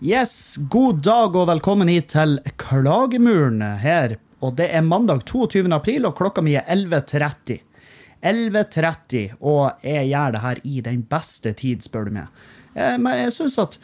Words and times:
Yes, 0.00 0.56
god 0.72 1.04
dag 1.04 1.36
og 1.36 1.44
velkommen 1.52 1.92
hit 1.92 2.08
til 2.14 2.38
Klagemuren 2.56 3.60
her. 3.84 4.16
Og 4.42 4.54
det 4.56 4.70
er 4.74 4.80
mandag 4.86 5.24
22. 5.28 5.66
april, 5.74 6.06
og 6.08 6.16
klokka 6.16 6.40
mi 6.42 6.54
er 6.56 6.64
11.30. 6.72 7.58
11.30, 8.22 9.34
og 9.40 9.80
jeg 9.84 10.08
gjør 10.10 10.34
det 10.36 10.42
her 10.44 10.60
i 10.68 10.80
den 10.84 11.02
beste 11.10 11.52
tid, 11.56 11.82
spør 11.84 12.08
du 12.08 12.14
meg. 12.18 12.28
Eh, 12.76 12.96
Men 13.00 13.24
jeg 13.24 13.32
synes 13.36 13.58
at 13.62 13.78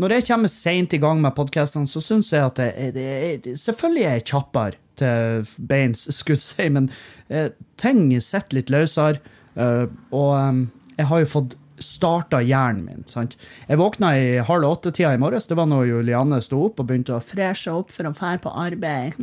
når 0.00 0.14
jeg 0.16 0.26
kommer 0.30 0.48
sent 0.48 0.94
i 0.96 1.00
gang 1.02 1.20
med 1.20 1.34
podkastene, 1.36 1.86
så 1.90 2.00
syns 2.02 2.30
jeg 2.32 2.44
at 2.46 2.58
jeg, 2.58 2.92
jeg, 2.94 3.40
er- 3.44 3.56
Selvfølgelig 3.56 4.04
er 4.06 4.12
jeg 4.18 4.24
kjappere 4.30 4.78
til 5.00 5.46
beins, 5.68 6.06
skulle 6.14 6.36
jeg 6.38 6.46
si, 6.46 6.68
men 6.68 6.90
eh, 7.28 7.50
ting 7.76 8.06
sitter 8.20 8.56
litt 8.60 8.70
løsere. 8.70 9.20
eh, 9.56 9.86
og 10.12 10.66
jeg 10.98 11.06
har 11.06 11.20
jo 11.20 11.26
fått 11.26 11.56
starta 11.80 12.40
hjernen 12.44 12.84
min. 12.84 13.06
sant? 13.08 13.36
Jeg 13.68 13.80
våkna 13.80 14.12
i 14.18 14.28
halv 14.44 14.68
åtte-tida 14.68 15.14
i 15.14 15.20
morges. 15.20 15.48
Det 15.48 15.58
var 15.58 15.68
når 15.70 15.88
Julianne 15.88 16.40
sto 16.44 16.62
opp 16.68 16.80
og 16.80 16.88
begynte 16.90 17.16
å 17.16 17.24
freshe 17.24 17.72
opp 17.72 17.92
for 17.94 18.08
å 18.08 18.14
fære 18.16 18.42
på 18.44 18.52
arbeid. 18.52 19.18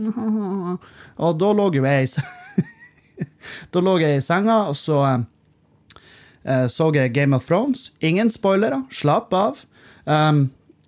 og 1.24 1.40
da 1.42 1.54
lå 1.58 1.70
jo 1.78 1.86
jeg 1.86 2.12
Da 3.74 3.82
lå 3.82 3.96
jeg 4.02 4.20
i 4.20 4.24
senga, 4.26 4.68
og 4.70 4.78
så 4.78 5.00
eh, 5.08 6.68
så 6.70 6.92
jeg 6.94 7.16
Game 7.16 7.36
of 7.38 7.48
Thrones. 7.48 7.92
Ingen 8.02 8.30
spoilere, 8.34 8.84
slapp 8.94 9.34
av. 9.34 9.64
Um, 10.06 10.48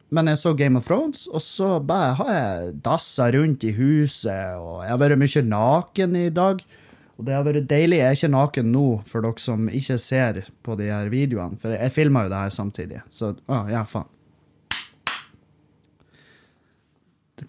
men 0.10 0.30
jeg 0.32 0.40
så 0.42 0.54
Game 0.58 0.80
of 0.80 0.88
Thrones, 0.88 1.28
og 1.30 1.42
så 1.46 1.78
bare 1.86 2.16
har 2.18 2.30
jeg 2.34 2.76
dassa 2.86 3.30
rundt 3.34 3.66
i 3.68 3.74
huset, 3.78 4.58
og 4.58 4.82
jeg 4.84 4.94
har 4.94 5.02
vært 5.02 5.22
mye 5.22 5.44
naken 5.46 6.16
i 6.18 6.30
dag. 6.34 6.64
Og 7.20 7.26
det 7.28 7.36
har 7.36 7.44
vært 7.44 7.68
deilig. 7.68 7.98
Jeg 8.00 8.08
er 8.08 8.16
ikke 8.16 8.32
naken 8.32 8.70
nå, 8.72 8.86
for 9.10 9.26
dere 9.26 9.44
som 9.44 9.66
ikke 9.68 9.98
ser 10.00 10.38
på 10.64 10.78
de 10.80 10.88
her 10.88 11.10
videoene. 11.12 11.60
For 11.60 11.76
jeg 11.76 11.92
filma 11.92 12.24
jo 12.24 12.32
det 12.32 12.44
her 12.46 12.54
samtidig. 12.56 13.02
Så 13.12 13.34
å, 13.44 13.66
ja, 13.68 13.84
faen. 13.84 14.08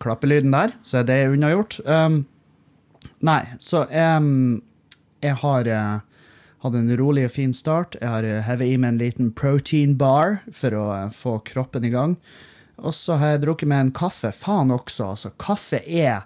Klappelyden 0.00 0.50
der, 0.54 0.74
så 0.86 1.00
er 1.00 1.06
det 1.06 1.18
unnagjort. 1.30 1.78
Um, 1.86 2.24
nei, 3.26 3.42
så 3.62 3.84
um, 3.90 4.58
jeg 5.22 5.38
har 5.42 5.70
uh, 5.70 6.26
hatt 6.64 6.78
en 6.78 6.90
rolig 6.98 7.28
og 7.28 7.34
fin 7.34 7.54
start. 7.54 7.98
Jeg 8.00 8.10
har 8.10 8.26
uh, 8.26 8.40
hevet 8.46 8.72
i 8.72 8.76
meg 8.80 8.94
en 8.96 9.00
liten 9.02 9.30
protein 9.38 9.94
bar 10.00 10.40
for 10.50 10.74
å 10.78 10.84
uh, 10.90 11.14
få 11.14 11.36
kroppen 11.46 11.86
i 11.86 11.92
gang. 11.94 12.18
Og 12.80 12.94
så 12.96 13.20
har 13.22 13.36
jeg 13.36 13.44
drukket 13.46 13.70
med 13.70 13.86
en 13.86 13.94
kaffe. 13.94 14.34
Faen 14.34 14.74
også, 14.74 15.12
altså. 15.14 15.34
Kaffe 15.42 15.82
er 15.86 16.24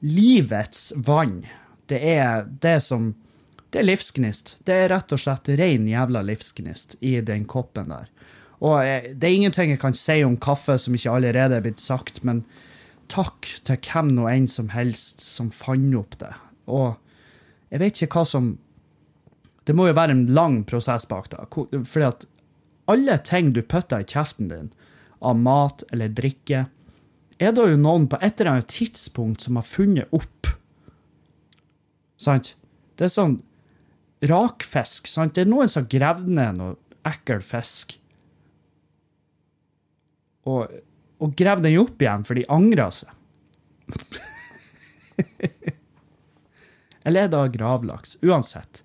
livets 0.00 0.92
vann. 0.96 1.42
Det 1.86 2.00
er 2.16 2.48
det 2.62 2.80
som 2.84 3.14
Det 3.70 3.80
er 3.82 3.88
livsgnist. 3.90 4.56
Det 4.64 4.72
er 4.72 4.88
rett 4.88 5.10
og 5.12 5.20
slett 5.20 5.48
ren 5.58 5.88
jævla 5.90 6.22
livsgnist 6.24 6.94
i 7.04 7.18
den 7.20 7.44
koppen 7.50 7.90
der. 7.90 8.06
Og 8.64 8.78
det 9.18 9.26
er 9.26 9.34
ingenting 9.34 9.72
jeg 9.74 9.80
kan 9.82 9.96
si 9.98 10.22
om 10.24 10.38
kaffe 10.40 10.78
som 10.80 10.94
ikke 10.96 11.12
allerede 11.12 11.58
er 11.58 11.64
blitt 11.64 11.82
sagt, 11.82 12.22
men 12.24 12.44
takk 13.12 13.48
til 13.66 13.76
hvem 13.82 14.14
nå 14.16 14.28
enn 14.30 14.46
som 14.48 14.70
helst 14.72 15.20
som 15.20 15.50
fant 15.52 15.98
opp 15.98 16.16
det. 16.22 16.32
Og 16.70 16.94
jeg 17.74 17.82
vet 17.82 18.00
ikke 18.02 18.20
hva 18.20 18.24
som 18.28 18.54
Det 19.66 19.74
må 19.74 19.88
jo 19.88 19.96
være 19.98 20.14
en 20.14 20.28
lang 20.30 20.60
prosess 20.62 21.08
bak 21.10 21.26
det. 21.32 21.40
Fordi 21.90 22.04
at 22.06 22.26
alle 22.86 23.16
ting 23.18 23.48
du 23.50 23.64
putter 23.66 24.04
i 24.04 24.06
kjeften 24.06 24.46
din, 24.46 24.68
av 25.18 25.34
mat 25.34 25.82
eller 25.90 26.12
drikke, 26.14 26.68
er 27.42 27.50
det 27.50 27.64
jo 27.72 27.80
noen 27.80 28.06
på 28.06 28.20
et 28.22 28.38
eller 28.38 28.52
annet 28.52 28.70
tidspunkt 28.70 29.42
som 29.42 29.58
har 29.58 29.66
funnet 29.66 30.14
opp. 30.14 30.46
Sant? 32.20 32.54
Det 32.96 33.08
er 33.08 33.12
sånn 33.12 33.36
rakfisk, 34.26 35.08
sant? 35.10 35.34
Det 35.36 35.44
er 35.44 35.50
noen 35.50 35.68
som 35.70 35.84
har 35.84 35.92
gravd 35.92 36.28
ned 36.38 36.60
noe 36.60 36.76
ekkel 37.06 37.42
fisk. 37.44 37.98
Og, 40.46 40.72
og 41.22 41.36
gravd 41.38 41.66
den 41.66 41.78
opp 41.82 42.02
igjen, 42.02 42.24
for 42.26 42.38
de 42.38 42.46
angrer 42.52 42.92
seg. 42.94 43.12
Eller 47.06 47.26
er 47.26 47.30
det 47.30 47.54
gravlaks? 47.54 48.16
Uansett. 48.26 48.82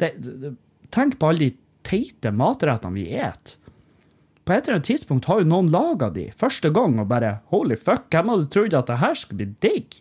Det, 0.00 0.14
det, 0.18 0.54
tenk 0.90 1.18
på 1.20 1.30
alle 1.30 1.50
de 1.50 1.56
teite 1.86 2.32
matrettene 2.34 2.96
vi 2.96 3.06
et. 3.14 3.56
På 4.44 4.54
et 4.56 4.64
eller 4.64 4.80
annet 4.80 4.88
tidspunkt 4.88 5.28
har 5.30 5.42
jo 5.42 5.50
noen 5.50 5.70
laga 5.70 6.08
de 6.10 6.26
første 6.38 6.72
gang 6.74 6.98
og 6.98 7.10
bare 7.12 7.36
Holy 7.52 7.76
fuck, 7.78 8.08
hvem 8.10 8.32
hadde 8.32 8.48
trodd 8.50 8.74
at 8.74 8.90
det 8.90 8.98
her 9.02 9.14
skulle 9.18 9.44
bli 9.44 9.50
digg? 9.62 10.00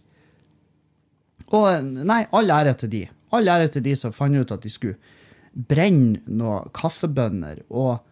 Og 1.55 1.89
nei, 2.05 2.23
all 2.35 2.51
ære 2.53 2.75
til 2.83 2.91
de. 2.93 3.03
All 3.33 3.49
ære 3.49 3.71
til 3.73 3.85
de 3.85 3.95
som 3.97 4.13
fant 4.13 4.37
ut 4.37 4.51
at 4.53 4.65
de 4.65 4.71
skulle 4.71 4.97
brenne 5.69 6.21
noen 6.29 6.69
kaffebønner 6.77 7.63
og, 7.69 8.03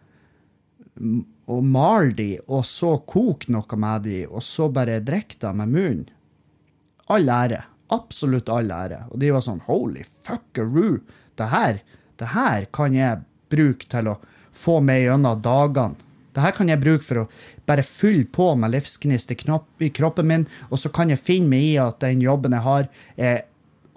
og 1.46 1.64
male 1.64 2.14
de, 2.18 2.30
og 2.50 2.64
så 2.66 2.96
koke 3.06 3.52
noe 3.54 3.78
med 3.78 4.08
de, 4.08 4.22
og 4.26 4.42
så 4.44 4.68
bare 4.74 4.98
drikke 5.04 5.38
det 5.44 5.52
med 5.60 5.74
munnen. 5.74 6.08
All 7.08 7.30
ære. 7.32 7.62
Absolutt 7.94 8.50
all 8.52 8.68
ære. 8.74 9.04
Og 9.12 9.22
de 9.22 9.30
var 9.32 9.44
sånn 9.44 9.62
holy 9.64 10.04
fuckeroo, 10.26 10.98
Det 11.38 11.46
her, 11.48 11.78
det 12.18 12.28
her 12.34 12.66
kan 12.74 12.94
jeg 12.94 13.22
bruke 13.48 13.86
til 13.88 14.08
å 14.10 14.18
få 14.52 14.80
meg 14.82 15.04
gjennom 15.06 15.40
dagene. 15.40 16.07
Det 16.38 16.44
her 16.44 16.54
kan 16.54 16.70
jeg 16.70 16.78
bruke 16.84 17.02
for 17.02 17.24
å 17.24 17.28
bare 17.66 17.82
fylle 17.82 18.28
på 18.30 18.52
med 18.54 18.70
livsgnist 18.70 19.32
i, 19.34 19.38
kroppen 19.90 20.30
min, 20.30 20.46
og 20.70 20.78
så 20.78 20.92
kan 20.94 21.10
jeg 21.10 21.18
finne 21.18 21.50
meg 21.50 21.64
i 21.72 21.78
at 21.82 21.98
den 22.04 22.22
jobben 22.22 22.54
jeg 22.54 22.62
har, 22.62 22.86
er 23.18 23.40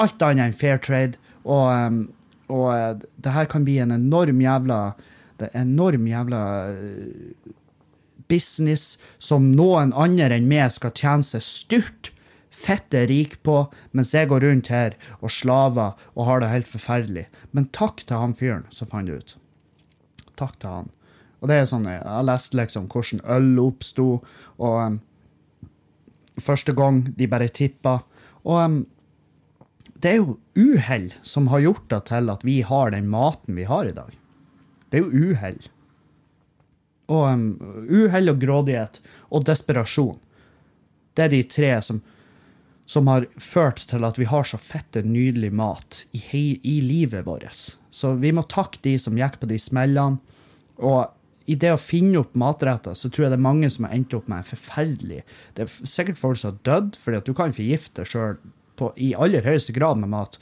alt 0.02 0.25
annet 0.25 0.50
enn 0.50 0.57
fair 0.57 0.81
trade. 0.81 1.22
Og, 1.46 1.69
um, 1.69 2.02
og 2.50 2.68
eh, 2.74 3.06
det 3.22 3.35
her 3.35 3.50
kan 3.50 3.66
bli 3.68 3.78
en 3.84 3.94
enorm 3.94 4.41
jævla 4.41 4.81
enorm 5.57 6.06
jævla 6.06 6.41
eh, 6.69 7.52
business 8.29 8.97
som 9.18 9.52
noen 9.56 9.94
andre 9.97 10.38
enn 10.38 10.50
meg 10.50 10.69
skal 10.73 10.94
tjene 10.97 11.25
seg 11.25 11.46
styrt 11.46 12.12
fette 12.52 13.06
rik 13.09 13.38
på, 13.47 13.63
mens 13.96 14.13
jeg 14.13 14.29
går 14.29 14.44
rundt 14.46 14.69
her 14.73 14.97
og 15.19 15.34
slaver 15.34 15.96
og 16.13 16.25
har 16.28 16.44
det 16.44 16.52
helt 16.52 16.69
forferdelig. 16.69 17.28
Men 17.56 17.69
takk 17.75 18.03
til 18.06 18.22
han 18.22 18.35
fyren 18.38 18.68
som 18.75 18.90
fant 18.91 19.09
det 19.09 19.22
ut. 19.22 19.35
Takk 20.40 20.59
til 20.62 20.75
han. 20.75 20.91
Og 21.41 21.50
det 21.50 21.57
er 21.57 21.68
sånn, 21.69 21.90
Jeg 21.90 22.06
har 22.06 22.25
lest 22.28 22.53
liksom 22.53 22.88
hvordan 22.91 23.24
øl 23.25 23.59
oppsto, 23.63 24.07
og 24.62 24.75
um, 24.78 25.00
første 26.38 26.74
gang 26.78 27.03
de 27.18 27.28
bare 27.29 27.50
tippa. 27.50 28.00
Og 28.46 28.57
um, 28.62 28.79
det 30.02 30.13
er 30.13 30.19
jo 30.22 30.38
uhell 30.57 31.12
som 31.25 31.50
har 31.50 31.63
gjort 31.66 31.88
det 31.90 32.02
til 32.09 32.29
at 32.34 32.46
vi 32.46 32.62
har 32.66 32.94
den 32.94 33.09
maten 33.09 33.57
vi 33.57 33.66
har 33.69 33.90
i 33.90 33.96
dag. 33.97 34.13
Det 34.90 35.00
er 35.00 35.06
jo 35.06 35.31
uhell. 35.31 35.59
Og 37.12 37.25
um, 37.34 37.46
uhell 37.90 38.34
og 38.34 38.41
grådighet 38.41 39.02
og 39.29 39.46
desperasjon. 39.50 40.19
Det 41.18 41.25
er 41.25 41.34
de 41.34 41.41
tre 41.44 41.72
som, 41.84 42.03
som 42.85 43.09
har 43.12 43.25
ført 43.41 43.81
til 43.90 44.06
at 44.08 44.19
vi 44.22 44.29
har 44.29 44.46
så 44.47 44.62
fette 44.62 45.03
nydelig 45.06 45.52
mat 45.58 46.03
i, 46.13 46.22
i 46.62 46.78
livet 46.85 47.25
vårt. 47.25 47.75
Så 47.91 48.13
vi 48.22 48.31
må 48.31 48.46
takke 48.46 48.79
de 48.85 48.96
som 49.02 49.18
gikk 49.18 49.41
på 49.41 49.50
de 49.50 49.58
smellene. 49.59 50.22
Og 50.81 51.09
i 51.50 51.57
det 51.57 51.72
å 51.74 51.79
finne 51.81 52.19
opp 52.22 52.35
matretter, 52.38 52.94
så 52.97 53.09
tror 53.09 53.25
jeg 53.25 53.34
det 53.34 53.40
er 53.40 53.47
mange 53.47 53.69
som 53.74 53.88
har 53.88 53.96
endt 53.96 54.13
opp 54.13 54.28
med 54.29 54.44
en 54.44 54.50
forferdelig 54.52 55.24
Det 55.56 55.66
er 55.66 55.90
sikkert 55.90 56.19
folk 56.19 56.38
som 56.38 56.52
har 56.52 56.59
dødd, 56.67 56.99
fordi 57.02 57.22
at 57.22 57.29
du 57.29 57.34
kan 57.38 57.55
forgifte 57.55 58.02
deg 58.02 58.11
sjøl 58.11 58.38
i 58.97 59.11
aller 59.14 59.46
høyeste 59.46 59.73
grad 59.76 59.99
med 60.02 60.09
mat. 60.09 60.40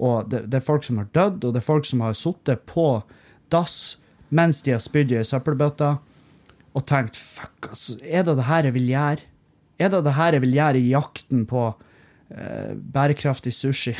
Og 0.00 0.30
det, 0.32 0.46
det 0.52 0.60
er 0.60 0.64
folk 0.64 0.86
som 0.86 1.00
har 1.00 1.10
dødd, 1.12 1.44
og 1.44 1.52
det 1.52 1.60
er 1.60 1.66
folk 1.66 1.88
som 1.88 2.04
har 2.04 2.16
sittet 2.16 2.64
på 2.68 2.86
dass 3.52 3.98
mens 4.32 4.62
de 4.64 4.72
har 4.72 4.80
spydd 4.80 5.12
i 5.12 5.18
ei 5.20 5.28
søppelbøtte 5.28 5.90
og 6.72 6.86
tenkt 6.88 7.18
fuck, 7.20 7.68
altså, 7.68 7.98
er 8.00 8.24
det 8.24 8.38
det 8.38 8.48
her 8.48 8.68
jeg 8.68 8.76
vil 8.78 8.92
gjøre? 8.94 9.28
Er 9.82 9.90
det 9.92 10.04
det 10.06 10.16
her 10.16 10.36
jeg 10.36 10.44
vil 10.44 10.56
gjøre 10.56 10.80
i 10.80 10.92
jakten 10.92 11.42
på 11.48 11.64
uh, 11.76 12.70
bærekraftig 12.94 13.52
sushi? 13.52 13.92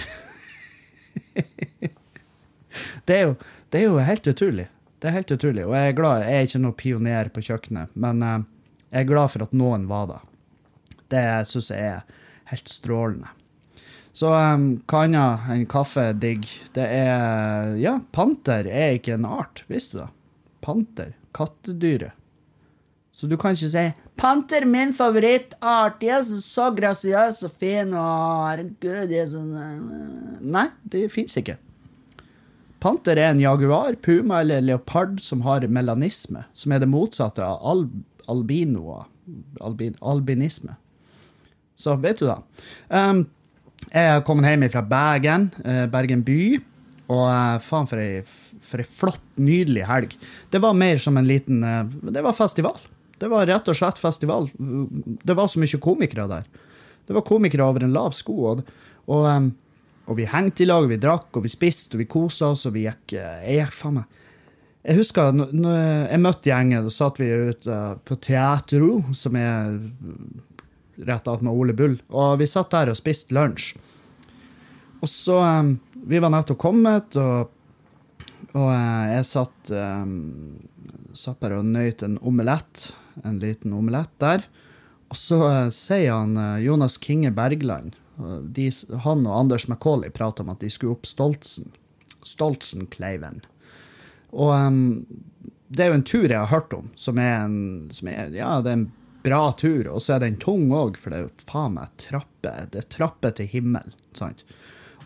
det, 3.06 3.16
er 3.16 3.26
jo, 3.26 3.34
det 3.68 3.82
er 3.82 3.90
jo 3.90 4.00
helt 4.00 4.32
utrolig. 4.32 4.66
Det 5.02 5.10
er 5.10 5.16
helt 5.16 5.32
utrolig. 5.34 5.64
Og 5.66 5.74
jeg 5.74 5.90
er 5.90 5.96
glad, 5.98 6.22
jeg 6.22 6.38
er 6.38 6.46
ikke 6.46 6.62
noen 6.62 6.78
pioner 6.78 7.30
på 7.34 7.42
kjøkkenet, 7.42 7.94
men 7.98 8.22
eh, 8.22 8.44
jeg 8.92 9.02
er 9.02 9.08
glad 9.08 9.32
for 9.34 9.46
at 9.48 9.56
noen 9.56 9.88
var 9.90 10.10
det. 10.12 10.18
Det 11.10 11.22
syns 11.50 11.72
jeg 11.74 11.88
er 11.88 12.20
helt 12.52 12.70
strålende. 12.70 13.32
Så 14.12 14.28
um, 14.28 14.66
hva 14.86 15.06
annet 15.06 15.46
enn 15.50 15.64
kaffe 15.66 16.04
digg? 16.20 16.44
Det 16.76 16.84
er 16.84 17.72
Ja, 17.80 17.96
panter 18.12 18.68
er 18.68 18.98
ikke 18.98 19.16
en 19.16 19.26
art, 19.26 19.64
visste 19.72 19.96
du 19.96 20.02
det? 20.02 20.10
Panter. 20.62 21.14
Kattedyret. 21.32 22.12
Så 23.12 23.26
du 23.28 23.36
kan 23.36 23.56
ikke 23.56 23.68
si 23.68 23.84
'Panter, 24.16 24.64
min 24.64 24.92
favorittart, 24.94 25.98
de 26.00 26.08
er 26.08 26.22
så, 26.22 26.70
grasiøse 26.70 27.48
og 27.48 27.52
fine', 27.60 27.96
og 27.96 28.48
herregud, 28.48 29.08
de 29.10 29.18
er 29.18 29.26
sånn 29.28 29.52
eh, 29.58 30.38
Nei, 30.40 30.68
det 30.84 31.08
fins 31.12 31.36
ikke. 31.36 31.56
Panter 32.82 33.18
er 33.20 33.30
en 33.30 33.40
jaguar, 33.42 33.94
puma 34.02 34.40
eller 34.42 34.64
leopard 34.64 35.20
som 35.22 35.44
har 35.46 35.66
melanisme, 35.70 36.42
som 36.54 36.74
er 36.74 36.82
det 36.82 36.90
motsatte 36.90 37.44
av 37.46 37.62
al 37.62 37.86
albinoer. 38.30 39.06
Albin 39.62 39.94
albinisme. 40.02 40.74
Så 41.78 41.94
vet 42.02 42.18
du 42.18 42.26
da. 42.26 42.40
Um, 42.90 43.24
jeg 43.90 44.10
har 44.10 44.24
kommet 44.26 44.50
hjem 44.50 44.66
fra 44.70 44.82
Bergen, 44.86 45.48
eh, 45.64 45.84
Bergen 45.90 46.22
by, 46.26 46.42
og 47.10 47.22
eh, 47.26 47.56
faen 47.62 47.88
for 47.90 48.02
ei, 48.02 48.22
for 48.62 48.82
ei 48.82 48.86
flott, 48.86 49.24
nydelig 49.38 49.86
helg. 49.88 50.14
Det 50.50 50.60
var 50.62 50.76
mer 50.78 51.00
som 51.02 51.18
en 51.18 51.28
liten 51.28 51.62
eh, 51.66 51.94
Det 52.14 52.22
var 52.24 52.36
festival. 52.36 52.78
Det 53.18 53.30
var 53.30 53.46
rett 53.46 53.68
og 53.70 53.78
slett 53.78 54.00
festival. 54.02 54.48
Det 54.58 55.34
var 55.38 55.50
så 55.50 55.62
mye 55.62 55.82
komikere 55.82 56.28
der. 56.30 56.46
Det 57.06 57.14
var 57.14 57.26
komikere 57.26 57.66
over 57.66 57.84
en 57.84 57.94
lav 57.94 58.14
sko. 58.16 58.34
Og, 58.52 58.62
og, 59.06 59.26
um, 59.26 59.50
og 60.10 60.18
vi 60.18 60.26
hengte 60.26 60.64
i 60.64 60.66
lag, 60.66 60.88
vi 60.90 60.98
drakk, 61.00 61.30
og 61.36 61.44
vi 61.44 61.52
spiste, 61.52 61.96
og 61.96 62.02
vi 62.02 62.10
kosa 62.10 62.50
oss, 62.52 62.66
og 62.66 62.74
vi 62.76 62.86
gikk 62.88 63.14
eh, 63.18 63.44
Jeg 63.46 63.60
gikk 63.62 63.76
faen 63.76 64.00
meg 64.00 64.18
Jeg 64.88 64.98
husker 64.98 65.36
når 65.36 65.76
jeg 66.10 66.22
møtte 66.24 66.50
gjengen, 66.50 66.88
da 66.88 66.92
satt 66.92 67.20
vi 67.22 67.30
ute 67.30 67.78
på 68.08 68.18
Teatro, 68.26 68.96
som 69.14 69.38
er 69.38 69.78
rett 71.06 71.30
attmed 71.30 71.54
Ole 71.54 71.74
Bull, 71.76 71.96
og 72.10 72.40
vi 72.42 72.50
satt 72.50 72.72
der 72.74 72.90
og 72.90 72.98
spiste 72.98 73.34
lunsj. 73.34 73.72
Og 75.02 75.10
så 75.10 75.38
um, 75.38 75.76
Vi 76.06 76.18
var 76.22 76.30
nettopp 76.34 76.58
kommet, 76.58 77.16
og, 77.18 77.46
og 78.58 78.68
jeg 78.74 79.24
satt 79.26 79.70
um, 79.70 80.58
satt 81.14 81.38
bare 81.42 81.60
og 81.62 81.70
nøyt 81.70 82.02
en 82.02 82.18
omelett. 82.26 82.90
En 83.22 83.38
liten 83.38 83.74
omelett 83.76 84.12
der. 84.22 84.46
Og 85.12 85.18
så 85.20 85.38
sier 85.74 86.14
han 86.16 86.34
Jonas 86.64 86.96
Kinge 86.98 87.30
Bergland 87.36 87.94
de, 88.56 88.68
Han 89.04 89.26
og 89.26 89.36
Anders 89.36 89.68
McCauley 89.68 90.12
prater 90.14 90.44
om 90.44 90.52
at 90.54 90.62
de 90.62 90.70
skulle 90.72 90.96
opp 90.96 91.08
Stoltsen. 91.08 91.72
Stoltsenkleiven. 92.26 93.42
Og 94.32 94.52
um, 94.54 94.80
det 95.72 95.84
er 95.84 95.92
jo 95.92 95.98
en 95.98 96.08
tur 96.08 96.26
jeg 96.26 96.38
har 96.38 96.50
hørt 96.52 96.74
om, 96.76 96.90
som 97.00 97.18
er 97.20 97.46
en, 97.46 97.56
som 97.94 98.10
er, 98.12 98.32
ja, 98.36 98.54
det 98.64 98.72
er 98.72 98.78
en 98.80 98.90
bra 99.24 99.44
tur. 99.58 99.88
Og 99.92 100.02
så 100.04 100.16
er 100.16 100.26
den 100.26 100.38
tung 100.42 100.68
òg, 100.74 100.98
for 101.00 101.12
det 101.12 101.18
er 101.18 101.26
jo 101.26 101.48
faen 101.48 101.78
meg 101.78 101.92
trapper. 102.02 102.68
Det 102.72 102.82
er 102.82 102.90
trapper 102.92 103.34
til 103.38 103.50
himmel. 103.50 103.94
sant? 104.18 104.44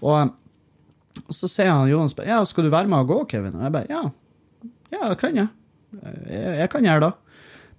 Og, 0.01 0.13
um, 0.15 0.35
så 1.33 1.49
sier 1.49 1.73
han 1.73 1.89
Jonas 1.89 2.17
ja, 2.27 2.43
skal 2.45 2.67
du 2.67 2.73
være 2.75 2.91
med 2.93 3.07
og 3.07 3.13
gå, 3.13 3.21
Kevin? 3.33 3.57
Og 3.57 3.65
jeg 3.65 3.73
bare 3.73 3.89
ja, 3.89 4.03
ja, 4.93 5.07
det 5.09 5.17
kan 5.21 5.39
jeg. 5.39 5.49
jeg. 6.29 6.59
Jeg 6.61 6.69
kan 6.73 6.85
gjøre 6.85 7.07
det. 7.07 7.15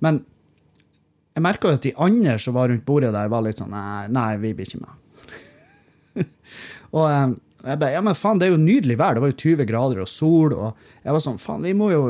Men 0.04 0.24
jeg 1.38 1.46
merka 1.46 1.70
at 1.76 1.84
de 1.86 1.94
andre 2.02 2.38
som 2.42 2.56
var 2.58 2.72
rundt 2.72 2.86
bordet 2.86 3.14
der, 3.14 3.30
var 3.30 3.44
litt 3.46 3.60
sånn 3.62 3.74
nei, 3.74 4.08
nei 4.10 4.32
vi 4.42 4.56
blir 4.58 4.66
ikke 4.66 4.82
med. 4.82 4.96
og 6.98 7.06
jeg 7.68 7.80
bare 7.82 7.94
ja, 7.94 8.02
men 8.06 8.18
faen, 8.18 8.40
det 8.40 8.48
er 8.48 8.56
jo 8.56 8.64
nydelig 8.64 8.98
vær. 9.00 9.18
Det 9.18 9.24
var 9.26 9.32
jo 9.34 9.42
20 9.44 9.68
grader 9.70 10.02
og 10.04 10.10
sol, 10.12 10.56
og 10.56 10.90
jeg 11.04 11.16
var 11.16 11.24
sånn 11.24 11.40
faen, 11.42 11.66
vi 11.68 11.76
må 11.78 11.92
jo 11.94 12.04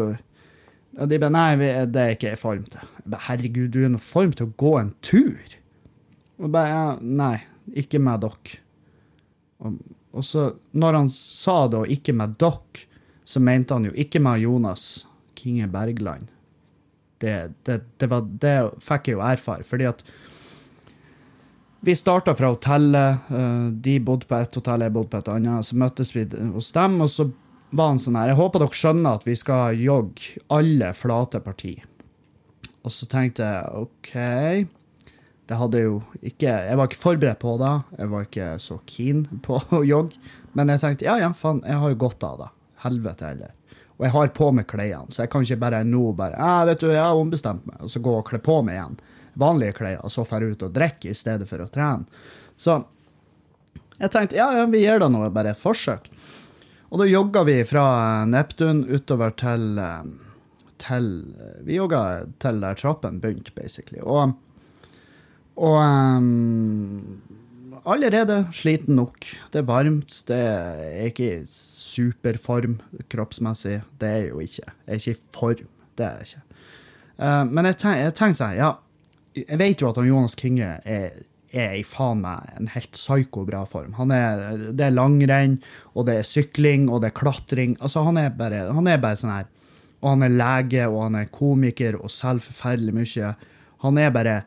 og 0.98 1.10
de 1.12 1.20
bare 1.22 1.34
nei, 1.34 1.74
det 1.86 2.02
er 2.02 2.16
ikke 2.16 2.32
jeg 2.32 2.42
form 2.42 2.64
til. 2.74 2.94
Jeg 3.04 3.12
bare 3.14 3.26
herregud, 3.28 3.68
du 3.74 3.84
er 3.84 3.92
i 3.94 4.02
form 4.02 4.32
til 4.34 4.48
å 4.48 4.56
gå 4.58 4.72
en 4.80 4.94
tur? 5.06 5.58
Og 6.42 6.50
bare 6.54 6.72
ja, 6.72 6.86
nei, 7.02 7.36
ikke 7.78 8.02
med 8.02 8.24
dere. 8.26 8.58
Og, 9.62 9.76
og, 10.14 10.24
så, 10.26 10.48
når 10.78 10.98
han 11.02 11.12
sa 11.14 11.60
det, 11.70 11.84
og 11.84 11.94
ikke 11.94 12.16
med 12.18 12.34
dere, 12.42 12.88
så 13.28 13.42
mente 13.44 13.78
han 13.78 13.86
jo 13.90 13.94
ikke 14.00 14.22
med 14.24 14.42
Jonas 14.42 14.88
Kinge 15.38 15.68
Bergland. 15.70 16.32
Det, 17.22 17.36
det, 17.68 17.82
det, 17.98 18.10
var, 18.10 18.26
det 18.42 18.56
fikk 18.82 19.12
jeg 19.12 19.18
jo 19.18 19.26
erfare, 19.26 19.66
fordi 19.68 19.90
at 19.90 20.04
vi 21.80 21.96
starta 21.96 22.36
fra 22.36 22.48
hotellet. 22.48 23.18
Eh, 23.32 23.66
de 23.72 24.00
bodde 24.00 24.26
på 24.26 24.36
ett 24.36 24.56
hotell, 24.56 24.86
jeg 24.86 24.94
bodde 24.96 25.12
på 25.14 25.22
et 25.22 25.30
annet. 25.34 25.66
Så 25.66 25.78
møttes 25.78 26.14
vi 26.16 26.26
hos 26.54 26.72
dem, 26.76 27.02
og 27.04 27.12
så 27.14 27.30
var 27.70 27.92
han 27.92 28.00
sånn 28.00 28.16
her 28.16 28.32
Jeg 28.32 28.40
håper 28.40 28.64
dere 28.64 28.80
skjønner 28.80 29.20
at 29.20 29.28
vi 29.28 29.36
skal 29.36 29.78
jogge 29.82 30.42
alle 30.54 30.94
flate 30.96 31.42
parti. 31.44 31.76
Og 32.84 32.94
så 32.94 33.08
tenkte 33.12 33.46
jeg 33.46 33.84
OK. 33.84 34.14
Det 35.48 35.56
hadde 35.56 35.82
jo 35.82 36.00
ikke 36.20 36.48
Jeg 36.48 36.78
var 36.80 36.90
ikke 36.90 37.04
forberedt 37.04 37.44
på 37.44 37.58
det. 37.62 37.74
Jeg 38.00 38.12
var 38.14 38.28
ikke 38.28 38.50
så 38.64 38.80
keen 38.88 39.26
på 39.44 39.62
å 39.80 39.84
jogge. 39.86 40.20
Men 40.58 40.74
jeg 40.74 40.84
tenkte 40.84 41.08
ja, 41.08 41.20
ja, 41.22 41.34
faen, 41.36 41.62
jeg 41.68 41.84
har 41.84 41.94
jo 41.94 42.02
godt 42.08 42.26
av 42.26 42.42
det. 42.42 42.50
Helvete 42.84 43.30
heller. 43.30 43.54
Og 43.98 44.06
jeg 44.06 44.14
har 44.14 44.34
på 44.38 44.48
meg 44.54 44.68
klærne, 44.70 45.10
så 45.10 45.24
jeg 45.24 45.32
kan 45.34 45.42
ikke 45.42 45.58
bare 45.64 45.80
nå 45.86 46.12
bare 46.14 46.38
ja, 46.38 46.66
vet 46.70 46.84
du, 46.84 46.92
jeg 46.92 47.02
har 47.02 47.18
ombestemt 47.18 47.64
meg, 47.66 47.80
og 47.82 47.90
så 47.90 47.98
gå 48.06 48.12
og 48.14 48.28
kle 48.28 48.38
på 48.46 48.60
meg 48.62 48.78
igjen 48.78 49.00
vanlige 49.38 49.78
klær, 49.78 50.02
og 50.04 50.14
så 50.14 50.26
drar 50.28 50.46
ut 50.48 50.66
og 50.66 50.76
drikker 50.76 51.12
i 51.12 51.18
stedet 51.18 51.48
for 51.50 51.64
å 51.64 51.70
trene. 51.72 52.08
Så 52.58 52.82
jeg 53.98 54.14
tenkte 54.14 54.38
ja, 54.38 54.52
ja, 54.60 54.66
vi 54.70 54.84
gir 54.84 55.02
da 55.02 55.10
noe, 55.10 55.32
bare 55.34 55.54
et 55.54 55.62
forsøk. 55.62 56.10
Og 56.88 57.02
da 57.02 57.08
jogga 57.10 57.44
vi 57.48 57.58
fra 57.68 57.88
Neptun 58.30 58.86
utover 58.88 59.34
til, 59.36 59.80
til 60.80 61.10
Vi 61.68 61.76
jogga 61.76 62.02
til 62.40 62.62
der 62.64 62.78
trappen 62.80 63.20
begynte, 63.24 63.52
basically. 63.58 64.00
Og, 64.00 64.38
og 65.60 65.78
um, 65.82 67.18
allerede 67.84 68.46
sliten 68.56 68.96
nok. 69.02 69.28
Det 69.52 69.64
er 69.64 69.68
varmt. 69.68 70.22
Det 70.30 70.40
er 70.40 71.10
ikke 71.10 71.32
i 71.42 71.46
superform 71.52 72.80
kroppsmessig. 73.12 73.82
Det 74.00 74.14
er 74.14 74.28
jo 74.30 74.40
ikke. 74.46 74.70
Jeg 74.86 74.94
er 74.94 75.02
ikke 75.02 75.18
i 75.18 75.24
form. 75.36 75.72
Det 75.98 76.06
er 76.08 76.22
jeg 76.22 76.30
ikke. 76.30 76.44
Uh, 77.18 77.44
men 77.50 77.66
jeg 77.66 78.14
tenk 78.16 78.38
sånn, 78.38 78.60
ja 78.62 78.76
Jeg 79.38 79.60
vet 79.60 79.82
jo 79.82 79.92
at 79.92 80.00
Jonas 80.06 80.38
Kinge 80.40 80.78
er 80.84 81.18
er 81.56 81.78
i 81.80 81.84
faen 81.86 82.22
meg 82.24 82.50
en 82.58 82.70
helt 82.74 82.92
psyko 82.96 83.46
bra 83.48 83.64
form. 83.70 83.94
Er, 84.12 84.72
det 84.76 84.88
er 84.88 84.96
langrenn, 84.96 85.58
og 85.96 86.08
det 86.10 86.20
er 86.20 86.28
sykling, 86.28 86.88
og 86.90 87.02
det 87.02 87.12
er 87.12 87.20
klatring. 87.20 87.78
Altså, 87.80 88.04
han 88.08 88.20
er 88.20 88.34
bare, 88.36 88.66
han 88.74 88.92
bare 89.02 89.20
sånn 89.20 89.34
her. 89.34 89.48
Og 90.02 90.12
han 90.12 90.28
er 90.28 90.36
lege, 90.36 90.88
og 90.92 91.08
han 91.08 91.20
er 91.22 91.32
komiker, 91.34 91.98
og 91.98 92.14
selger 92.14 92.50
forferdelig 92.50 92.96
mye. 92.98 93.34
Han 93.86 94.02
er 94.02 94.14
bare 94.14 94.38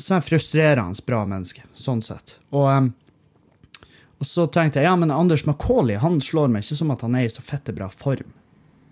sånn 0.00 0.24
frustrerende 0.24 1.06
bra 1.06 1.22
menneske, 1.28 1.64
sånn 1.78 2.02
sett. 2.04 2.36
Og, 2.52 2.68
um, 2.68 2.90
og, 4.18 4.26
så 4.28 4.46
tenkte 4.52 4.80
jeg 4.80 4.88
ja, 4.88 4.96
men 4.98 5.14
Anders 5.14 5.46
Macauley 5.48 6.00
han 6.00 6.20
slår 6.22 6.52
meg 6.52 6.64
ikke 6.64 6.80
som 6.80 6.92
at 6.94 7.04
han 7.06 7.16
er 7.18 7.28
i 7.28 7.32
så 7.32 7.44
fette 7.44 7.74
bra 7.76 7.90
form. 7.92 8.32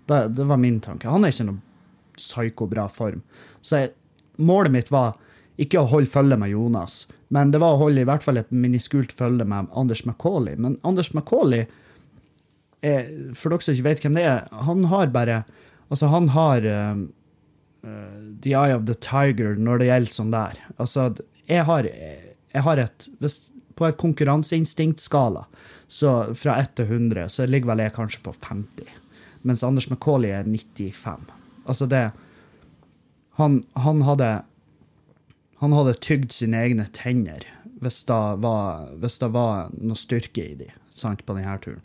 Det, 0.09 0.25
det 0.35 0.47
var 0.47 0.59
min 0.59 0.81
tanke. 0.83 1.11
Han 1.11 1.23
er 1.23 1.33
ikke 1.33 1.47
noe 1.51 2.17
psyko 2.19 2.67
bra 2.69 2.87
form. 2.91 3.23
Så 3.65 3.79
jeg, 3.79 3.93
målet 4.37 4.73
mitt 4.73 4.91
var 4.93 5.15
ikke 5.61 5.83
å 5.83 5.89
holde 5.91 6.09
følge 6.09 6.37
med 6.39 6.53
Jonas, 6.53 7.03
men 7.33 7.51
det 7.53 7.61
var 7.61 7.75
å 7.75 7.81
holde 7.85 8.03
i 8.03 8.07
hvert 8.07 8.25
fall 8.25 8.39
et 8.41 8.51
miniskult 8.53 9.13
følge 9.15 9.45
med 9.49 9.69
Anders 9.77 10.03
Macauley. 10.05 10.57
Men 10.57 10.77
Anders 10.85 11.11
Macauley, 11.17 11.67
er, 12.83 13.07
for 13.37 13.53
dere 13.53 13.65
som 13.65 13.77
ikke 13.77 13.87
vet 13.87 14.03
hvem 14.03 14.17
det 14.17 14.25
er, 14.27 14.47
han 14.67 14.89
har 14.91 15.13
bare 15.13 15.43
Altså, 15.91 16.07
han 16.09 16.29
har 16.33 16.63
uh, 16.65 16.95
the 18.41 18.53
eye 18.55 18.73
of 18.73 18.87
the 18.87 18.95
tiger 18.97 19.59
når 19.59 19.81
det 19.81 19.89
gjelder 19.89 20.13
sånn 20.15 20.31
der. 20.33 20.55
Altså, 20.81 21.03
jeg 21.45 21.65
har, 21.67 21.85
jeg 21.85 22.63
har 22.65 22.81
et 22.81 23.09
hvis, 23.21 23.35
På 23.77 23.87
et 23.87 23.97
konkurranseinstinktskala, 23.97 25.43
så 25.89 26.33
fra 26.37 26.55
1 26.61 26.75
til 26.77 26.91
100, 26.93 27.29
så 27.33 27.45
ligger 27.49 27.71
vel 27.71 27.83
jeg 27.83 27.93
kanskje 27.95 28.23
på 28.25 28.33
50. 28.37 28.89
Mens 29.41 29.63
Anders 29.65 29.89
Macauley 29.89 30.29
er 30.29 30.45
95. 30.45 31.25
Altså, 31.65 31.87
det 31.89 32.03
Han, 33.39 33.63
han 33.73 34.03
hadde 34.05 34.31
han 35.63 35.71
hadde 35.71 35.95
tygd 36.03 36.33
sine 36.35 36.59
egne 36.59 36.85
tenner 36.91 37.45
hvis 37.83 38.01
det 38.07 38.21
var, 38.43 38.89
hvis 38.99 39.15
det 39.21 39.29
var 39.31 39.71
noe 39.79 39.99
styrke 39.99 40.43
i 40.43 40.55
de, 40.59 40.67
sant, 40.91 41.23
på 41.25 41.35
denne 41.35 41.55
turen. 41.63 41.81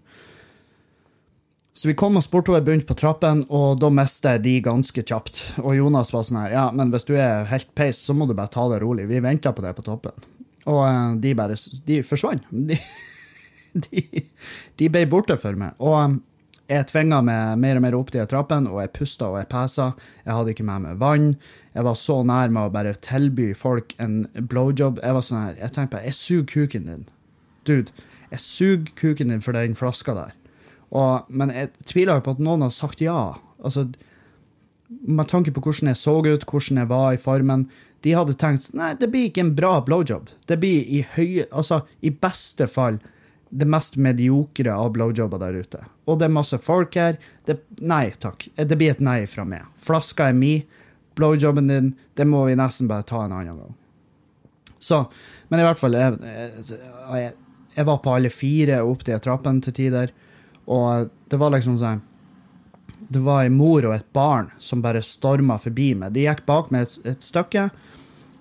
Så 1.79 1.87
vi 1.87 1.95
kom 1.95 2.19
oss 2.19 2.27
bortover 2.31 2.65
bunt 2.67 2.89
på 2.89 2.97
trappen, 2.99 3.45
og 3.55 3.79
da 3.79 3.91
mista 3.95 4.33
de 4.43 4.57
ganske 4.67 5.03
kjapt. 5.07 5.41
Og 5.63 5.77
Jonas 5.79 6.11
var 6.11 6.25
sånn 6.27 6.41
her, 6.41 6.55
ja, 6.57 6.65
men 6.75 6.91
hvis 6.91 7.07
du 7.07 7.13
er 7.15 7.47
helt 7.51 7.71
peis, 7.79 8.01
så 8.03 8.17
må 8.19 8.27
du 8.27 8.35
bare 8.35 8.51
ta 8.51 8.65
det 8.73 8.81
rolig. 8.83 9.07
Vi 9.11 9.23
venta 9.23 9.53
på 9.55 9.63
det 9.63 9.77
på 9.77 9.87
toppen. 9.87 10.27
Og 10.67 10.81
uh, 10.83 11.15
de 11.23 11.37
bare 11.39 11.55
De 11.87 12.01
forsvant. 12.03 12.43
De, 12.51 12.79
de, 13.87 14.05
de, 14.75 14.91
ble 14.91 15.05
borte 15.07 15.39
for 15.39 15.59
meg. 15.59 15.79
Og 15.79 16.19
jeg 16.69 16.89
tvinga 16.91 17.23
meg 17.25 17.61
mer 17.63 17.79
og 17.79 17.85
mer 17.85 17.97
opp 17.97 18.11
de 18.13 18.25
trappene, 18.29 18.69
og 18.69 18.83
jeg 18.83 18.93
pusta 18.97 19.31
og 19.31 19.39
jeg 19.41 19.49
pesa. 19.53 19.93
Jeg 20.27 20.37
hadde 20.37 20.53
ikke 20.53 20.67
med 20.69 20.85
meg 20.85 20.99
vann. 21.01 21.31
Jeg 21.73 21.87
var 21.87 21.97
så 21.97 22.19
nær 22.29 22.53
med 22.53 22.69
å 22.69 22.75
bare 22.75 22.93
tilby 23.05 23.53
folk 23.57 23.95
en 24.03 24.27
blowjob. 24.51 25.01
Jeg 25.01 25.17
var 25.17 25.25
sånn 25.25 25.41
her, 25.41 25.57
jeg 25.63 25.75
tenkte 25.75 25.97
på, 25.97 26.03
jeg 26.05 26.19
suger 26.19 26.47
kuken 26.53 26.91
din. 26.91 27.07
Dude, 27.69 28.07
jeg 28.29 28.45
suger 28.45 28.93
kuken 29.01 29.33
din 29.33 29.45
for 29.45 29.57
den 29.57 29.79
flaska 29.79 30.17
der. 30.19 30.37
Og, 30.93 31.29
men 31.29 31.53
jeg 31.53 31.73
tviler 31.89 32.21
jo 32.21 32.27
på 32.27 32.37
at 32.37 32.45
noen 32.45 32.65
har 32.67 32.73
sagt 32.75 33.01
ja. 33.05 33.39
Altså, 33.65 33.89
Med 34.89 35.29
tanke 35.29 35.53
på 35.53 35.61
hvordan 35.65 35.93
jeg 35.93 36.01
så 36.01 36.19
ut, 36.25 36.45
hvordan 36.49 36.83
jeg 36.83 36.89
var 36.89 37.13
i 37.13 37.21
formen. 37.21 37.69
De 38.05 38.15
hadde 38.15 38.37
tenkt 38.39 38.71
nei, 38.77 38.93
det 38.95 39.09
blir 39.11 39.29
ikke 39.29 39.47
en 39.47 39.57
bra 39.57 39.79
blowjob. 39.85 40.29
Det 40.49 40.61
blir 40.61 40.85
i 40.85 41.03
høye, 41.17 41.49
altså 41.51 41.83
i 42.01 42.13
beste 42.13 42.69
fall 42.71 43.01
det 43.51 43.69
mest 43.69 43.97
mediokre 43.97 44.75
av 44.75 44.93
blowjobber 44.93 45.41
der 45.41 45.57
ute. 45.63 45.81
Og 46.09 46.19
det 46.21 46.29
er 46.29 46.35
masse 46.35 46.59
folk 46.63 46.97
her. 46.99 47.19
Det, 47.49 47.59
nei 47.81 48.11
takk. 48.21 48.49
Det 48.57 48.77
blir 48.77 48.93
et 48.93 49.03
nei 49.05 49.23
fra 49.31 49.45
meg. 49.49 49.67
Flaska 49.81 50.29
er 50.29 50.37
mi. 50.37 50.67
blowjobben 51.19 51.67
din, 51.67 51.95
det 52.15 52.25
må 52.31 52.45
vi 52.47 52.55
nesten 52.55 52.87
bare 52.87 53.03
ta 53.03 53.25
en 53.25 53.33
annen 53.35 53.57
gang. 53.59 53.75
Så, 54.79 55.01
men 55.49 55.59
i 55.59 55.65
hvert 55.67 55.81
fall, 55.81 55.97
jeg, 55.99 56.19
jeg, 56.23 57.33
jeg 57.75 57.87
var 57.89 57.99
på 58.05 58.13
alle 58.15 58.31
fire 58.31 58.77
opp 58.87 59.03
de 59.07 59.17
trappene 59.19 59.65
til 59.65 59.75
tider, 59.75 60.13
og 60.71 61.11
det 61.31 61.41
var 61.41 61.51
liksom 61.55 61.79
sånn 61.81 62.05
Det 63.09 63.23
var 63.25 63.47
ei 63.47 63.51
mor 63.51 63.87
og 63.89 63.95
et 63.97 64.07
barn 64.13 64.51
som 64.63 64.83
bare 64.85 65.03
storma 65.03 65.57
forbi 65.59 65.95
meg. 65.97 66.13
De 66.15 66.27
gikk 66.27 66.45
bak 66.47 66.71
meg 66.71 66.87
et, 66.87 66.99
et 67.17 67.25
stykke, 67.25 67.69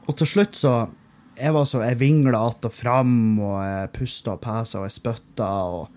og 0.06 0.18
til 0.20 0.30
slutt 0.36 0.60
så 0.60 0.74
Jeg 1.38 1.54
var 1.54 1.66
så, 1.70 1.84
jeg 1.86 2.00
vingla 2.00 2.40
att 2.48 2.66
og 2.66 2.74
fram, 2.74 3.40
og 3.40 3.62
jeg 3.62 3.92
pusta 3.94 4.34
og 4.34 4.42
pesa, 4.42 4.80
og 4.80 4.88
jeg 4.88 4.98
spytta, 4.98 5.52
og 5.70 5.88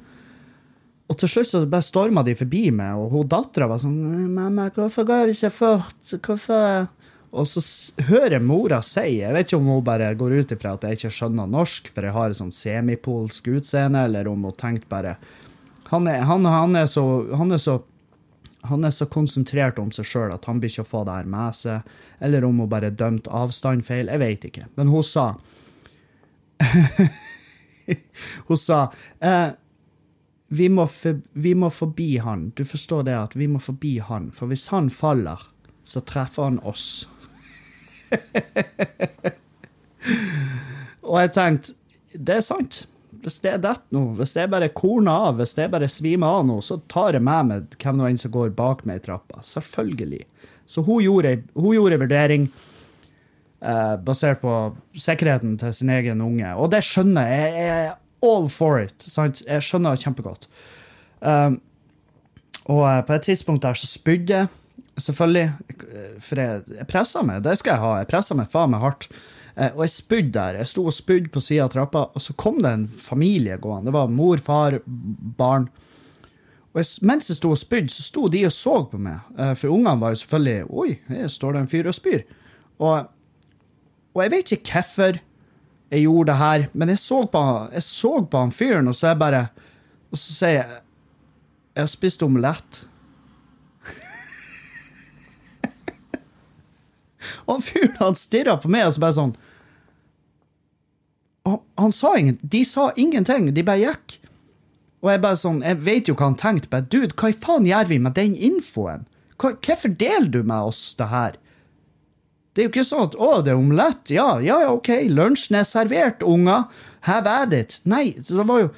og 1.11 1.19
til 1.19 1.27
slutt 1.27 1.49
så 1.51 1.61
bare 1.67 1.83
storma 1.83 2.23
de 2.23 2.37
forbi 2.39 2.69
meg, 2.71 2.95
og 2.95 3.11
hun 3.11 3.27
dattera 3.27 3.67
var 3.67 3.81
sånn 3.83 4.31
'Mamma, 4.31 4.69
hvorfor 4.71 5.03
går 5.05 5.27
vi 5.27 5.35
så 5.35 5.51
fort? 5.51 5.97
Hvorfor?' 6.05 6.87
Og 7.33 7.47
så 7.47 7.63
hører 8.09 8.43
mora 8.43 8.81
si 8.83 9.21
Jeg 9.21 9.33
vet 9.33 9.47
ikke 9.47 9.59
om 9.61 9.67
hun 9.67 9.85
bare 9.85 10.15
går 10.15 10.41
ut 10.41 10.53
ifra 10.53 10.73
at 10.75 10.83
jeg 10.83 10.99
ikke 10.99 11.13
skjønner 11.15 11.47
norsk, 11.47 11.89
for 11.95 12.03
jeg 12.03 12.13
har 12.13 12.31
et 12.31 12.37
sånn 12.37 12.55
semipolsk 12.55 13.47
utseende, 13.47 14.05
eller 14.05 14.27
om 14.27 14.43
hun 14.43 14.53
tenkte 14.53 14.91
bare 14.91 15.17
Han 15.91 16.07
er, 16.07 16.23
han, 16.23 16.45
han 16.45 16.77
er 16.77 16.87
så 16.87 17.05
han 17.37 17.53
er 17.53 17.59
så 17.59 17.83
han 18.63 18.85
er 18.85 18.91
så 18.91 19.07
konsentrert 19.07 19.79
om 19.79 19.91
seg 19.91 20.05
sjøl 20.05 20.35
at 20.35 20.45
han 20.45 20.61
blir 20.61 20.71
ikke 20.71 20.85
å 20.85 20.91
få 20.91 21.05
det 21.05 21.15
her 21.17 21.25
med 21.25 21.55
seg. 21.57 21.81
Eller 22.21 22.45
om 22.45 22.59
hun 22.61 22.69
bare 22.71 22.91
dømte 22.93 23.33
avstand 23.33 23.85
feil. 23.87 24.11
Jeg 24.13 24.21
vet 24.23 24.45
ikke. 24.51 24.67
Men 24.77 24.93
hun 24.93 25.05
sa 25.07 25.33
Hun 28.47 28.59
sa 28.61 28.93
eh, 29.25 29.51
vi 30.53 30.67
må, 30.69 30.87
for, 30.91 31.21
vi 31.33 31.55
må 31.55 31.71
forbi 31.71 32.19
han. 32.19 32.51
Du 32.59 32.65
forstår 32.67 33.03
det 33.07 33.15
at 33.15 33.37
vi 33.39 33.47
må 33.47 33.61
forbi 33.63 33.99
han. 34.03 34.31
For 34.35 34.51
hvis 34.51 34.67
han 34.73 34.91
faller, 34.91 35.39
så 35.87 36.03
treffer 36.03 36.49
han 36.49 36.59
oss. 36.67 37.07
Og 41.07 41.21
jeg 41.21 41.33
tenkte, 41.37 41.77
det 42.15 42.41
er 42.41 42.45
sant. 42.47 42.85
Hvis 43.21 43.39
det 43.45 43.51
er 43.53 43.63
dette 43.63 43.95
nå, 43.95 44.03
hvis 44.19 44.35
det 44.35 44.43
er 44.43 44.51
bare 44.51 44.73
korner 44.75 45.29
av, 45.29 45.39
hvis 45.39 45.55
det 45.55 45.67
er 45.67 45.73
bare 45.73 45.91
svimer 45.93 46.41
av 46.41 46.47
nå, 46.49 46.59
så 46.65 46.81
tar 46.91 47.15
jeg 47.15 47.25
med 47.27 47.49
meg 47.51 47.79
hvem 47.83 47.99
nå 48.01 48.05
enn 48.09 48.21
som 48.21 48.33
går 48.35 48.55
bak 48.57 48.83
meg 48.89 49.03
i 49.03 49.05
trappa. 49.07 49.43
Selvfølgelig. 49.47 50.25
Så 50.71 50.85
hun 50.87 51.03
gjorde, 51.03 51.41
hun 51.59 51.75
gjorde 51.75 51.99
vurdering 51.99 52.45
eh, 53.63 53.97
basert 54.07 54.39
på 54.45 54.55
sikkerheten 54.95 55.57
til 55.59 55.75
sin 55.75 55.91
egen 55.91 56.23
unge. 56.23 56.53
Og 56.55 56.71
det 56.71 56.85
skjønner 56.87 57.27
jeg. 57.27 57.57
Jeg 57.59 57.89
er 57.89 57.97
all 58.31 58.47
for 58.53 58.79
it. 58.85 58.95
Sant? 59.03 59.43
Jeg 59.49 59.65
skjønner 59.67 59.97
det 59.97 60.05
kjempegodt. 60.05 60.47
Um, 61.21 61.59
og 62.71 62.85
eh, 62.87 63.03
på 63.09 63.17
et 63.17 63.27
tidspunkt 63.27 63.65
der 63.67 63.75
så 63.77 63.89
spydde 63.91 64.37
jeg, 64.39 64.49
selvfølgelig. 65.01 65.51
eh, 65.91 66.15
For 66.23 66.41
jeg, 66.41 66.63
jeg 66.79 66.89
pressa 66.91 67.23
meg, 67.27 67.43
det 67.45 67.59
skal 67.59 67.75
jeg 67.75 67.83
ha. 67.83 67.93
Jeg 68.03 68.11
pressa 68.13 68.37
meg 68.39 68.51
faen 68.53 68.71
meg 68.75 68.85
hardt. 68.85 69.09
Eh, 69.57 69.73
og 69.75 69.83
jeg 69.85 69.95
spydde 69.97 70.33
der. 70.37 70.61
Jeg 70.63 70.71
sto 70.71 70.87
og 70.87 70.95
spydde 70.95 71.33
på 71.35 71.43
sida 71.43 71.67
av 71.67 71.75
trappa, 71.75 72.07
og 72.15 72.23
så 72.23 72.37
kom 72.39 72.61
det 72.63 72.71
en 72.77 72.87
familie 73.03 73.59
gående. 73.59 73.91
Det 73.91 73.97
var 73.99 74.13
mor, 74.13 74.39
far, 74.45 74.79
barn. 74.87 75.67
Og 76.71 76.79
jeg, 76.79 76.87
mens 77.03 77.27
jeg 77.31 77.37
sto 77.41 77.51
og 77.51 77.59
spydde, 77.59 77.91
så 77.91 78.03
sto 78.07 78.29
de 78.31 78.45
og 78.47 78.53
så 78.55 78.77
på 78.93 78.99
meg. 79.03 79.25
Eh, 79.39 79.55
For 79.59 79.73
ungene 79.75 79.99
var 80.01 80.13
jo 80.15 80.21
selvfølgelig 80.21 80.69
Oi, 80.71 80.93
her 81.09 81.27
står 81.29 81.53
det 81.57 81.61
en 81.65 81.69
fyr 81.73 81.89
og 81.91 81.95
spyr. 81.97 82.21
Og, 82.79 83.09
og 84.15 84.23
jeg 84.23 84.31
vet 84.37 84.53
ikke 84.55 84.77
hvorfor 84.77 85.19
jeg 85.91 86.05
gjorde 86.05 86.31
det 86.31 86.37
her, 86.39 86.67
men 86.73 86.89
jeg 86.93 86.99
så 87.03 87.25
på, 87.27 87.41
jeg 87.75 87.83
så 87.83 88.13
på 88.31 88.39
han 88.39 88.53
fyren, 88.55 88.89
og 88.89 88.95
så 88.95 89.07
er 89.09 89.17
jeg 89.17 89.19
bare 89.19 89.41
Og 90.13 90.19
så 90.19 90.33
sier 90.33 90.53
jeg 90.55 90.69
Jeg 91.75 91.83
har 91.83 91.87
spist 91.91 92.23
omelett. 92.23 92.85
og 97.47 97.55
han 97.57 97.63
fyren 97.63 97.97
han 97.99 98.17
stirra 98.19 98.55
på 98.63 98.69
meg, 98.71 98.87
og 98.87 98.95
så 98.95 99.03
bare 99.03 99.17
sånn 99.19 99.35
han, 101.49 101.59
han 101.79 101.93
sa 101.97 102.15
ingen, 102.19 102.39
De 102.43 102.65
sa 102.69 102.91
ingenting, 102.97 103.51
de 103.55 103.63
bare 103.67 103.81
gikk. 103.81 104.20
Og 105.01 105.09
jeg 105.09 105.23
bare 105.23 105.39
sånn, 105.41 105.63
jeg 105.65 105.81
vet 105.87 106.09
jo 106.11 106.15
hva 106.17 106.29
han 106.29 106.41
tenkte, 106.41 106.69
bare 106.73 106.89
dude, 106.93 107.15
hva 107.17 107.31
i 107.33 107.37
faen 107.37 107.69
gjør 107.69 107.89
vi 107.89 107.99
med 108.05 108.17
den 108.19 108.35
infoen? 108.37 109.07
Hva, 109.41 109.55
hvorfor 109.57 109.95
deler 109.97 110.29
du 110.29 110.43
med 110.43 110.73
oss 110.73 110.83
det 110.99 111.09
her? 111.09 111.39
Det 112.53 112.63
er 112.63 112.67
jo 112.67 112.73
ikke 112.73 112.85
sånn 112.85 113.07
at 113.07 113.15
'Å, 113.17 113.31
det 113.47 113.53
er 113.53 113.61
omelett'. 113.61 114.11
Ja, 114.13 114.39
ja, 114.43 114.59
OK, 114.73 114.91
lunsjen 115.09 115.57
er 115.61 115.65
servert, 115.65 116.23
unger. 116.27 116.67
Have 117.07 117.31
at 117.31 117.53
it. 117.57 117.81
Nei, 117.85 118.11
det 118.19 118.47
var 118.47 118.67
jo 118.67 118.71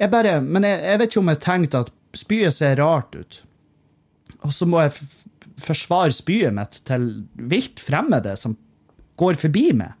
Jeg 0.00 0.10
bare 0.10 0.40
Men 0.40 0.64
jeg, 0.66 0.80
jeg 0.82 0.98
vet 0.98 1.10
ikke 1.10 1.20
om 1.20 1.28
jeg 1.28 1.40
tenkte 1.40 1.80
at 1.80 1.90
spyet 2.12 2.52
ser 2.54 2.76
rart 2.76 3.14
ut. 3.14 3.42
Og 4.42 4.52
så 4.52 4.66
må 4.66 4.80
jeg 4.82 4.92
forsvare 5.62 6.12
spyet 6.12 6.52
mitt 6.52 6.80
til 6.84 7.24
vilt 7.38 7.78
fremmede 7.80 8.36
som 8.36 8.56
går 9.16 9.38
forbi 9.38 9.72
meg. 9.72 9.94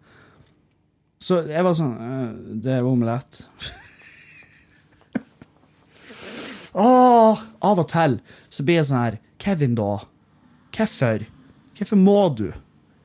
Så 1.22 1.46
jeg 1.46 1.62
var 1.62 1.76
sånn 1.78 1.94
«Øh, 2.02 2.60
Det 2.64 2.72
er 2.78 2.82
omelett. 2.88 3.44
Åh, 6.72 7.40
av 7.60 7.80
og 7.82 7.88
til 7.92 8.18
så 8.48 8.64
blir 8.64 8.80
jeg 8.80 8.88
sånn 8.88 9.02
her 9.02 9.18
Kevin, 9.42 9.74
da? 9.76 10.04
Hvorfor? 10.72 11.26
Hvorfor 11.76 11.98
må 12.00 12.20
du? 12.38 12.46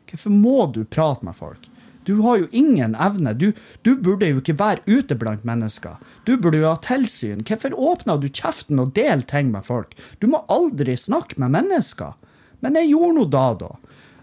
Hvorfor 0.08 0.32
må 0.32 0.60
du 0.72 0.84
prate 0.86 1.26
med 1.28 1.36
folk? 1.36 1.68
Du 2.08 2.22
har 2.24 2.38
jo 2.40 2.48
ingen 2.56 2.96
evne. 2.96 3.34
Du, 3.36 3.50
du 3.84 3.98
burde 4.00 4.30
jo 4.30 4.40
ikke 4.40 4.56
være 4.56 4.86
ute 4.88 5.18
blant 5.20 5.44
mennesker. 5.44 5.98
Du 6.24 6.38
burde 6.40 6.62
jo 6.62 6.70
ha 6.70 6.78
tilsyn. 6.80 7.42
Hvorfor 7.44 7.76
åpner 7.76 8.22
du 8.22 8.30
kjeften 8.30 8.80
og 8.80 8.94
deler 8.96 9.26
ting 9.28 9.52
med 9.52 9.68
folk? 9.68 9.92
Du 10.24 10.30
må 10.32 10.40
aldri 10.48 10.96
snakke 10.96 11.36
med 11.44 11.52
mennesker. 11.58 12.16
Men 12.64 12.80
jeg 12.80 12.94
gjorde 12.94 13.18
nå 13.18 13.28
da, 13.34 13.46
da. 13.60 13.72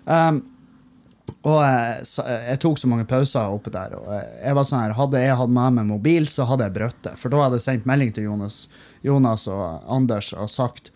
Um, 0.08 0.40
og 1.44 1.58
jeg, 1.60 2.08
jeg 2.48 2.60
tok 2.64 2.80
så 2.80 2.88
mange 2.88 3.04
pauser 3.08 3.52
oppe 3.52 3.72
der. 3.74 3.92
og 3.98 4.08
jeg, 4.16 4.32
jeg 4.46 4.56
var 4.56 4.66
sånn 4.70 4.80
her, 4.80 4.96
Hadde 4.96 5.20
jeg 5.20 5.38
hatt 5.42 5.54
med 5.58 5.76
meg 5.76 5.90
mobil, 5.92 6.28
så 6.32 6.48
hadde 6.48 6.70
jeg 6.70 6.76
brøtt 6.78 7.00
det. 7.04 7.14
For 7.20 7.32
da 7.32 7.44
hadde 7.44 7.60
jeg 7.60 7.66
sendt 7.68 7.88
melding 7.90 8.16
til 8.16 8.30
Jonas, 8.30 8.62
Jonas 9.04 9.46
og 9.52 9.84
Anders 9.90 10.32
og 10.32 10.50
sagt 10.52 10.90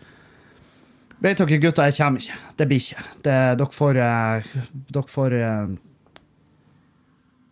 Vet 1.19 1.41
dere, 1.41 1.59
gutter, 1.59 1.89
jeg 1.89 1.97
kommer 1.99 2.23
ikke. 2.23 2.35
Det 2.55 2.67
blir 2.71 2.79
ikke. 2.79 3.05
Det, 3.27 3.37
dere 3.59 3.75
får, 3.75 3.97
eh, 3.99 4.51
dere 4.95 5.11
får 5.11 5.35
eh, 5.35 5.73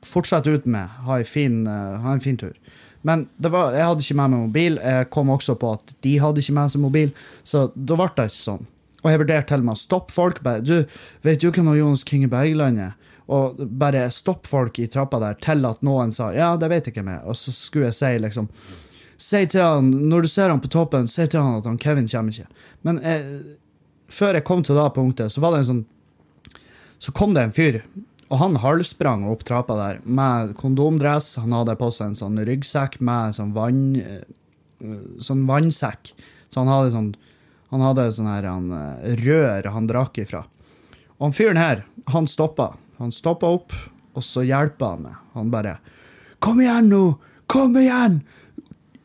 fortsette 0.06 0.52
ut 0.54 0.68
med. 0.70 0.92
Ha 1.08 1.16
fin, 1.26 1.64
eh, 1.66 1.96
ha 2.04 2.12
en 2.14 2.22
fin 2.22 2.38
tur. 2.38 2.54
Men 3.02 3.26
var, 3.42 3.74
jeg 3.74 3.88
hadde 3.88 4.06
ikke 4.06 4.18
med 4.20 4.30
meg 4.30 4.44
mobil. 4.44 4.78
Jeg 4.78 5.10
kom 5.10 5.34
også 5.34 5.58
på 5.58 5.72
at 5.80 5.92
de 6.06 6.14
hadde 6.22 6.42
ikke 6.42 6.54
med 6.54 6.70
seg 6.70 6.84
mobil, 6.84 7.10
så 7.42 7.66
da 7.74 7.98
ble 7.98 8.08
det 8.14 8.28
ikke 8.30 8.38
sånn. 8.44 8.64
Og 9.02 9.10
jeg 9.10 9.22
vurderte 9.22 9.50
til 9.50 9.62
og 9.62 9.68
med 9.68 9.76
å 9.76 9.82
stoppe 9.82 10.14
folk. 10.14 10.40
Bare, 10.46 10.62
du, 10.62 10.86
vet 11.26 11.42
du 11.42 11.50
hvem 11.50 11.74
Jonas 11.74 12.06
Kinge 12.06 12.30
Bergland 12.30 12.82
er? 12.82 12.96
Og 13.26 13.58
bare 13.58 14.06
stoppe 14.14 14.46
folk 14.46 14.78
i 14.78 14.86
trappa 14.90 15.18
der 15.22 15.38
til 15.42 15.66
at 15.66 15.82
noen 15.86 16.14
sa 16.14 16.30
ja, 16.34 16.54
det 16.58 16.70
vet 16.70 16.86
jeg 16.86 16.94
ikke 16.94 17.06
mer». 17.06 17.24
Og 17.26 17.38
så 17.38 17.54
skulle 17.54 17.90
jeg 17.90 17.98
si 17.98 18.12
liksom 18.22 18.50
Si 19.16 19.42
til 19.48 19.62
han, 19.64 19.90
når 20.10 20.26
du 20.26 20.28
ser 20.28 20.52
han 20.52 20.60
på 20.60 20.70
toppen, 20.72 21.08
si 21.08 21.24
til 21.26 21.40
han 21.40 21.60
at 21.60 21.68
han 21.68 21.78
Kevin 21.80 22.08
kommer 22.10 22.34
ikke. 22.34 22.66
Men 22.84 23.00
jeg, 23.00 23.56
før 24.12 24.36
jeg 24.36 24.46
kom 24.48 24.64
til 24.66 24.76
det 24.78 24.90
punktet, 24.96 25.32
så 25.32 25.42
var 25.44 25.54
det 25.54 25.64
en 25.64 25.70
sånn 25.70 25.86
Så 26.98 27.12
kom 27.12 27.34
det 27.36 27.42
en 27.44 27.52
fyr, 27.52 27.82
og 28.32 28.40
han 28.40 28.56
halvsprang 28.58 29.26
opp 29.28 29.44
trappa 29.46 29.76
der 29.76 29.98
med 30.04 30.54
kondomdress. 30.56 31.34
Han 31.38 31.52
hadde 31.52 31.76
på 31.78 31.90
seg 31.92 32.10
en 32.10 32.18
sånn 32.18 32.40
ryggsekk 32.48 32.98
med 33.04 33.36
sånn 33.36 33.52
vann 33.56 33.84
eh, 34.00 34.24
Sånn 35.24 35.46
vannsekk. 35.48 36.10
Så 36.52 36.60
han 36.60 36.68
hadde 36.68 36.92
sånn 36.92 37.12
Han 37.70 37.82
hadde 37.82 38.10
sånn 38.12 38.28
her 38.30 38.48
han, 38.48 38.70
eh, 38.72 39.14
rør 39.22 39.68
han 39.74 39.88
drakk 39.90 40.20
ifra. 40.22 40.44
Og 41.16 41.28
han 41.28 41.36
fyren 41.36 41.60
her, 41.60 41.84
han 42.12 42.28
stoppa. 42.30 42.74
Han 42.98 43.12
stoppa 43.12 43.48
opp, 43.58 43.72
og 44.16 44.24
så 44.24 44.44
hjelpa 44.46 44.94
han 44.94 45.06
meg. 45.08 45.16
Han 45.34 45.52
bare 45.52 45.78
Kom 46.40 46.60
igjen 46.60 46.90
nå! 46.92 47.02
Kom 47.50 47.76
igjen! 47.78 48.20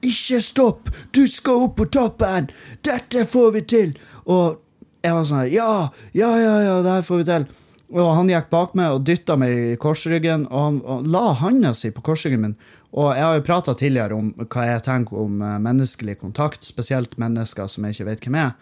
Ikke 0.02 0.42
stopp! 0.42 0.90
Du 1.14 1.28
skal 1.30 1.68
opp 1.68 1.78
på 1.78 1.88
toppen! 1.94 2.50
Dette 2.86 3.26
får 3.30 3.52
vi 3.58 3.62
til! 3.70 3.96
Og 4.26 4.58
jeg 5.02 5.14
var 5.18 5.26
sånn 5.30 5.50
Ja, 5.54 5.72
ja, 6.18 6.32
ja, 6.42 6.56
ja, 6.66 6.76
det 6.86 6.96
her 6.98 7.06
får 7.06 7.22
vi 7.22 7.28
til. 7.30 7.48
Og 7.92 8.14
han 8.16 8.30
gikk 8.32 8.50
bak 8.54 8.76
meg 8.78 8.96
og 8.96 9.06
dytta 9.06 9.36
meg 9.40 9.52
i 9.52 9.80
korsryggen, 9.82 10.46
og 10.50 10.62
han 10.66 10.78
og 10.88 11.10
la 11.12 11.32
handa 11.42 11.74
si 11.78 11.92
på 11.94 12.04
korsryggen 12.06 12.46
min. 12.46 12.60
Og 12.92 13.12
jeg 13.16 13.24
har 13.24 13.38
jo 13.38 13.48
prata 13.48 13.76
tidligere 13.78 14.18
om 14.18 14.32
hva 14.42 14.68
jeg 14.68 14.84
tenker 14.88 15.20
om 15.22 15.42
eh, 15.44 15.58
menneskelig 15.64 16.18
kontakt, 16.20 16.66
spesielt 16.68 17.18
mennesker 17.22 17.70
som 17.72 17.86
jeg 17.88 17.96
ikke 17.96 18.08
vet 18.10 18.26
hvem 18.26 18.40
er. 18.42 18.56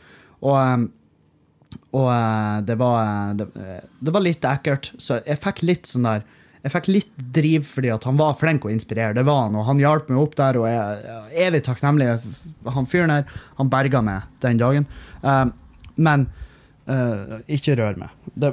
Og, 0.45 0.57
eh, 0.59 1.77
og 1.97 2.09
eh, 2.13 2.57
det, 2.67 2.75
var, 2.81 2.99
eh, 3.05 3.31
det, 3.39 3.79
det 4.05 4.13
var 4.15 4.25
litt 4.25 4.45
ekkelt, 4.45 4.91
så 5.01 5.21
jeg 5.23 5.41
fikk 5.45 5.63
litt 5.65 5.89
sånn 5.89 6.09
der 6.09 6.27
jeg 6.59 6.73
fikk 6.73 6.89
litt 6.91 7.21
driv 7.35 7.63
fordi 7.69 7.91
at 7.93 8.03
han 8.07 8.17
var 8.19 8.35
flink 8.39 8.65
å 8.67 8.71
inspirere. 8.71 9.15
Det 9.15 9.23
var 9.27 9.45
han, 9.45 9.55
og 9.55 9.67
han 9.69 9.79
hjalp 9.79 10.09
meg 10.11 10.19
opp 10.19 10.35
der, 10.39 10.59
og 10.59 10.67
jeg 10.67 10.75
er 11.15 11.47
evig 11.47 11.61
takknemlig. 11.63 12.09
Han 12.75 12.89
fyren 12.89 13.13
her, 13.13 13.39
han 13.59 13.71
berga 13.71 14.01
meg 14.03 14.27
den 14.43 14.59
dagen. 14.59 14.87
Um, 15.23 15.53
men 15.95 16.27
uh, 16.89 17.39
ikke 17.47 17.77
rør 17.79 18.01
meg. 18.01 18.11
Det, 18.35 18.51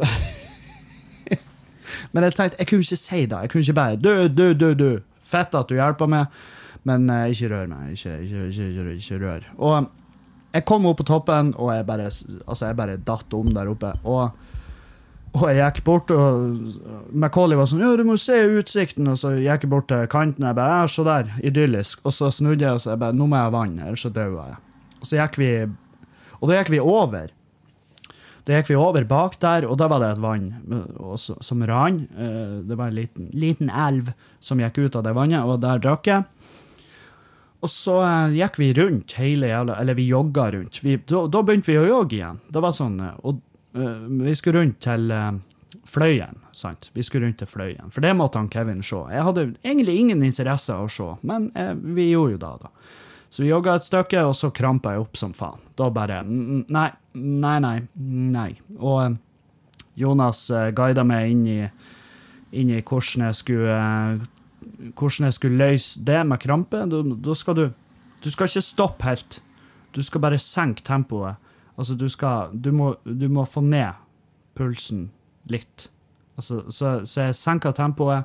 men 2.12 2.28
jeg 2.28 2.38
tenkte, 2.38 2.60
jeg 2.60 2.70
kunne 2.70 2.86
ikke 2.86 3.02
si 3.02 3.24
det. 3.26 3.42
Jeg 3.42 3.52
kunne 3.52 3.66
ikke 3.66 3.78
bare 3.80 3.98
Du, 3.98 4.12
du, 4.30 4.46
du, 4.54 4.68
du. 4.78 4.90
Fett 5.26 5.58
at 5.58 5.66
du 5.66 5.74
hjelper 5.74 6.10
meg, 6.10 6.40
men 6.86 7.10
uh, 7.10 7.26
ikke 7.26 7.50
rør 7.56 7.70
meg. 7.74 7.96
Ikke, 7.98 8.20
ikke, 8.22 8.48
ikke, 8.52 8.70
ikke, 8.70 8.98
ikke 9.00 9.22
rør. 9.24 9.52
Og 9.58 9.90
jeg 10.54 10.64
kom 10.68 10.86
opp 10.86 11.02
på 11.02 11.10
toppen, 11.10 11.56
og 11.58 11.74
jeg 11.74 11.90
bare, 11.90 12.06
altså, 12.46 12.70
bare 12.78 13.00
datt 13.02 13.34
om 13.34 13.50
der 13.50 13.74
oppe. 13.74 13.96
Og 14.06 14.30
Og 15.36 15.48
jeg 15.52 15.60
gikk 15.60 15.84
bort, 15.84 16.10
og 16.14 17.12
Macauley 17.12 17.58
var 17.58 17.66
sånn 17.68 17.82
'Ja, 17.82 17.96
du 17.96 18.04
må 18.08 18.16
se 18.16 18.32
utsikten.' 18.56 19.08
Og 19.10 19.18
så 19.20 19.34
gikk 19.36 19.66
jeg 19.66 19.70
bort 19.70 19.88
til 19.88 20.06
kanten, 20.08 20.44
og 20.44 20.48
jeg 20.48 20.56
bare 20.56 20.82
'Ja, 20.82 20.86
se 20.88 21.04
der. 21.04 21.24
Idyllisk.' 21.44 22.00
Og 22.04 22.12
så 22.12 22.30
snudde 22.32 22.64
jeg, 22.64 22.72
og 22.72 22.80
så 22.80 22.90
jeg 22.94 22.98
bare 22.98 23.12
'Nå 23.12 23.26
må 23.28 23.36
jeg 23.36 23.44
ha 23.44 23.50
vann, 23.50 23.78
ellers 23.78 24.00
så 24.06 24.12
dauer 24.12 24.48
jeg'. 24.48 24.56
Og 25.00 25.04
så 25.06 25.16
gikk 25.20 25.36
vi 25.38 25.50
Og 26.42 26.48
da 26.50 26.62
gikk 26.62 26.70
vi 26.70 26.78
over. 26.80 27.28
Da 28.46 28.52
gikk 28.52 28.68
vi 28.68 28.74
over 28.76 29.04
bak 29.04 29.40
der, 29.40 29.64
og 29.66 29.78
da 29.78 29.88
var 29.88 29.98
det 30.00 30.10
et 30.12 30.22
vann 30.22 30.54
også, 31.00 31.42
som 31.42 31.62
rann. 31.62 32.08
Eh, 32.16 32.62
Det 32.68 32.76
var 32.76 32.88
en 32.88 32.94
liten, 32.94 33.30
liten 33.32 33.70
elv 33.70 34.12
som 34.40 34.58
gikk 34.58 34.78
ut 34.78 34.96
av 34.96 35.02
det 35.02 35.14
vannet, 35.14 35.42
og 35.42 35.60
der 35.60 35.78
drakk 35.78 36.04
jeg. 36.06 36.24
Og 37.62 37.68
så 37.68 37.96
eh, 38.04 38.36
gikk 38.36 38.58
vi 38.58 38.72
rundt 38.76 39.12
hele 39.18 39.48
jævla 39.48 39.80
Eller 39.80 39.94
vi 39.94 40.06
jogga 40.08 40.50
rundt. 40.52 40.82
Vi, 40.84 40.96
da, 41.08 41.26
da 41.26 41.42
begynte 41.42 41.66
vi 41.72 41.78
å 41.80 41.86
jogge 41.88 42.12
igjen. 42.20 42.38
Det 42.52 42.62
var 42.62 42.70
sånn 42.76 43.00
eh, 43.00 43.14
Og 43.24 43.34
eh, 43.34 43.55
vi 43.76 44.34
skulle 44.38 44.62
rundt 44.62 44.80
til 44.84 45.10
eh, 45.10 45.32
Fløyen, 45.86 46.40
sant. 46.56 46.90
Vi 46.94 47.04
skulle 47.06 47.26
rundt 47.26 47.38
til 47.42 47.50
Fløyen. 47.50 47.90
For 47.94 48.04
det 48.04 48.14
måtte 48.16 48.40
han 48.40 48.50
Kevin 48.52 48.82
se. 48.82 49.02
Jeg 49.12 49.26
hadde 49.28 49.48
egentlig 49.62 49.98
ingen 50.00 50.22
interesse 50.26 50.74
av 50.74 50.88
å 50.88 50.92
se, 50.92 51.10
men 51.26 51.50
eh, 51.54 51.74
vi 51.74 52.10
gjorde 52.10 52.36
jo 52.36 52.42
det, 52.42 52.54
da. 52.64 52.72
Så 53.30 53.42
vi 53.42 53.50
jogga 53.50 53.74
et 53.76 53.84
stykke, 53.84 54.22
og 54.24 54.36
så 54.38 54.50
krampa 54.54 54.94
jeg 54.94 55.02
opp 55.02 55.18
som 55.18 55.34
faen. 55.36 55.60
Da 55.76 55.90
bare 55.92 56.22
Nei, 56.24 56.88
nei, 57.12 57.56
nei. 57.60 57.76
nei. 58.32 58.50
Og 58.78 59.00
eh, 59.02 59.16
Jonas 59.96 60.46
uh, 60.52 60.68
guida 60.76 61.04
meg 61.08 61.32
inn 61.32 61.44
i, 61.48 61.60
inn 62.56 62.72
i 62.72 62.82
hvordan 62.82 63.26
jeg 63.28 63.38
skulle 63.38 63.76
eh, 63.76 64.24
hvordan 64.92 65.28
jeg 65.28 65.36
skulle 65.38 65.60
løse 65.60 66.02
det 66.04 66.20
med 66.28 66.40
krampe. 66.42 66.82
Da 66.86 67.34
skal 67.34 67.56
du 67.56 67.66
Du 68.24 68.30
skal 68.30 68.48
ikke 68.48 68.64
stoppe 68.64 69.04
helt. 69.04 69.40
Du 69.92 70.02
skal 70.02 70.20
bare 70.20 70.38
senke 70.38 70.82
tempoet. 70.82 71.36
Altså, 71.76 71.94
du 71.94 72.08
skal 72.08 72.52
Du 72.52 72.72
må, 72.72 72.94
du 73.04 73.28
må 73.28 73.44
få 73.44 73.60
ned 73.60 73.92
pulsen 74.56 75.10
litt. 75.52 75.90
Altså, 76.36 76.64
så, 76.72 76.98
så 77.04 77.28
jeg 77.28 77.36
senka 77.38 77.72
tempoet. 77.76 78.24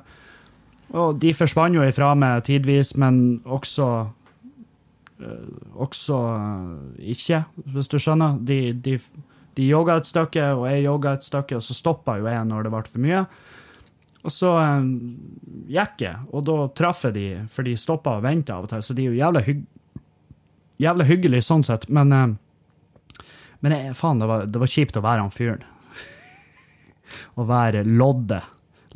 Og 0.92 1.16
de 1.20 1.32
forsvant 1.36 1.76
jo 1.76 1.84
ifra 1.84 2.12
meg 2.18 2.44
tidvis, 2.48 2.94
men 3.00 3.40
også 3.44 3.88
eh, 5.22 5.50
Også 5.80 6.18
eh, 6.34 7.12
ikke, 7.14 7.44
hvis 7.72 7.88
du 7.88 7.98
skjønner. 7.98 8.40
De, 8.40 8.60
de, 8.72 8.98
de 9.56 9.68
jogga 9.68 10.00
et 10.00 10.08
stykke, 10.08 10.50
og 10.56 10.68
jeg 10.68 10.86
jogga 10.86 11.16
et 11.16 11.28
stykke, 11.28 11.60
og 11.60 11.64
så 11.64 11.76
stoppa 11.76 12.18
jo 12.20 12.28
jeg 12.28 12.48
når 12.48 12.66
det 12.66 12.72
ble 12.74 12.84
for 12.88 13.04
mye. 13.06 13.24
Og 14.22 14.30
så 14.32 14.52
eh, 14.60 14.88
gikk 15.72 16.04
jeg, 16.04 16.16
og 16.32 16.44
da 16.48 16.58
traff 16.78 17.06
jeg 17.08 17.16
de, 17.16 17.26
for 17.52 17.66
de 17.66 17.76
stoppa 17.80 18.18
og 18.18 18.26
venta 18.26 18.58
av 18.58 18.68
og 18.68 18.72
til. 18.72 18.84
Så 18.84 18.96
de 18.98 19.06
er 19.06 19.12
jo 19.12 19.20
jævla, 19.20 19.44
hygg, 19.48 19.64
jævla 20.82 21.08
hyggelige 21.08 21.48
sånn 21.48 21.64
sett, 21.66 21.88
men 21.92 22.16
eh, 22.16 22.28
Men 23.62 23.76
jeg, 23.76 23.94
faen, 23.98 24.22
det 24.22 24.28
var, 24.30 24.48
det 24.50 24.62
var 24.62 24.70
kjipt 24.70 24.98
å 24.98 25.04
være 25.04 25.22
han 25.22 25.34
fyren. 25.34 25.62
å 27.38 27.46
være 27.46 27.84
lodde. 27.86 28.40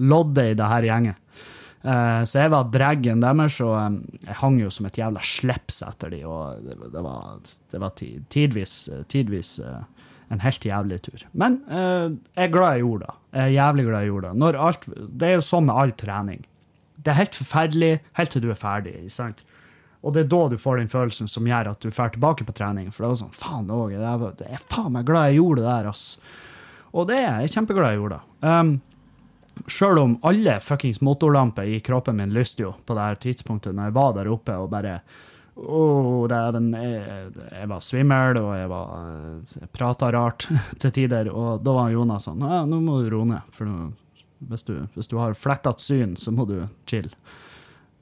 Lodde 0.03 0.51
i 0.51 0.57
det 0.59 0.71
her 0.73 0.89
gjengen. 0.89 1.23
Uh, 1.87 2.25
så 2.27 2.41
jeg 2.43 2.51
var 2.51 2.71
dreggen 2.75 3.21
deres, 3.23 3.61
og 3.63 3.77
um, 3.79 4.01
jeg 4.25 4.39
hang 4.41 4.57
jo 4.59 4.73
som 4.75 4.89
et 4.89 4.97
jævla 4.99 5.21
slips 5.23 5.85
etter 5.87 6.11
de, 6.11 6.25
og 6.27 6.65
det, 6.65 6.75
det 6.91 7.03
var, 7.05 7.37
det 7.71 7.83
var 7.83 7.95
tidvis, 8.35 8.75
tidvis 9.13 9.53
uh, 9.63 9.85
en 10.35 10.43
helt 10.43 10.67
jævlig 10.67 10.99
tur. 11.07 11.23
Men 11.39 11.61
uh, 11.71 12.11
jeg 12.35 12.49
er 12.49 12.55
glad 12.57 12.75
jeg 12.75 12.87
gjorde 12.89 13.07
det. 13.07 13.17
Jeg 13.37 13.45
er 13.45 13.55
jævlig 13.55 13.87
glad 13.87 14.03
jeg 14.03 14.11
gjorde 14.11 14.33
det. 14.33 15.07
Det 15.21 15.29
er 15.29 15.37
jo 15.37 15.47
sånn 15.47 15.69
med 15.69 15.79
all 15.79 15.95
trening. 16.01 16.43
Det 16.97 17.13
er 17.13 17.21
helt 17.21 17.39
forferdelig 17.39 17.93
helt 18.19 18.35
til 18.35 18.43
du 18.43 18.51
er 18.51 18.59
ferdig. 18.59 18.97
sant? 19.15 19.45
Og 20.05 20.15
det 20.15 20.25
er 20.25 20.33
da 20.33 20.43
du 20.53 20.59
får 20.61 20.83
den 20.83 20.91
følelsen 20.93 21.31
som 21.31 21.47
gjør 21.49 21.73
at 21.73 21.81
du 21.83 21.89
drar 21.91 22.13
tilbake 22.15 22.45
på 22.47 22.55
trening. 22.57 22.91
For 22.93 23.05
det 23.05 23.13
var 23.13 23.23
sånn, 23.23 23.37
faen 23.37 23.73
òg, 23.73 23.95
jeg 23.95 24.03
er 24.03 24.67
faen 24.69 24.93
meg 24.95 25.09
glad 25.09 25.31
jeg 25.31 25.41
gjorde 25.41 25.65
det 25.65 25.71
der, 25.71 25.89
ass. 25.91 26.05
Og 26.97 27.09
det 27.11 27.19
er 27.23 27.43
jeg 27.45 27.57
kjempeglad 27.57 27.95
jeg 27.95 28.03
gjorde. 28.03 28.21
Um, 28.45 28.77
Sjøl 29.73 29.99
om 29.99 30.19
alle 30.27 30.59
fuckings 30.61 31.01
motorlamper 31.01 31.65
i 31.65 31.81
kroppen 31.81 32.19
min 32.21 32.35
lyste 32.35 32.67
jo 32.67 32.75
på 32.85 32.95
det 32.95 33.07
her 33.07 33.21
tidspunktet 33.23 33.73
når 33.75 33.89
jeg 33.89 33.97
var 33.97 34.13
der 34.19 34.29
oppe 34.29 34.57
og 34.61 34.69
bare 34.73 34.99
Å, 35.57 35.83
den, 36.29 36.67
jeg, 36.77 37.31
jeg 37.49 37.69
var 37.71 37.81
svimmel, 37.81 38.37
og 38.43 38.51
jeg 38.53 38.69
var 38.69 39.71
prata 39.73 40.11
rart 40.13 40.45
til 40.83 40.93
tider. 40.93 41.31
Og 41.33 41.63
da 41.65 41.73
var 41.79 41.95
Jonas 41.95 42.27
sånn 42.29 42.45
Ja, 42.45 42.67
nå 42.69 42.83
må 42.85 42.99
du 43.01 43.09
roe 43.15 43.25
ned, 43.31 43.55
for 43.57 43.65
nå, 43.65 43.87
hvis, 44.51 44.67
du, 44.69 44.75
hvis 44.93 45.09
du 45.09 45.17
har 45.17 45.33
flekkete 45.33 45.81
syn, 45.81 46.13
så 46.21 46.35
må 46.37 46.45
du 46.45 46.59
chill. 46.85 47.09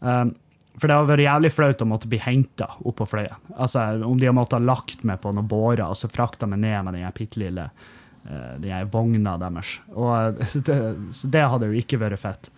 Um, 0.03 0.35
for 0.75 0.91
det 0.91 0.95
har 0.97 1.07
vært 1.07 1.23
jævlig 1.23 1.51
flaut 1.55 1.83
å 1.85 1.87
måtte 1.87 2.09
bli 2.11 2.19
henta 2.19 2.67
opp 2.83 2.97
på 2.99 3.07
Fløyen. 3.07 3.51
Altså, 3.55 3.85
om 4.07 4.19
de 4.19 4.27
har 4.27 4.35
måttet 4.35 4.65
lagt 4.67 5.05
meg 5.07 5.21
på 5.23 5.31
noen 5.35 5.47
bårer 5.51 5.85
og 5.87 5.99
så 5.99 6.11
frakta 6.11 6.49
meg 6.51 6.65
ned 6.65 6.81
med 6.87 6.99
den 6.99 7.15
bitte 7.15 7.43
lille 7.43 7.69
eh, 7.69 8.57
den 8.63 8.91
vogna 8.91 9.37
deres. 9.39 9.77
Og 9.95 10.41
det, 10.67 10.79
så 11.15 11.31
det 11.31 11.45
hadde 11.53 11.71
jo 11.71 11.79
ikke 11.79 12.01
vært 12.03 12.23
fett. 12.23 12.51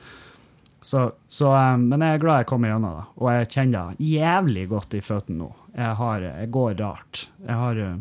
Så, 0.81 1.11
så, 1.29 1.53
eh, 1.53 1.77
men 1.83 2.05
jeg 2.07 2.17
er 2.17 2.25
glad 2.25 2.41
jeg 2.41 2.51
kom 2.55 2.65
igjennom 2.65 2.97
det, 3.03 3.07
og 3.21 3.31
jeg 3.35 3.51
kjenner 3.53 3.93
det 3.93 4.11
jævlig 4.15 4.67
godt 4.73 4.97
i 4.97 5.03
føttene 5.05 5.41
nå. 5.43 5.53
Jeg, 5.77 5.93
har, 6.01 6.27
jeg 6.31 6.53
går 6.57 6.77
rart. 6.81 7.27
Jeg 7.45 7.61
har 7.61 7.83
eh, 7.85 7.97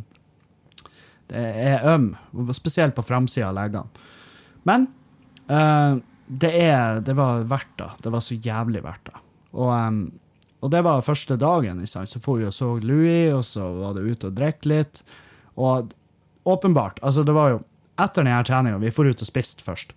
Det 1.27 1.45
er 1.65 1.87
øm, 1.91 2.11
spesielt 2.55 2.95
på 2.95 3.03
framsida 3.03 3.49
av 3.49 3.57
leggene. 3.57 4.05
Men 4.65 4.87
uh, 5.49 5.97
det, 6.25 6.51
er, 6.57 7.01
det 7.05 7.13
var 7.17 7.43
verdt 7.49 7.73
det. 7.77 7.89
Det 8.05 8.13
var 8.13 8.23
så 8.23 8.37
jævlig 8.37 8.81
verdt 8.85 9.09
det. 9.09 9.24
Og, 9.55 9.71
um, 9.71 9.99
og 10.61 10.71
det 10.73 10.83
var 10.85 11.05
første 11.05 11.37
dagen. 11.39 11.83
sant? 11.87 12.11
Så 12.11 12.19
får 12.19 12.41
vi 12.41 12.47
og 12.49 12.53
så 12.55 12.71
Louis, 12.83 13.33
og 13.33 13.45
så 13.47 13.67
var 13.79 13.95
det 13.95 14.05
ute 14.05 14.29
og 14.29 14.37
drikke 14.37 14.71
litt. 14.71 15.03
Og 15.55 15.93
åpenbart, 16.45 16.99
altså 17.01 17.23
det 17.25 17.33
var 17.33 17.55
jo 17.55 17.61
etter 18.01 18.25
denne 18.25 18.43
treninga, 18.43 18.77
vi 18.83 18.91
får 18.91 19.13
ut 19.13 19.23
og 19.23 19.29
spiste 19.29 19.63
først. 19.63 19.95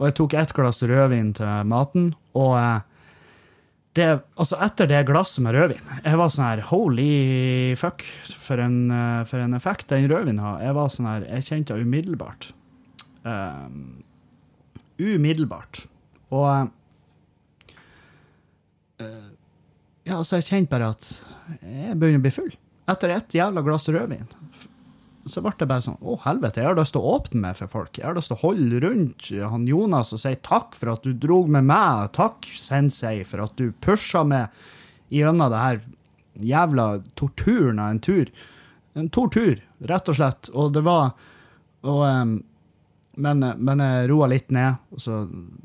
Og 0.00 0.08
jeg 0.08 0.16
tok 0.16 0.34
ett 0.40 0.54
glass 0.56 0.80
rødvin 0.82 1.34
til 1.36 1.68
maten, 1.68 2.14
og 2.32 2.54
uh, 2.56 2.80
det, 3.98 4.06
altså 4.38 4.58
etter 4.62 4.86
det 4.86 5.00
glasset 5.08 5.42
med 5.42 5.56
rødvin 5.56 5.88
Jeg 6.04 6.18
var 6.20 6.30
sånn 6.30 6.46
her 6.46 6.60
Holy 6.68 7.74
fuck, 7.78 8.04
for 8.38 8.62
en, 8.62 8.84
eh, 8.94 9.22
for 9.26 9.42
en 9.42 9.56
effekt 9.58 9.90
den 9.90 10.06
rødvinen 10.10 10.42
har. 10.44 10.60
Jeg 10.62 10.76
var 10.78 10.92
sånn 10.94 11.08
her, 11.10 11.26
jeg 11.26 11.46
kjente 11.48 11.74
det 11.74 11.88
umiddelbart. 11.88 12.52
Um, 13.26 14.04
umiddelbart. 15.00 15.82
Og 16.30 16.70
eh, 19.02 19.06
eh, 19.06 19.28
Ja, 20.10 20.18
altså, 20.18 20.40
jeg 20.40 20.48
kjente 20.48 20.72
bare 20.72 20.90
at 20.96 21.06
jeg 21.62 21.94
begynner 22.00 22.18
å 22.18 22.24
bli 22.24 22.34
full. 22.34 22.50
Etter 22.90 23.12
ett 23.14 23.36
jævla 23.36 23.62
glass 23.62 23.86
rødvin. 23.86 24.26
Så 25.30 25.42
ble 25.44 25.52
det 25.60 25.68
bare 25.68 25.84
sånn 25.84 25.98
Å, 26.00 26.14
helvete, 26.24 26.62
jeg 26.62 26.70
har 26.70 26.78
lyst 26.78 26.94
til 26.96 27.04
å 27.04 27.12
åpne 27.14 27.42
meg 27.44 27.58
for 27.60 27.70
folk. 27.70 27.98
Jeg 28.00 28.08
har 28.08 28.16
lyst 28.16 28.32
til 28.32 28.38
å 28.38 28.42
holde 28.42 28.80
rundt 28.82 29.28
han 29.52 29.68
Jonas 29.68 30.14
og 30.16 30.22
si 30.22 30.32
takk 30.42 30.74
for 30.74 30.94
at 30.96 31.06
du 31.06 31.12
drog 31.14 31.50
med 31.52 31.68
meg. 31.68 32.10
Takk, 32.16 32.48
sensei, 32.58 33.20
for 33.28 33.44
at 33.44 33.54
du 33.60 33.70
pusha 33.84 34.24
meg 34.26 34.50
gjennom 35.14 35.52
det 35.52 35.62
her 35.62 35.82
jævla 36.50 36.86
torturen 37.20 37.78
av 37.82 37.94
en 37.94 38.02
tur. 38.02 38.32
En 38.98 39.10
tortur, 39.12 39.60
rett 39.86 40.10
og 40.10 40.18
slett. 40.18 40.50
Og 40.56 40.72
det 40.74 40.82
var 40.88 41.12
og, 41.86 42.02
em, 42.08 42.34
men, 43.22 43.44
men 43.60 43.82
jeg 43.84 44.10
roa 44.10 44.28
litt 44.30 44.50
ned. 44.54 44.80
Så, 45.00 45.22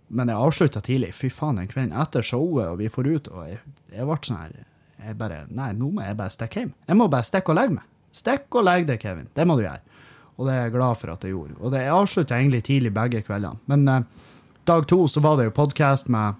men 0.07 0.31
jeg 0.31 0.39
avslutta 0.47 0.83
tidlig. 0.85 1.13
Fy 1.17 1.31
faen, 1.33 1.59
den 1.61 1.71
kvelden 1.71 1.97
etter 2.01 2.25
showet, 2.25 2.69
og 2.69 2.79
vi 2.81 2.91
får 2.91 3.11
ut, 3.11 3.33
og 3.33 3.49
jeg, 3.49 3.59
jeg 3.95 4.07
ble 4.07 4.21
sånn 4.27 4.41
her 4.43 4.55
jeg 5.05 5.17
bare, 5.19 5.43
Nei, 5.53 5.69
nå 5.77 5.91
må 5.93 6.01
jeg 6.01 6.17
bare 6.17 6.33
stikke 6.33 6.63
hjem. 6.63 6.71
Jeg 6.87 6.97
må 6.97 7.05
bare 7.11 7.27
stikke 7.27 7.53
og 7.53 7.59
legge 7.59 7.75
meg. 7.75 7.91
Stikk 8.15 8.55
og 8.57 8.65
legg 8.65 8.87
deg, 8.87 8.97
Kevin. 9.01 9.27
Det 9.35 9.45
må 9.45 9.57
du 9.59 9.65
gjøre. 9.65 9.83
Og 10.35 10.47
det 10.47 10.55
er 10.55 10.63
jeg 10.65 10.73
glad 10.75 10.99
for 10.99 11.13
at 11.13 11.23
jeg 11.23 11.35
gjorde. 11.35 11.57
Og 11.59 11.73
det, 11.73 11.83
jeg 11.83 11.95
avslutta 11.95 12.39
egentlig 12.39 12.63
tidlig 12.67 12.91
begge 12.95 13.21
kveldene. 13.27 13.61
Men 13.71 13.85
eh, 13.91 14.31
dag 14.67 14.87
to 14.89 15.03
så 15.11 15.21
var 15.23 15.37
det 15.37 15.49
jo 15.49 15.55
podkast 15.55 16.09
med 16.11 16.39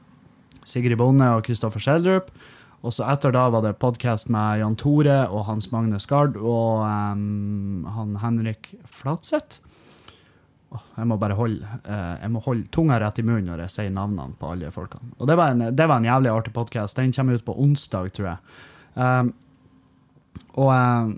Sigrid 0.66 0.98
Bonde 1.00 1.28
og 1.36 1.46
Kristoffer 1.46 1.84
Schjelderup. 1.84 2.32
Og 2.86 2.94
så 2.94 3.06
etter 3.10 3.34
da 3.34 3.48
var 3.54 3.64
det 3.66 3.76
podkast 3.82 4.30
med 4.34 4.62
Jan 4.62 4.76
Tore 4.78 5.24
og 5.26 5.48
Hans 5.48 5.72
Magne 5.74 6.00
Skard 6.02 6.36
og 6.38 6.84
em, 6.86 7.86
han 7.96 8.18
Henrik 8.22 8.74
Flatseth. 8.94 9.62
Jeg 10.96 11.10
må 11.10 11.18
bare 11.22 11.38
holde, 11.38 11.78
eh, 11.84 12.16
jeg 12.22 12.32
må 12.34 12.42
holde 12.46 12.68
tunga 12.74 13.00
rett 13.02 13.22
i 13.22 13.26
munnen 13.26 13.50
når 13.52 13.66
jeg 13.66 13.74
sier 13.76 13.96
navnene 13.96 14.38
på 14.40 14.52
alle 14.54 14.72
folkene. 14.74 15.14
Og 15.20 15.30
det 15.30 15.38
var 15.40 15.54
en, 15.54 15.70
det 15.76 15.88
var 15.90 16.02
en 16.02 16.10
jævlig 16.10 16.32
artig 16.34 16.54
podkast. 16.56 17.00
Den 17.00 17.14
kommer 17.16 17.40
ut 17.40 17.46
på 17.48 17.56
onsdag, 17.66 18.12
tror 18.16 18.30
jeg. 18.32 18.60
Um, 18.96 19.34
og 20.56 20.72
um, 20.72 21.16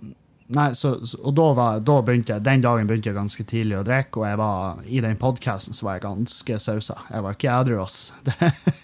Nei, 0.48 0.70
så, 0.80 0.94
og 0.96 1.34
da, 1.36 1.46
var, 1.58 1.80
da 1.84 1.98
begynte 2.08 2.32
jeg, 2.32 2.44
Den 2.46 2.62
dagen 2.64 2.88
begynte 2.88 3.10
jeg 3.10 3.18
ganske 3.18 3.44
tidlig 3.50 3.82
å 3.82 3.84
drikke, 3.84 4.22
og 4.22 4.30
jeg 4.30 4.38
var, 4.40 4.78
i 4.88 5.02
den 5.04 5.20
podkasten 5.20 5.76
var 5.84 5.98
jeg 5.98 6.06
ganske 6.06 6.60
sausa. 6.64 7.02
Jeg 7.12 7.26
var 7.26 7.36
ikke 7.36 7.56
edru, 7.56 7.82
ass. 7.84 8.14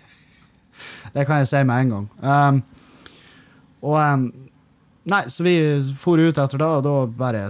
Det, 1.14 1.14
det 1.14 1.24
kan 1.30 1.40
jeg 1.40 1.48
si 1.48 1.60
med 1.70 1.84
en 1.84 1.92
gang. 1.94 2.06
Um, 2.20 2.58
og 3.86 3.96
um, 4.02 4.24
Nei, 5.04 5.26
så 5.28 5.44
vi 5.44 5.58
for 6.00 6.16
ut 6.16 6.38
etter 6.40 6.62
da, 6.62 6.70
og 6.78 6.86
da 6.86 6.94
bare 7.20 7.42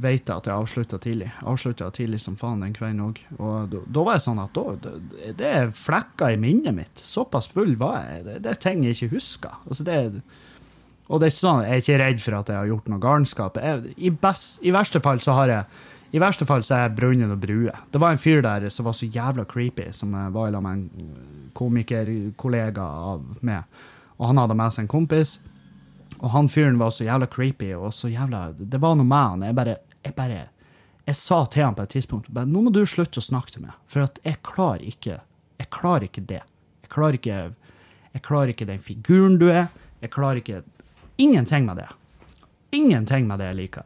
veit 0.00 0.22
jeg 0.24 0.32
at 0.32 0.46
jeg 0.48 0.54
avslutta 0.54 0.96
tidlig. 1.04 1.28
Avslutta 1.44 1.90
tidlig 1.92 2.22
som 2.24 2.38
faen 2.40 2.64
den 2.64 2.72
kvelden 2.72 3.02
òg. 3.04 3.20
Og 3.36 3.68
da, 3.74 3.82
da 3.92 4.04
var 4.06 4.16
jeg 4.16 4.24
sånn 4.24 4.40
at 4.40 4.56
da, 4.56 4.64
det, 4.86 5.34
det 5.42 5.50
er 5.50 5.74
flekker 5.76 6.32
i 6.32 6.40
minnet 6.40 6.72
mitt. 6.76 7.04
Såpass 7.04 7.50
full 7.52 7.74
var 7.80 8.00
jeg. 8.06 8.24
Det, 8.24 8.38
det 8.46 8.54
er 8.54 8.62
ting 8.62 8.86
jeg 8.86 8.96
ikke 8.96 9.18
husker. 9.18 9.60
Altså 9.68 9.84
det 9.84 9.98
og 11.12 11.20
det 11.20 11.26
er 11.26 11.32
ikke 11.34 11.42
sånn, 11.42 11.64
jeg 11.66 11.74
er 11.74 11.82
ikke 11.82 11.96
redd 12.00 12.22
for 12.24 12.36
at 12.38 12.50
jeg 12.50 12.56
har 12.56 12.68
gjort 12.70 12.86
noe 12.88 13.02
galskap. 13.02 13.58
I, 13.60 14.08
I 14.08 14.72
verste 14.72 15.02
fall 15.04 15.20
så 15.20 15.34
har 15.36 15.52
jeg 15.52 15.82
I 16.16 16.22
verste 16.22 16.46
fall 16.48 16.62
så 16.64 16.78
er 16.78 16.86
jeg 16.86 16.94
brunnen 16.96 17.34
og 17.34 17.42
brue. 17.42 17.72
Det 17.92 18.00
var 18.00 18.14
en 18.14 18.22
fyr 18.22 18.40
der 18.44 18.64
som 18.72 18.88
var 18.88 18.96
så 18.96 19.08
jævla 19.12 19.44
creepy, 19.50 19.90
som 19.92 20.14
var 20.14 20.54
sammen 20.54 20.64
med 20.64 21.02
en 21.02 21.50
komikerkollega 21.58 22.86
av 23.10 23.44
meg. 23.44 23.82
Og 24.16 24.30
han 24.30 24.40
hadde 24.40 24.56
med 24.56 24.72
seg 24.72 24.86
en 24.86 24.94
kompis. 24.94 25.36
Og 26.24 26.30
han 26.32 26.48
fyren 26.48 26.78
var 26.80 26.92
så 26.94 27.04
jævla 27.04 27.28
creepy 27.28 27.74
og 27.76 27.92
så 27.94 28.08
jævla 28.08 28.46
Det 28.56 28.80
var 28.80 28.96
noe 28.96 29.08
med 29.08 29.30
han. 29.30 29.42
Jeg 29.50 29.56
bare, 29.58 29.76
jeg 30.02 30.16
bare 30.16 30.40
Jeg 31.04 31.16
sa 31.20 31.44
til 31.52 31.66
han 31.66 31.76
på 31.76 31.84
et 31.84 31.92
tidspunkt 31.98 32.30
bare, 32.32 32.48
Nå 32.48 32.64
må 32.64 32.72
du 32.72 32.80
slutte 32.88 33.20
å 33.20 33.24
snakke 33.24 33.52
til 33.52 33.66
meg, 33.66 33.76
for 33.84 34.06
at 34.06 34.18
jeg 34.24 34.40
klarer 34.46 34.86
ikke 34.88 35.18
Jeg 35.60 35.70
klarer 35.70 36.08
ikke 36.08 36.24
det. 36.24 36.40
Jeg 36.84 36.92
klarer 36.94 37.20
ikke 37.20 37.38
Jeg 38.14 38.24
klarer 38.24 38.54
ikke 38.54 38.70
den 38.72 38.80
figuren 38.80 39.38
du 39.38 39.50
er. 39.50 39.68
Jeg 40.00 40.14
klarer 40.14 40.40
ikke 40.40 40.62
Ingenting 41.18 41.68
med 41.68 41.76
det. 41.78 41.90
Ingenting 42.74 43.28
med 43.28 43.38
det 43.38 43.52
jeg 43.52 43.58
liker. 43.60 43.84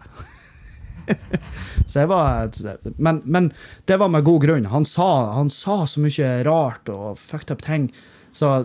Så 1.91 2.05
jeg 2.05 2.09
var 2.09 2.49
men, 2.97 3.21
men 3.25 3.51
det 3.89 3.99
var 4.01 4.09
med 4.13 4.25
god 4.25 4.47
grunn. 4.47 4.69
Han 4.73 4.87
sa, 4.89 5.09
han 5.37 5.51
sa 5.53 5.83
så 5.89 6.01
mye 6.01 6.31
rart 6.47 6.89
og 6.93 7.19
fucked 7.21 7.53
up 7.53 7.65
ting. 7.65 7.91
Så 8.33 8.65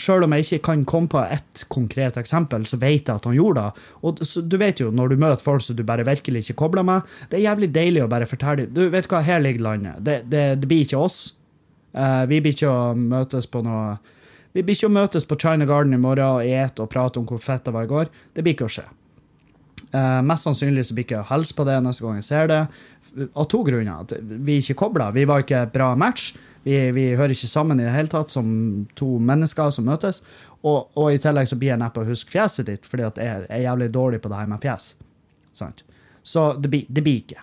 sjøl 0.00 0.24
om 0.26 0.32
jeg 0.36 0.46
ikke 0.46 0.64
kan 0.70 0.84
komme 0.88 1.10
på 1.12 1.20
ett 1.22 1.64
konkret 1.72 2.16
eksempel, 2.20 2.64
så 2.68 2.78
vet 2.80 3.08
jeg 3.08 3.14
at 3.14 3.26
han 3.28 3.36
gjorde 3.36 3.64
det. 3.64 3.84
Og 4.02 4.22
du 4.48 4.56
vet 4.60 4.80
jo, 4.80 4.90
når 4.94 5.12
du 5.12 5.20
møter 5.20 5.44
folk 5.44 5.64
som 5.64 5.76
du 5.76 5.84
bare 5.86 6.06
virkelig 6.08 6.44
ikke 6.46 6.60
kobler 6.64 6.86
med, 6.86 7.08
det 7.30 7.38
er 7.38 7.46
jævlig 7.48 7.70
deilig 7.74 8.04
å 8.04 8.10
bare 8.10 8.28
fortelle 8.28 8.68
Du 8.72 8.86
vet 8.92 9.08
hva, 9.10 9.22
her 9.24 9.42
ligger 9.44 9.68
landet. 9.68 10.00
Det, 10.00 10.22
det, 10.32 10.44
det 10.62 10.70
blir 10.70 10.86
ikke 10.86 11.02
oss. 11.02 11.20
Uh, 11.92 12.24
vi 12.30 12.40
blir 12.40 12.56
ikke 12.56 12.72
å 12.72 12.94
møtes 12.96 13.44
på 13.52 13.60
noe 13.66 13.98
Vi 14.56 14.62
blir 14.64 14.76
ikke 14.76 14.88
å 14.88 14.94
møtes 14.94 15.26
på 15.28 15.36
China 15.40 15.66
Garden 15.68 15.92
i 15.92 16.00
morgen 16.00 16.38
og 16.38 16.46
ete 16.46 16.84
og 16.84 16.88
prate 16.92 17.20
om 17.20 17.26
hvor 17.28 17.40
fett 17.40 17.64
det 17.64 17.72
var 17.72 17.88
i 17.88 17.90
går. 17.90 18.12
Det 18.32 18.44
blir 18.44 18.56
ikke 18.56 18.68
å 18.68 18.72
skje. 18.72 18.86
Uh, 19.92 20.20
mest 20.24 20.48
sannsynlig 20.48 20.86
så 20.88 20.96
blir 20.96 21.04
ikke 21.04 21.18
jeg 21.18 21.28
hilse 21.28 21.56
på 21.56 21.66
det 21.68 21.76
neste 21.84 22.04
gang 22.04 22.16
jeg 22.20 22.28
ser 22.28 22.48
det. 22.48 22.62
Av 23.28 23.48
to 23.48 23.60
grunner. 23.64 24.08
Vi 24.08 24.56
er 24.56 24.64
ikke 24.64 24.80
kobla. 24.86 25.10
Vi 25.12 25.26
var 25.28 25.44
ikke 25.44 25.66
et 25.66 25.74
bra 25.74 25.92
match. 25.96 26.32
Vi, 26.62 26.76
vi 26.94 27.08
hører 27.18 27.34
ikke 27.34 27.50
sammen 27.50 27.80
i 27.80 27.86
det 27.86 27.94
hele 27.94 28.10
tatt 28.12 28.30
som 28.30 28.48
to 28.98 29.16
mennesker 29.18 29.72
som 29.74 29.88
møtes. 29.88 30.22
Og, 30.62 30.92
og 30.94 31.08
i 31.10 31.18
tillegg 31.22 31.50
så 31.50 31.58
blir 31.58 31.72
jeg 31.72 31.82
neppe 31.82 32.04
å 32.04 32.06
huske 32.06 32.30
fjeset 32.30 32.68
ditt, 32.68 32.86
fordi 32.86 33.08
at 33.08 33.18
jeg 33.18 33.46
er 33.48 33.64
jævlig 33.64 33.90
dårlig 33.94 34.22
på 34.22 34.30
det 34.30 34.38
her 34.38 34.50
med 34.52 34.62
fjes. 34.62 34.92
Sant? 35.58 35.82
Så 36.22 36.52
det 36.62 36.70
det 36.86 37.02
blir 37.02 37.18
ikke. 37.24 37.42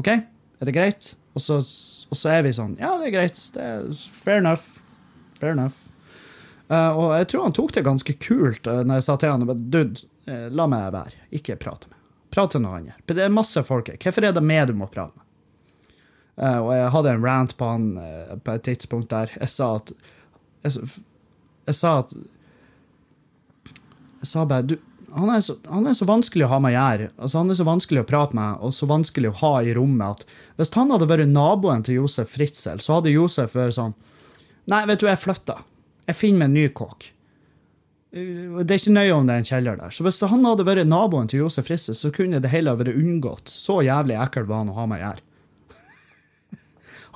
OK? 0.00 0.08
Er 0.08 0.68
det 0.68 0.72
greit? 0.72 1.12
Og 1.36 1.42
så, 1.44 1.58
og 1.60 2.16
så 2.16 2.32
er 2.32 2.46
vi 2.46 2.54
sånn 2.56 2.78
Ja, 2.80 2.94
det 3.00 3.10
er 3.10 3.18
greit. 3.18 3.40
Det 3.52 3.60
er 3.60 3.90
fair 4.16 4.40
enough. 4.40 4.80
Fair 5.36 5.52
enough. 5.52 5.76
Uh, 6.66 6.96
og 6.96 7.12
jeg 7.14 7.28
tror 7.30 7.44
han 7.44 7.54
tok 7.54 7.76
det 7.76 7.84
ganske 7.86 8.16
kult 8.24 8.66
uh, 8.66 8.80
når 8.82 8.98
jeg 8.98 9.06
sa 9.06 9.18
til 9.20 9.30
han 9.30 9.44
Dude, 9.70 10.08
uh, 10.26 10.48
la 10.48 10.66
meg 10.70 10.88
være. 10.96 11.20
Ikke 11.36 11.58
prate 11.60 11.92
med. 11.92 12.00
Prate 12.34 12.58
med 12.58 12.66
noen 12.66 12.80
andre. 12.80 12.96
Det 13.12 13.22
er 13.22 13.32
masse 13.32 13.62
folk 13.68 13.92
her. 13.92 14.00
Hvorfor 14.02 14.26
er 14.26 14.34
det 14.34 14.42
med 14.42 14.72
du 14.72 14.74
må 14.80 14.88
prate 14.90 15.14
med? 15.14 15.25
Uh, 16.36 16.58
og 16.60 16.70
jeg 16.76 16.92
hadde 16.92 17.12
en 17.14 17.24
rant 17.24 17.54
på 17.56 17.68
han 17.70 17.84
på 18.44 18.56
et 18.56 18.64
tidspunkt 18.66 19.08
der 19.08 19.30
jeg 19.38 19.48
sa 19.48 19.70
at 19.78 19.92
Jeg, 20.66 20.82
jeg 21.64 21.76
sa 21.78 21.92
at 22.02 22.10
Jeg 24.20 24.28
sa 24.28 24.44
bare 24.44 24.66
du, 24.68 24.74
han, 25.16 25.30
er 25.32 25.40
så, 25.40 25.56
han 25.70 25.86
er 25.88 25.94
så 25.96 26.04
vanskelig 26.08 26.44
å 26.44 26.50
ha 26.50 26.58
med 26.60 26.74
å 26.74 26.76
gjøre. 26.76 27.08
Altså, 27.16 27.38
han 27.40 27.52
er 27.52 27.56
så 27.56 27.66
vanskelig 27.66 28.02
å 28.02 28.08
prate 28.08 28.36
med 28.36 28.64
og 28.64 28.74
så 28.76 28.88
vanskelig 28.90 29.30
å 29.30 29.38
ha 29.40 29.52
i 29.64 29.74
rommet 29.76 30.26
at 30.26 30.38
hvis 30.58 30.72
han 30.76 30.92
hadde 30.92 31.08
vært 31.08 31.30
naboen 31.30 31.84
til 31.86 32.02
Josef 32.02 32.34
Fritzel, 32.34 32.82
så 32.84 32.98
hadde 32.98 33.14
Josef 33.14 33.56
vært 33.56 33.78
sånn 33.78 33.96
Nei, 34.66 34.82
vet 34.90 34.98
du, 34.98 35.06
jeg 35.06 35.22
flytter. 35.22 35.60
Jeg 36.10 36.18
finner 36.18 36.40
meg 36.40 36.48
en 36.48 36.56
ny 36.58 36.64
kåk. 36.74 37.04
Det 38.16 38.64
er 38.64 38.80
ikke 38.80 38.94
nøye 38.96 39.14
om 39.14 39.28
det 39.28 39.36
er 39.36 39.42
en 39.42 39.46
kjeller 39.46 39.78
der. 39.78 39.92
Så 39.94 40.02
hvis 40.02 40.18
han 40.26 40.46
hadde 40.46 40.66
vært 40.66 40.88
naboen 40.90 41.30
til 41.30 41.44
Josef 41.44 41.68
Fritzel, 41.68 41.94
så 41.94 42.10
kunne 42.14 42.40
det 42.42 42.50
hele 42.50 42.74
vært 42.74 42.98
unngått. 42.98 43.52
Så 43.52 43.78
jævlig 43.86 44.18
ekkel 44.18 44.48
var 44.48 44.64
han 44.64 44.72
å 44.72 44.76
ha 44.80 44.88
med 44.90 44.98
å 44.98 45.04
gjøre. 45.04 45.25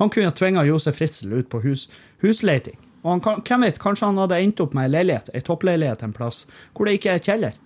Han 0.00 0.10
kunne 0.12 0.32
tvinga 0.32 0.64
Josef 0.64 0.96
Fritzel 0.96 1.34
ut 1.36 1.50
på 1.52 1.60
hus, 1.64 1.86
husleiting. 2.24 2.78
Og 3.04 3.12
han, 3.12 3.42
hvem 3.44 3.64
vet, 3.64 3.80
kanskje 3.80 4.08
han 4.08 4.20
hadde 4.20 4.40
endt 4.40 4.60
opp 4.64 4.74
med 4.76 4.88
ei 4.88 4.94
leilighet, 4.94 5.30
ei 5.36 5.44
toppleilighet 5.44 6.02
en 6.04 6.16
plass, 6.16 6.42
hvor 6.76 6.88
det 6.88 6.98
ikke 6.98 7.14
er 7.14 7.24
kjeller. 7.24 7.56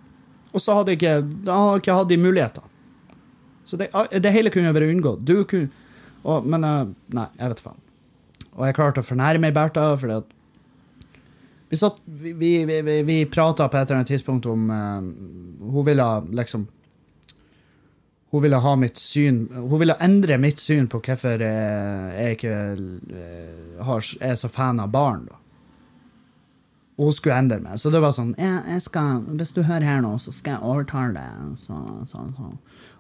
Og 0.55 0.63
så 0.63 0.77
hadde 0.79 0.95
ikke, 0.95 1.17
da 1.47 1.57
hadde 1.59 1.83
ikke 1.83 1.97
hatt 1.99 2.11
de 2.11 2.19
mulighetene. 2.23 2.71
Så 3.65 3.79
det, 3.81 3.89
det 4.21 4.33
hele 4.35 4.53
kunne 4.53 4.75
vært 4.77 4.93
unngått. 4.93 5.25
Du 5.25 5.41
kunne 5.49 5.73
og, 6.25 6.47
Men 6.49 6.65
eh, 6.65 6.93
nei, 7.17 7.27
jeg 7.41 7.53
vet 7.53 7.63
faen. 7.65 7.83
Og 8.55 8.63
jeg 8.69 8.77
klarte 8.79 9.03
å 9.03 9.07
fornærme 9.07 9.51
Bertha, 9.55 9.91
fordi 9.99 10.21
at 10.23 10.31
vi, 11.69 11.79
satt, 11.81 11.99
vi, 12.07 12.33
vi, 12.69 12.79
vi, 12.87 12.97
vi 13.07 13.19
prata 13.29 13.67
på 13.69 13.77
et 13.77 13.89
eller 13.89 14.01
annet 14.01 14.13
tidspunkt 14.13 14.47
om 14.47 14.69
uh, 14.71 15.01
Hun 15.75 15.87
ville 15.89 16.07
liksom 16.39 16.69
Hun 18.35 18.43
ville 18.43 18.59
ha 18.59 18.75
mitt 18.75 18.99
syn 18.99 19.45
Hun 19.55 19.79
ville 19.79 19.95
endre 20.03 20.35
mitt 20.43 20.59
syn 20.59 20.89
på 20.91 20.99
hvorfor 21.07 21.43
eh, 21.47 22.15
jeg 22.19 22.39
ikke 22.41 22.55
eh, 23.15 24.01
er 24.27 24.35
så 24.41 24.51
fan 24.51 24.83
av 24.83 24.91
barn. 24.91 25.29
da. 25.29 25.39
Og 26.99 27.11
hun 27.11 27.15
skulle 27.15 27.37
endre 27.39 27.61
meg. 27.63 27.79
Så 27.79 27.93
det 27.95 28.01
var 28.03 28.11
sånn 28.15 28.33
jeg, 28.35 28.59
jeg 28.75 28.83
skal, 28.89 29.23
Hvis 29.39 29.55
du 29.55 29.63
hører 29.63 29.87
her 29.87 30.03
nå, 30.03 30.17
så 30.19 30.35
skal 30.35 30.57
jeg 30.57 30.67
overtale 30.73 31.15
deg. 31.15 31.55
Så, 31.63 31.79
så, 32.11 32.27
så. 32.35 32.51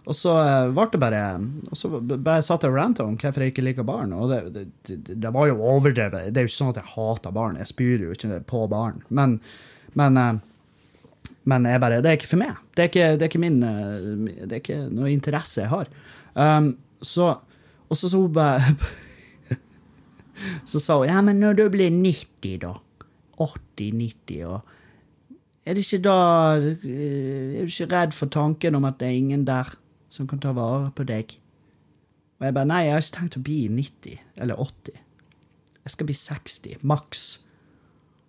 Og 0.04 0.18
så 0.20 0.36
eh, 0.44 0.70
ble 0.76 0.86
det 0.92 1.02
bare 1.02 1.26
Og 1.66 1.82
så 1.82 1.90
bare 1.98 2.46
satt 2.46 2.62
jeg 2.62 2.70
og 2.70 2.78
ranta 2.78 3.02
om 3.02 3.18
hvorfor 3.18 3.42
jeg 3.42 3.56
ikke 3.56 3.68
liker 3.72 3.90
barn. 3.90 4.14
Og 4.14 4.30
det, 4.30 4.40
det, 4.54 4.66
det, 4.86 5.20
det 5.26 5.34
var 5.34 5.50
jo 5.50 5.58
overdrevet. 5.58 6.30
Det 6.30 6.44
er 6.44 6.46
jo 6.46 6.54
ikke 6.54 6.60
sånn 6.60 6.74
at 6.76 6.82
jeg 6.84 6.92
hater 6.94 7.34
barn. 7.34 7.58
Jeg 7.58 7.74
spyr 7.74 8.06
jo 8.06 8.14
ikke 8.14 8.42
på 8.54 8.66
barn. 8.70 9.02
Men, 9.10 9.40
men, 9.98 10.22
eh, 10.22 10.42
men 11.44 11.66
jeg 11.68 11.80
bare, 11.80 12.00
det 12.00 12.08
er 12.10 12.16
ikke 12.18 12.30
for 12.30 12.40
meg. 12.40 12.56
Det 12.72 12.84
er 12.84 12.90
ikke, 12.90 13.08
det 13.18 13.26
er 13.26 13.30
ikke 13.30 13.42
min 13.42 13.58
eh, 13.62 14.04
Det 14.44 14.52
er 14.52 14.62
ikke 14.62 14.78
noe 14.88 15.12
interesse 15.12 15.60
jeg 15.60 15.72
har. 15.72 15.90
Um, 16.34 16.74
så 17.04 17.34
Og 17.88 17.98
så 18.00 18.08
sa 18.08 18.18
hun 18.18 18.32
bare 18.32 18.60
Så 20.70 20.80
sa 20.80 20.96
hun 20.98 21.10
ja, 21.10 21.20
men 21.22 21.42
når 21.42 21.60
du 21.60 21.68
blir 21.70 21.92
90, 21.92 22.56
da 22.64 22.72
80-90 23.38 24.40
og 24.48 24.60
Er 25.66 25.76
det 25.76 25.84
ikke 25.84 26.02
da 26.08 26.16
eh, 26.58 27.60
Er 27.60 27.68
du 27.68 27.70
ikke 27.70 27.92
redd 27.92 28.16
for 28.16 28.32
tanken 28.32 28.74
om 28.80 28.88
at 28.88 28.98
det 29.00 29.08
er 29.10 29.20
ingen 29.20 29.46
der 29.46 29.76
som 30.08 30.26
kan 30.30 30.40
ta 30.40 30.52
vare 30.54 30.92
på 30.96 31.04
deg? 31.06 31.36
Og 32.40 32.46
jeg 32.46 32.54
bare 32.54 32.70
Nei, 32.70 32.84
jeg 32.86 32.96
har 32.96 33.04
ikke 33.04 33.18
tenkt 33.18 33.38
å 33.38 33.46
bli 33.46 33.60
90 33.68 34.18
eller 34.44 34.60
80. 34.60 35.00
Jeg 35.84 35.92
skal 35.92 36.06
bli 36.08 36.16
60, 36.16 36.84
maks. 36.86 37.22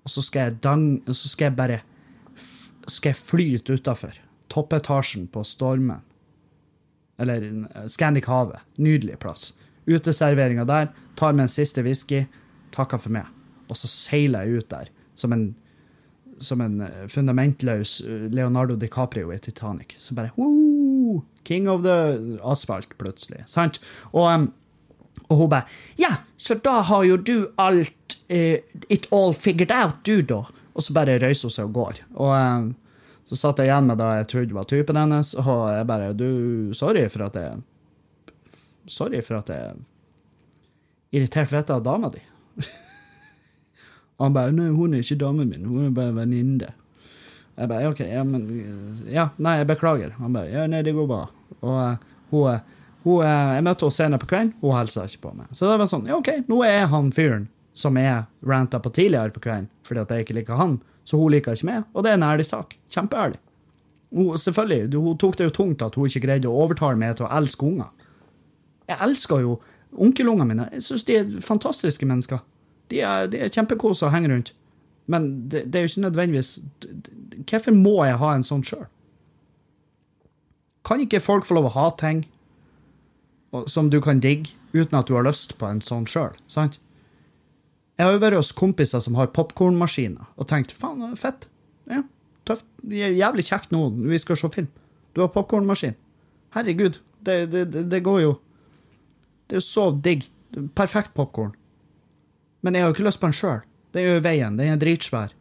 Og 0.04 0.12
så 0.14 0.24
skal 0.26 0.48
jeg 0.48 0.58
dang... 0.64 0.86
Og 1.08 1.16
så 1.16 1.30
skal 1.32 1.50
jeg 1.50 1.58
bare 1.58 1.78
Skal 2.88 3.14
jeg 3.14 3.22
flyte 3.22 3.78
utafor. 3.80 4.18
Toppetasjen 4.54 5.28
på 5.32 5.44
Stormen. 5.48 6.04
Eller 7.22 7.46
eh, 7.48 7.86
Scandic 7.92 8.28
Havet. 8.30 8.62
Nydelig 8.78 9.20
plass. 9.20 9.54
Uteserveringa 9.86 10.66
der. 10.70 10.92
Tar 11.16 11.34
med 11.34 11.48
en 11.48 11.54
siste 11.54 11.84
whisky. 11.86 12.26
Takker 12.76 13.02
for 13.02 13.16
meg. 13.16 13.30
Og 13.70 13.80
så 13.80 13.90
seiler 13.90 14.46
jeg 14.46 14.62
ut 14.62 14.74
der 14.74 14.92
som 15.16 15.34
en 15.34 15.54
som 16.40 16.62
en 16.62 16.82
eh, 16.82 17.08
fundamentløs 17.08 18.02
eh, 18.02 18.28
Leonardo 18.34 18.76
DiCaprio 18.76 19.32
i 19.34 19.40
Titanic. 19.40 19.96
Så 20.00 20.14
bare 20.14 20.34
woo, 20.36 21.24
King 21.44 21.70
of 21.70 21.84
the 21.84 22.40
asfalt, 22.44 22.98
plutselig. 22.98 23.44
Sant? 23.48 23.80
Og, 24.12 24.50
og 25.30 25.38
hun 25.38 25.50
bare 25.50 25.64
Ja, 26.02 26.16
så 26.38 26.58
da 26.60 26.82
har 26.90 27.06
jo 27.08 27.18
du 27.18 27.48
alt 27.58 28.18
uh, 28.30 28.58
It 28.90 29.08
all 29.12 29.34
figured 29.34 29.72
out, 29.72 30.04
du, 30.04 30.22
da. 30.22 30.44
Og 30.76 30.84
så 30.84 30.94
bare 30.96 31.20
røyser 31.22 31.48
hun 31.48 31.56
seg 31.56 31.70
og 31.70 31.78
går. 31.78 32.02
Og 32.20 32.74
så 33.26 33.38
satt 33.40 33.62
jeg 33.62 33.72
igjen 33.72 33.88
med 33.90 33.98
det 33.98 34.12
jeg 34.20 34.30
trodde 34.34 34.58
var 34.58 34.68
typen 34.70 35.00
hennes, 35.00 35.34
og 35.42 35.64
jeg 35.74 35.88
bare 35.90 36.14
Du, 36.14 36.28
sorry 36.78 37.08
for 37.10 37.26
at 37.26 37.40
jeg 37.40 37.62
Sorry 38.86 39.22
for 39.26 39.40
at 39.40 39.50
jeg 39.50 39.80
irriterte 41.16 41.56
vettet 41.56 41.72
av 41.74 41.82
dama 41.82 42.12
di. 42.14 42.20
Og 44.20 44.28
han 44.28 44.36
bare 44.36 44.54
Nei, 44.54 44.68
hun 44.70 44.94
er 44.94 45.02
ikke 45.02 45.18
damen 45.24 45.50
min, 45.50 45.66
hun 45.66 45.88
er 45.88 45.96
bare 45.96 46.14
venninne. 46.14 46.70
Jeg 47.56 47.72
bare 47.72 47.90
OK, 47.90 48.04
ja, 48.06 48.22
men 48.28 48.46
Ja, 49.10 49.30
nei, 49.42 49.58
jeg 49.62 49.70
beklager. 49.72 50.14
Han 50.20 50.36
bare 50.36 50.52
Ja, 50.52 50.68
nei, 50.70 50.84
det 50.86 50.94
går 50.94 51.08
bra. 51.10 51.24
Og 51.64 51.80
eh, 51.82 52.06
hun, 52.30 52.46
eh, 52.52 52.78
hun 53.08 53.26
eh, 53.26 53.52
Jeg 53.56 53.66
møtte 53.66 53.88
henne 53.88 53.98
senere 53.98 54.22
på 54.22 54.30
kvelden, 54.30 54.54
hun 54.62 54.76
hilsa 54.76 55.08
ikke 55.10 55.24
på 55.26 55.34
meg. 55.40 55.50
Så 55.56 55.70
det 55.72 55.80
var 55.82 55.90
sånn 55.90 56.06
Ja, 56.12 56.20
OK, 56.20 56.32
nå 56.52 56.62
er 56.68 56.86
han 56.92 57.10
fyren 57.16 57.50
som 57.76 57.98
jeg 58.00 58.24
ranta 58.48 58.80
på 58.80 58.92
tidligere 58.96 59.34
på 59.36 59.44
kvelden 59.44 59.70
fordi 59.86 60.02
at 60.02 60.12
jeg 60.12 60.26
ikke 60.26 60.38
liker 60.40 60.60
han, 60.60 60.80
så 61.06 61.20
hun 61.20 61.34
liker 61.36 61.54
ikke 61.54 61.68
meg, 61.70 61.84
og 61.94 62.04
det 62.04 62.12
er 62.12 62.18
en 62.18 62.26
ærlig 62.26 62.48
sak. 62.48 62.74
Kjempeærlig. 62.90 63.38
Hun, 64.16 64.38
selvfølgelig, 64.42 64.98
hun 64.98 65.18
tok 65.22 65.38
det 65.38 65.50
jo 65.50 65.54
tungt 65.54 65.84
at 65.86 65.96
hun 65.96 66.10
ikke 66.10 66.24
greide 66.24 66.50
å 66.50 66.64
overtale 66.64 66.98
meg 66.98 67.18
til 67.20 67.28
å 67.28 67.32
elske 67.38 67.68
unger. 67.68 67.92
Jeg 68.90 68.98
elsker 69.06 69.44
jo 69.44 69.60
onkelungene 69.92 70.48
mine. 70.50 70.68
Jeg 70.74 70.86
syns 70.86 71.06
de 71.06 71.18
er 71.20 71.34
fantastiske 71.46 72.08
mennesker. 72.08 72.42
De 72.90 73.02
er, 73.02 73.28
de 73.30 73.42
er 73.42 73.54
kjempekose 73.54 74.08
å 74.08 74.14
henge 74.14 74.32
rundt. 74.32 74.54
Men 75.12 75.28
det, 75.50 75.68
det 75.70 75.80
er 75.80 75.86
jo 75.86 75.92
ikke 75.92 76.08
nødvendigvis 76.08 76.52
Hvorfor 77.46 77.76
må 77.78 78.00
jeg 78.08 78.18
ha 78.18 78.30
en 78.34 78.46
sånn 78.46 78.64
sjøl? 78.66 78.88
Kan 80.86 81.02
ikke 81.04 81.22
folk 81.22 81.46
få 81.46 81.58
lov 81.60 81.70
å 81.70 81.76
ha 81.76 81.90
ting 82.00 82.24
som 83.70 83.92
du 83.94 84.00
kan 84.02 84.22
digge, 84.22 84.56
uten 84.74 84.98
at 84.98 85.10
du 85.10 85.14
har 85.18 85.26
lyst 85.28 85.56
på 85.60 85.68
en 85.70 85.82
sånn 85.86 86.08
sjøl? 86.10 86.34
Sant? 86.50 86.80
Jeg 87.96 88.08
har 88.08 88.16
jo 88.16 88.22
vært 88.24 88.40
hos 88.40 88.52
kompiser 88.56 89.04
som 89.04 89.16
har 89.16 89.32
popkornmaskiner, 89.36 90.28
og 90.36 90.48
tenkt 90.52 90.74
faen, 90.76 91.14
fett. 91.20 91.48
Ja, 91.88 92.02
tøft. 92.48 92.66
Jævlig 92.92 93.46
kjekt 93.48 93.72
nå. 93.72 93.88
Vi 94.12 94.20
skal 94.22 94.40
se 94.40 94.50
film. 94.52 94.68
Du 95.16 95.24
har 95.24 95.32
popkornmaskin. 95.32 95.96
Herregud, 96.56 97.00
Det, 97.26 97.46
det, 97.50 97.90
det, 97.90 98.04
går 98.04 98.20
jo 98.22 98.34
Det 99.48 99.56
er 99.56 99.62
jo 99.62 99.66
så 99.66 99.86
digg. 99.92 100.28
Perfekt 100.76 101.14
popkorn. 101.16 101.56
Men 102.62 102.76
jeg 102.76 102.84
har 102.84 102.90
jo 102.90 102.96
ikke 102.96 103.08
lyst 103.08 103.20
på 103.22 103.28
den 103.28 103.38
sjøl. 103.38 103.64
Er 103.96 104.06
jo 104.06 104.22
veien. 104.22 104.58
Den 104.58 104.74
er 104.74 104.80
dritsvær. 104.80 105.34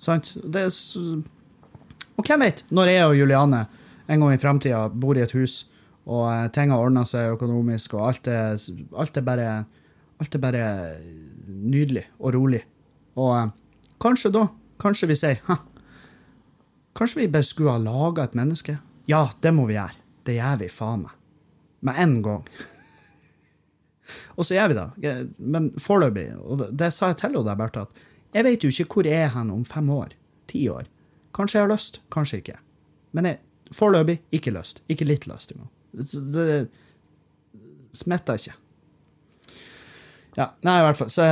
Sant? 0.00 0.32
Det 0.44 0.64
er 0.68 0.70
så... 0.72 1.20
Og 2.18 2.26
hvem 2.26 2.42
vet, 2.42 2.64
når 2.74 2.90
jeg 2.90 3.06
og 3.06 3.16
Juliane 3.18 3.66
en 4.08 4.22
gang 4.22 4.32
i 4.34 4.40
framtida 4.40 4.86
bor 4.88 5.18
i 5.18 5.22
et 5.22 5.34
hus, 5.36 5.68
og 6.08 6.52
ting 6.56 6.72
har 6.72 6.80
ordna 6.80 7.04
seg 7.06 7.34
økonomisk, 7.36 7.94
og 7.94 8.06
alt 8.08 8.30
er, 8.32 8.56
alt 8.96 9.20
er 9.20 9.26
bare 9.26 9.48
Alt 10.18 10.34
er 10.34 10.42
bare 10.42 10.64
nydelig 11.48 12.04
og 12.18 12.34
rolig. 12.34 12.62
Og 13.18 13.32
eh, 13.36 13.52
kanskje 14.02 14.32
da, 14.34 14.46
kanskje 14.82 15.10
vi 15.10 15.18
sier 15.18 15.42
ha, 15.48 15.58
kanskje 16.98 17.22
vi 17.22 17.30
bare 17.32 17.46
skulle 17.46 17.76
ha 17.76 17.82
laga 17.82 18.26
et 18.26 18.36
menneske? 18.38 18.78
Ja, 19.10 19.28
det 19.42 19.54
må 19.56 19.68
vi 19.68 19.78
gjøre. 19.78 19.96
Det 20.26 20.36
gjør 20.36 20.58
vi 20.60 20.72
faen 20.72 21.06
meg. 21.06 21.14
Med 21.86 22.02
en 22.02 22.18
gang. 22.26 22.44
Og 24.38 24.46
så 24.46 24.58
gjør 24.58 24.72
vi 24.72 24.78
det. 24.78 25.16
Men 25.38 25.72
foreløpig, 25.80 26.30
og 26.40 26.62
det, 26.72 26.92
sa 26.94 27.10
jeg 27.10 27.18
til 27.20 27.28
henne 27.28 27.44
der, 27.44 27.58
Bertha, 27.58 27.84
at 27.84 28.36
jeg 28.36 28.46
vet 28.46 28.64
jo 28.64 28.70
ikke 28.70 28.94
hvor 28.94 29.08
jeg 29.08 29.26
er 29.26 29.34
hen 29.34 29.50
om 29.52 29.64
fem 29.68 29.88
år. 29.92 30.14
Ti 30.48 30.62
år. 30.72 30.86
Kanskje 31.36 31.58
jeg 31.58 31.66
har 31.66 31.72
lyst, 31.72 32.00
kanskje 32.14 32.40
ikke. 32.40 32.56
Men 33.16 33.28
jeg, 33.28 33.40
foreløpig 33.76 34.18
ikke 34.32 34.54
lyst. 34.54 34.80
Ikke 34.88 35.08
litt 35.08 35.26
lyst 35.28 35.52
engang. 35.52 35.68
Det 35.92 36.48
smitter 37.96 38.40
ikke. 38.40 38.56
Ja, 40.38 40.52
nei, 40.62 40.78
i 40.78 40.86
hvert 40.86 41.00
fall. 41.00 41.10
Så 41.10 41.24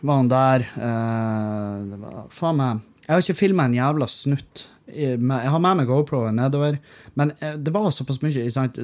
var 0.00 0.20
han 0.20 0.28
der. 0.28 0.66
Eh, 0.76 1.84
det 1.90 2.00
var 2.00 2.26
faen 2.32 2.58
meg 2.60 2.82
Jeg 3.06 3.12
har 3.14 3.22
ikke 3.22 3.38
filma 3.38 3.68
en 3.68 3.76
jævla 3.76 4.08
snutt. 4.10 4.66
Jeg 4.86 5.18
har 5.18 5.62
med 5.62 5.80
meg 5.80 5.88
GoPro-en 5.88 6.36
nedover, 6.38 6.76
men 7.18 7.32
eh, 7.40 7.56
det 7.58 7.72
var 7.74 7.88
såpass 7.94 8.20
mye. 8.22 8.44
Sant? 8.52 8.78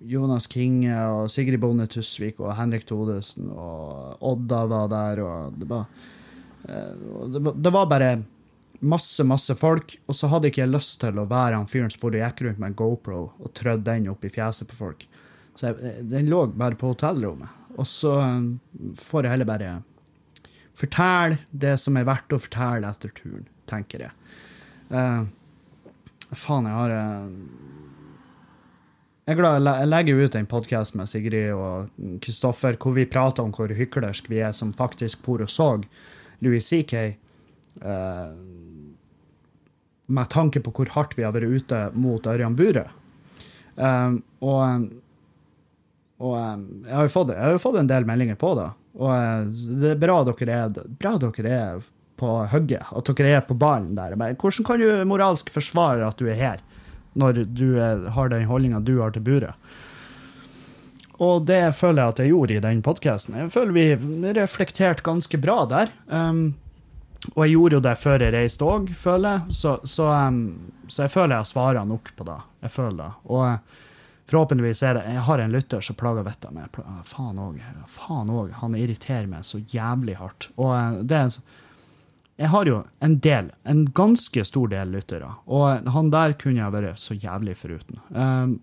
Jonas 0.00 0.48
Kinge 0.50 0.96
og 1.12 1.28
Sigrid 1.30 1.60
Bonde 1.62 1.86
Tusvik 1.90 2.40
og 2.40 2.54
Henrik 2.58 2.88
Thodesen 2.88 3.52
og 3.52 4.24
Odda 4.32 4.64
var 4.70 4.90
der, 4.90 5.22
og 5.26 5.60
det 5.60 5.68
var, 5.70 5.86
eh, 6.66 7.38
det 7.52 7.74
var 7.76 7.90
bare 7.90 8.12
masse, 8.80 9.26
masse 9.28 9.54
folk, 9.60 9.98
og 10.08 10.16
så 10.16 10.30
hadde 10.32 10.48
ikke 10.48 10.64
jeg 10.64 10.72
lyst 10.72 11.00
til 11.04 11.20
å 11.20 11.28
være 11.28 11.58
han 11.58 11.68
fyren 11.68 11.92
som 11.92 12.16
gikk 12.16 12.46
rundt 12.46 12.62
med 12.62 12.72
en 12.72 12.80
GoPro 12.80 13.22
og 13.36 13.54
trødde 13.54 13.90
den 13.92 14.08
opp 14.10 14.24
i 14.24 14.32
fjeset 14.32 14.70
på 14.70 14.78
folk. 14.80 15.06
Så 15.54 15.68
jeg, 15.68 16.06
den 16.08 16.30
lå 16.32 16.46
bare 16.56 16.78
på 16.80 16.94
hotellrommet. 16.94 17.59
Og 17.80 17.88
så 17.88 18.12
får 19.00 19.24
jeg 19.24 19.32
heller 19.32 19.48
bare 19.48 19.74
fortelle 20.76 21.40
det 21.50 21.76
som 21.80 21.96
er 21.96 22.08
verdt 22.08 22.34
å 22.36 22.40
fortelle 22.40 22.88
etter 22.88 23.12
turen, 23.16 23.46
tenker 23.70 24.06
jeg. 24.06 24.16
Uh, 24.90 25.24
faen, 26.34 26.66
jeg 26.66 26.74
har 26.76 26.92
uh, 26.92 27.28
Jeg 29.30 29.38
glad 29.38 29.68
jeg 29.68 29.88
legger 29.88 30.22
ut 30.24 30.34
en 30.34 30.48
podkast 30.50 30.96
med 30.98 31.08
Sigrid 31.08 31.52
og 31.54 31.92
Kristoffer 32.24 32.78
hvor 32.80 32.96
vi 32.96 33.06
prater 33.06 33.46
om 33.46 33.52
hvor 33.54 33.70
hyklersk 33.70 34.26
vi 34.32 34.40
er 34.42 34.56
som 34.56 34.72
faktisk 34.74 35.22
for 35.22 35.44
og 35.44 35.52
så 35.52 35.68
Louis 36.42 36.66
C.K. 36.66 37.04
Uh, 37.84 38.34
med 40.10 40.32
tanke 40.32 40.60
på 40.64 40.72
hvor 40.74 40.90
hardt 40.96 41.14
vi 41.16 41.22
har 41.22 41.36
vært 41.36 41.54
ute 41.54 41.84
mot 41.94 42.26
Ørjan 42.26 42.56
Burøe. 42.58 42.88
og 43.80 44.88
og 46.20 46.36
jeg 46.36 46.92
har, 46.92 47.08
fått, 47.08 47.32
jeg 47.32 47.40
har 47.40 47.54
jo 47.56 47.62
fått 47.62 47.78
en 47.80 47.88
del 47.88 48.04
meldinger 48.08 48.36
på 48.40 48.52
det. 48.58 48.68
Og 49.00 49.52
det 49.80 49.94
er 49.94 50.00
bra 50.02 50.18
dere 50.28 50.56
er, 50.66 50.80
bra 51.00 51.14
dere 51.22 51.54
er 51.56 51.86
på 52.20 52.32
hugget, 52.52 52.90
at 52.92 53.12
dere 53.16 53.36
er 53.38 53.46
på 53.46 53.56
ballen 53.56 53.94
der. 53.96 54.16
Men 54.20 54.36
hvordan 54.36 54.66
kan 54.68 54.82
du 54.82 55.04
moralsk 55.08 55.48
forsvare 55.54 56.04
at 56.04 56.20
du 56.20 56.28
er 56.28 56.36
her, 56.36 56.64
når 57.16 57.44
du 57.48 57.78
er, 57.80 58.04
har 58.12 58.32
den 58.32 58.44
holdninga 58.50 58.82
du 58.84 58.98
har 59.00 59.16
til 59.16 59.24
buret? 59.24 59.56
Og 61.20 61.44
det 61.48 61.76
føler 61.76 62.00
jeg 62.00 62.14
at 62.14 62.20
jeg 62.22 62.32
gjorde 62.32 62.56
i 62.56 62.64
den 62.64 62.82
podkasten. 62.84 63.36
Jeg 63.36 63.52
føler 63.52 63.76
vi 63.76 64.32
reflekterte 64.36 65.04
ganske 65.04 65.40
bra 65.40 65.62
der. 65.68 65.92
Um, 66.08 66.54
og 67.34 67.44
jeg 67.44 67.52
gjorde 67.52 67.76
jo 67.76 67.82
det 67.84 67.98
før 68.00 68.24
jeg 68.24 68.32
reiste 68.32 68.64
òg, 68.64 68.88
føler 68.96 69.34
jeg. 69.34 69.56
Så, 69.58 69.74
så, 69.84 70.06
um, 70.08 70.40
så, 70.86 71.04
jeg 71.04 71.12
føler 71.12 71.34
jeg 71.36 71.44
har 71.44 71.50
svara 71.50 71.84
nok 71.84 72.12
på 72.16 72.24
det. 72.28 72.38
Jeg 72.64 72.72
føler 72.72 73.02
det. 73.02 73.10
Og 73.28 73.44
Forhåpentligvis 74.30 74.82
er 74.86 74.94
det 74.94 75.02
Jeg 75.10 75.22
har 75.26 75.40
en 75.42 75.50
lytter 75.54 75.82
som 75.82 75.96
plager 75.98 76.26
vettet 76.26 76.46
av 76.46 76.54
meg. 76.54 76.78
Faen 77.08 77.40
òg. 77.42 77.58
Faen. 77.90 78.30
Han 78.60 78.76
irriterer 78.78 79.26
meg 79.26 79.46
så 79.46 79.58
jævlig 79.58 80.14
hardt. 80.20 80.50
Og 80.54 80.70
eh, 80.76 81.00
det 81.10 81.18
er 81.18 81.38
Jeg 82.40 82.48
har 82.54 82.70
jo 82.70 82.82
en 83.04 83.18
del, 83.20 83.50
en 83.64 83.84
ganske 83.92 84.44
stor 84.46 84.70
del 84.70 84.94
lyttere, 84.94 85.28
og 85.44 85.88
han 85.92 86.08
der 86.10 86.32
kunne 86.40 86.62
jeg 86.62 86.72
vært 86.72 87.02
så 87.02 87.12
jævlig 87.12 87.56
foruten. 87.58 87.98
Um, 88.08 88.54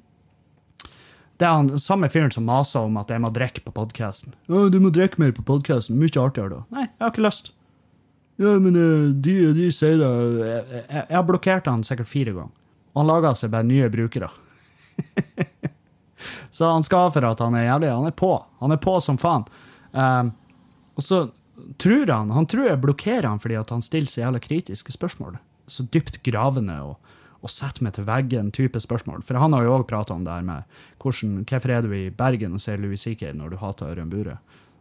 det 1.38 1.46
er 1.46 1.54
han 1.54 1.78
samme 1.78 2.10
fyren 2.10 2.34
som 2.34 2.48
maser 2.50 2.88
om 2.88 2.98
at 2.98 3.12
jeg 3.14 3.22
må 3.22 3.30
drikke 3.30 3.62
på 3.62 3.76
podkasten. 3.76 4.34
'Du 4.48 4.80
må 4.82 4.90
drikke 4.90 5.22
mer 5.22 5.32
på 5.32 5.46
podkasten. 5.46 6.00
Mye 6.00 6.10
artigere 6.18 6.50
da.' 6.50 6.64
Nei, 6.74 6.88
jeg 6.88 7.06
har 7.06 7.14
ikke 7.14 7.28
lyst. 7.28 7.52
Ja, 8.38 8.56
men 8.58 8.74
eh, 8.74 9.14
de, 9.14 9.54
de 9.54 9.70
sier 9.74 9.98
det 10.02 10.10
jeg, 10.10 10.66
jeg, 10.72 10.84
jeg, 10.90 11.14
har 11.14 11.28
blokkert 11.28 11.70
han 11.70 11.84
sikkert 11.86 12.10
fire 12.10 12.34
ganger. 12.34 12.54
Og 12.94 13.04
han 13.04 13.12
lager 13.12 13.38
seg 13.38 13.54
bare 13.54 13.70
nye 13.70 13.90
brukere. 13.94 14.32
så 16.52 16.72
han 16.72 16.86
skal 16.86 17.12
for 17.16 17.28
at 17.28 17.42
han 17.44 17.56
er 17.56 17.68
jævlig. 17.68 17.92
Han 17.94 18.10
er 18.10 18.16
på. 18.18 18.32
Han 18.60 18.74
er 18.76 18.82
på 18.82 18.98
som 19.04 19.20
faen. 19.22 19.46
Um, 19.92 20.32
og 20.98 21.06
så 21.06 21.28
tror 21.82 22.12
han 22.12 22.32
Han 22.32 22.46
tror 22.46 22.68
jeg 22.68 22.82
blokkerer 22.82 23.28
han 23.30 23.40
fordi 23.40 23.58
han 23.58 23.82
stiller 23.82 24.10
så 24.10 24.22
jævla 24.22 24.40
kritiske 24.40 24.92
spørsmål. 24.92 25.38
Så 25.68 25.88
dypt 25.94 26.22
gravende 26.24 26.78
og, 26.82 27.16
og 27.42 27.52
setter 27.52 27.84
meg 27.84 27.96
til 27.98 28.08
veggen-type 28.08 28.80
spørsmål. 28.80 29.24
For 29.26 29.40
han 29.40 29.54
har 29.54 29.66
jo 29.66 29.76
òg 29.78 29.88
prata 29.90 30.14
om 30.14 30.24
det 30.26 30.34
her 30.34 30.46
med 30.48 30.78
hvordan, 31.02 31.42
hvorfor 31.44 31.74
er 31.74 31.82
du 31.82 31.94
i 31.94 32.10
Bergen 32.10 32.54
og 32.54 32.62
ser 32.64 32.78
Louis 32.78 33.02
C.K. 33.02 33.34
når 33.34 33.54
du 33.54 33.58
hater 33.62 33.92
Ørjan 33.92 34.10
Bure. 34.14 34.38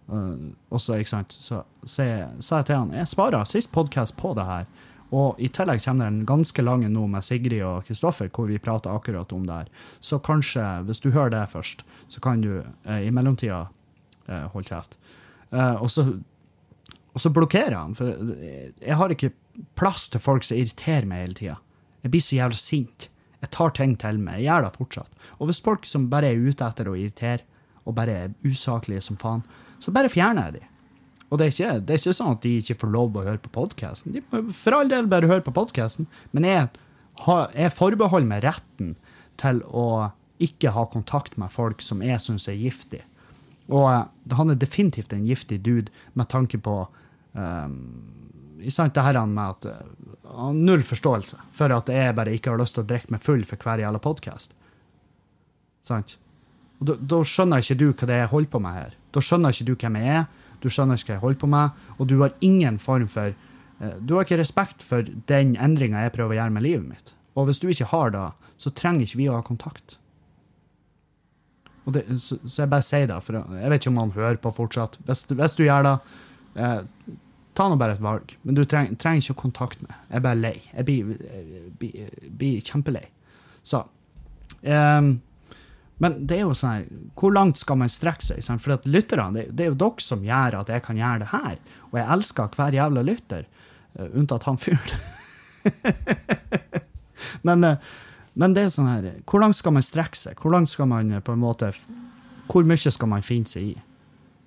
Uh, 0.06 0.52
og 0.70 0.80
så, 0.80 1.00
ikke 1.00 1.10
sant, 1.10 1.32
så 1.34 1.64
sa 1.84 2.06
jeg 2.06 2.66
til 2.68 2.76
han 2.76 2.94
jeg 2.94 3.10
svarer 3.10 3.44
sist 3.44 3.72
podkast 3.74 4.16
på 4.16 4.34
det 4.38 4.46
her. 4.46 4.68
Og 5.14 5.38
i 5.38 5.48
tillegg 5.54 5.82
kommer 5.84 6.04
det 6.04 6.12
en 6.12 6.26
ganske 6.26 6.62
lang 6.64 6.82
nå 6.90 7.04
med 7.10 7.24
Sigrid 7.24 7.62
og 7.62 7.86
Kristoffer, 7.86 8.30
hvor 8.34 8.48
vi 8.50 8.58
prater 8.62 8.90
akkurat 8.90 9.32
om 9.32 9.44
det 9.46 9.60
her. 9.60 9.68
Så 10.00 10.18
kanskje, 10.18 10.64
hvis 10.88 11.02
du 11.04 11.12
hører 11.14 11.30
det 11.34 11.44
først, 11.52 11.84
så 12.08 12.22
kan 12.22 12.42
du 12.42 12.50
eh, 12.58 13.06
i 13.06 13.12
mellomtida 13.14 13.66
eh, 14.26 14.46
holde 14.54 14.72
kjeft. 14.72 14.96
Eh, 15.52 15.76
og, 15.78 15.90
så, 15.94 16.08
og 17.14 17.22
så 17.22 17.30
blokkerer 17.30 17.76
han, 17.78 17.94
for 17.94 18.34
jeg 18.82 18.98
har 18.98 19.14
ikke 19.14 19.34
plass 19.78 20.08
til 20.10 20.22
folk 20.22 20.46
som 20.46 20.58
irriterer 20.58 21.06
meg 21.06 21.22
hele 21.22 21.38
tida. 21.38 21.58
Jeg 22.02 22.14
blir 22.14 22.24
så 22.24 22.40
jævla 22.40 22.60
sint. 22.60 23.10
Jeg 23.42 23.52
tar 23.54 23.74
ting 23.78 23.94
til 24.00 24.18
meg. 24.22 24.40
Jeg 24.40 24.50
gjør 24.50 24.66
det 24.66 24.78
fortsatt. 24.78 25.28
Og 25.38 25.50
hvis 25.50 25.62
folk 25.62 25.86
som 25.86 26.10
bare 26.10 26.32
er 26.32 26.42
ute 26.42 26.66
etter 26.66 26.90
å 26.90 26.96
irritere, 26.98 27.46
og 27.86 27.94
bare 27.94 28.14
er 28.24 28.32
usaklige 28.42 29.04
som 29.04 29.18
faen, 29.20 29.44
så 29.78 29.92
bare 29.94 30.10
fjerner 30.10 30.48
jeg 30.48 30.58
dem. 30.58 30.72
Og 31.26 31.38
det 31.38 31.46
er, 31.46 31.54
ikke, 31.54 31.70
det 31.82 31.94
er, 31.94 32.00
ikke, 32.00 32.14
sånn 32.14 32.36
at 32.36 32.44
de 32.44 32.52
ikke 32.60 32.76
får 32.82 32.92
lov 32.94 33.16
å 33.18 33.24
høre 33.26 33.42
på 33.42 33.50
podkasten. 33.54 34.14
De 34.14 34.22
må 34.30 34.54
for 34.54 34.76
all 34.76 34.90
del 34.90 35.08
bare 35.10 35.30
høre 35.30 35.42
på 35.46 35.54
podkasten. 35.56 36.06
Men 36.36 36.46
jeg, 36.46 36.68
har, 37.26 37.48
jeg, 37.50 37.74
forbeholder 37.74 38.30
meg 38.30 38.44
retten 38.46 38.94
til 39.40 39.62
å 39.66 40.12
ikke 40.42 40.70
ha 40.76 40.84
kontakt 40.92 41.34
med 41.40 41.50
folk 41.52 41.82
som 41.82 42.04
jeg 42.04 42.20
syns 42.22 42.46
er 42.52 42.60
giftig. 42.60 43.02
Og 43.72 43.88
uh, 43.88 44.06
han 44.38 44.52
er 44.52 44.60
definitivt 44.60 45.16
en 45.16 45.26
giftig 45.26 45.58
dude 45.66 45.90
med 46.14 46.30
tanke 46.30 46.60
på 46.62 46.76
um, 47.34 47.80
sant, 48.70 48.94
det 48.94 49.02
her 49.02 49.18
med 49.26 49.42
at 49.56 49.66
uh, 49.66 50.52
Null 50.54 50.84
forståelse 50.86 51.40
for 51.54 51.74
at 51.74 51.90
jeg 51.90 52.14
bare 52.14 52.34
ikke 52.36 52.52
har 52.52 52.60
lyst 52.60 52.76
til 52.78 52.84
å 52.84 52.90
drikke 52.90 53.14
meg 53.14 53.24
full 53.24 53.42
for 53.48 53.58
hver 53.58 53.82
jævla 53.82 54.02
podkast. 54.02 54.54
Sant? 55.86 56.16
Da 56.78 57.22
skjønner 57.24 57.62
ikke 57.64 57.78
du 57.80 57.86
hva 57.90 58.06
det 58.06 58.14
er 58.14 58.26
jeg 58.26 58.34
holder 58.34 58.52
på 58.52 58.62
med 58.62 58.76
her. 58.76 58.98
Da 59.14 59.22
skjønner 59.24 59.54
ikke 59.54 59.66
du 59.70 59.78
hvem 59.80 59.98
jeg 59.98 60.18
er 60.20 60.26
du 60.66 60.72
skjønner 60.72 60.98
ikke 60.98 61.12
hva 61.12 61.16
jeg 61.16 61.24
holder 61.24 61.42
på 61.42 61.50
med, 61.52 61.84
og 61.96 62.08
du 62.10 62.16
har 62.24 62.34
ingen 62.44 62.80
form 62.82 63.06
for 63.10 63.30
eh, 63.30 63.94
Du 64.02 64.16
har 64.16 64.26
ikke 64.26 64.40
respekt 64.40 64.82
for 64.82 65.06
den 65.30 65.54
endringa 65.62 66.02
jeg 66.02 66.16
prøver 66.16 66.34
å 66.34 66.40
gjøre 66.40 66.56
med 66.56 66.66
livet 66.66 66.88
mitt. 66.88 67.14
Og 67.36 67.46
hvis 67.46 67.62
du 67.62 67.68
ikke 67.70 67.92
har 67.92 68.10
det, 68.14 68.26
så 68.58 68.72
trenger 68.74 69.06
ikke 69.06 69.20
vi 69.20 69.30
å 69.30 69.36
ha 69.38 69.44
kontakt. 69.46 69.98
Det, 71.86 72.02
så, 72.18 72.40
så, 72.42 72.64
jeg 72.64 72.70
bare 72.72 72.82
sier 72.82 73.06
det, 73.06 73.20
for 73.22 73.38
jeg 73.38 73.70
vet 73.70 73.84
ikke 73.84 73.92
om 73.92 74.00
han 74.02 74.16
hører 74.16 74.40
på 74.42 74.54
fortsatt. 74.56 74.98
Hvis, 75.06 75.22
hvis 75.30 75.54
du 75.54 75.62
gjør 75.68 75.86
det, 75.86 75.94
eh, 76.58 76.80
ta 77.56 77.68
nå 77.70 77.76
bare 77.80 77.94
et 77.96 78.02
valg. 78.02 78.34
Men 78.42 78.58
du 78.58 78.64
treng, 78.68 78.96
trenger 79.00 79.22
ikke 79.22 79.36
å 79.36 79.42
kontakte 79.44 79.86
meg. 79.86 80.00
Jeg 80.10 80.18
er 80.18 80.24
bare 80.24 80.40
lei. 80.40 80.56
Jeg 80.72 80.88
blir, 80.88 81.12
blir, 81.80 82.10
blir 82.40 82.66
kjempelei. 82.66 83.06
Så 83.66 83.84
um, 84.62 85.14
men 86.02 86.16
det 86.28 86.36
er 86.36 86.44
jo 86.44 86.56
sånn 86.56 86.72
her, 86.74 86.88
hvor 87.16 87.32
langt 87.32 87.60
skal 87.60 87.78
man 87.80 87.92
strekke 87.92 88.24
seg? 88.24 88.42
For 88.60 88.74
at 88.74 88.88
lytterne, 88.88 89.30
det, 89.32 89.46
det, 89.56 89.64
er 89.64 89.70
jo 89.72 89.78
dere 89.80 90.04
som 90.04 90.24
gjør 90.24 90.58
at 90.58 90.72
jeg 90.72 90.84
kan 90.84 90.98
gjøre 91.00 91.22
det 91.22 91.28
her. 91.30 91.60
Og 91.88 91.96
jeg 91.96 92.08
elsker 92.16 92.56
hver 92.56 92.76
jævla 92.76 93.04
lytter, 93.06 93.46
uh, 93.96 94.08
unntatt 94.10 94.44
han 94.44 94.60
fyren. 94.60 95.06
men, 97.48 97.64
uh, 97.64 97.94
men, 98.36 98.56
det 98.56 98.66
er 98.66 98.74
sånn 98.74 98.90
her, 98.90 99.08
hvor 99.24 99.40
langt 99.40 99.56
skal 99.56 99.72
man 99.76 99.86
strekke 99.86 100.20
seg? 100.20 100.36
Hvor 100.42 100.52
langt 100.52 100.72
skal 100.72 100.90
man 100.90 101.14
uh, 101.16 101.22
på 101.24 101.32
en 101.32 101.40
måte 101.42 101.72
Hvor 102.46 102.68
mye 102.68 102.92
skal 102.92 103.10
man 103.10 103.24
finne 103.26 103.48
seg 103.48 103.72
i? 103.72 103.74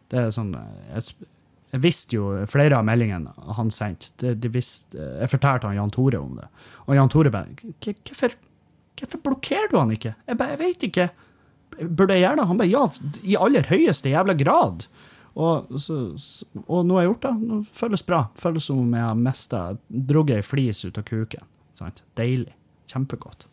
Det 0.10 0.22
er 0.22 0.30
sånn 0.34 0.54
jeg, 0.54 1.26
jeg 1.74 1.82
visste 1.82 2.16
jo 2.16 2.30
flere 2.50 2.78
av 2.78 2.86
meldingene 2.86 3.34
han 3.58 3.74
sendte. 3.74 4.36
Jeg 4.38 5.30
fortalte 5.30 5.70
han 5.70 5.78
Jan 5.78 5.92
Tore 5.94 6.22
om 6.22 6.38
det. 6.38 6.48
Og 6.86 6.96
Jan 6.98 7.12
Tore 7.12 7.34
bare 7.34 7.74
Hvorfor 7.82 8.38
Hvorfor 9.00 9.22
blokkerer 9.24 9.70
du 9.72 9.78
han 9.80 9.92
ikke? 9.96 10.14
Jeg 10.28 10.38
bare, 10.40 10.56
jeg 10.56 10.60
vet 10.60 10.86
ikke. 10.90 11.06
Burde 11.78 12.18
jeg 12.18 12.26
gjøre 12.26 12.40
det? 12.42 12.48
Han 12.50 12.60
bare, 12.60 12.72
ja, 12.72 13.20
i 13.24 13.38
aller 13.40 13.70
høyeste 13.70 14.12
jævla 14.12 14.36
grad. 14.40 14.88
Og, 15.40 15.70
så, 15.80 16.00
og 16.66 16.88
nå 16.88 16.98
har 16.98 17.06
jeg 17.06 17.14
gjort 17.14 17.28
det. 17.28 17.34
Nå 17.48 17.60
føles 17.76 18.04
bra. 18.06 18.24
Føles 18.40 18.68
som 18.68 18.82
om 18.82 18.96
jeg 18.98 19.06
har 19.06 19.20
mista 19.20 19.62
Drugget 19.88 20.42
ei 20.42 20.46
flis 20.46 20.82
ut 20.84 21.00
av 21.00 21.06
kuken. 21.08 21.46
Sant? 21.78 22.04
Deilig. 22.20 22.52
Kjempegodt. 22.90 23.46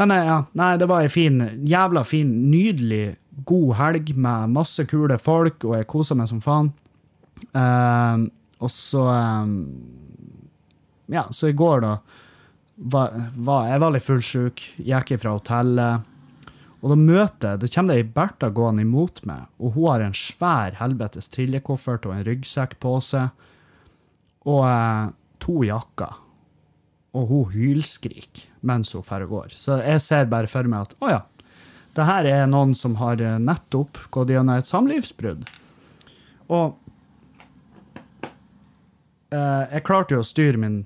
Men 0.00 0.14
eh, 0.14 0.26
ja, 0.30 0.38
nei, 0.56 0.74
det 0.80 0.88
var 0.88 1.04
ei 1.04 1.10
fin, 1.12 1.42
jævla 1.68 2.04
fin, 2.08 2.30
nydelig, 2.48 3.16
god 3.44 3.74
helg 3.76 4.12
med 4.16 4.54
masse 4.54 4.84
kule 4.88 5.18
folk, 5.20 5.64
og 5.66 5.76
jeg 5.76 5.88
kosa 5.90 6.16
meg 6.16 6.30
som 6.30 6.40
faen. 6.44 6.70
Uh, 7.56 8.28
og 8.60 8.68
så 8.68 9.00
um, 9.08 9.54
Ja, 11.10 11.24
så 11.34 11.50
i 11.50 11.56
går, 11.56 11.82
da, 11.84 11.94
var, 12.92 13.16
var 13.34 13.68
jeg 13.68 13.82
var 13.82 13.94
litt 13.94 14.06
fullsjuk, 14.06 14.64
gikk 14.78 15.14
ifra 15.16 15.34
hotellet. 15.36 16.09
Og 16.80 16.92
da 16.92 16.96
møter 16.96 17.60
da 17.60 17.68
kommer 17.68 17.94
det 17.94 18.00
ei 18.00 18.12
Bertha 18.16 18.48
gående 18.56 18.86
imot 18.86 19.20
meg, 19.28 19.48
og 19.60 19.76
hun 19.76 19.88
har 19.90 20.04
en 20.04 20.16
svær 20.16 20.78
helvetes 20.80 21.28
trillekoffert 21.32 22.08
og 22.08 22.16
en 22.16 22.24
ryggsekk 22.28 22.78
på 22.80 22.96
seg, 23.04 23.28
og 24.48 24.64
eh, 24.64 25.10
to 25.44 25.60
jakker. 25.66 26.16
Og 27.16 27.26
hun 27.28 27.52
hylskriker 27.52 28.46
mens 28.64 28.94
hun 28.94 29.04
drar 29.04 29.26
og 29.26 29.34
går. 29.34 29.56
Så 29.58 29.80
jeg 29.82 30.00
ser 30.04 30.30
bare 30.30 30.48
for 30.48 30.68
meg 30.68 30.88
at 30.88 30.96
å 31.04 31.10
ja, 31.12 31.20
det 31.96 32.06
her 32.06 32.28
er 32.28 32.46
noen 32.48 32.72
som 32.78 32.96
har 33.00 33.20
eh, 33.20 33.40
nettopp 33.42 34.00
gått 34.14 34.32
gjennom 34.32 34.56
et 34.56 34.68
samlivsbrudd. 34.68 35.44
Og 36.50 36.78
eh, 39.34 39.64
jeg 39.76 39.84
klarte 39.86 40.16
jo 40.16 40.24
å 40.24 40.26
styre 40.26 40.60
min 40.60 40.80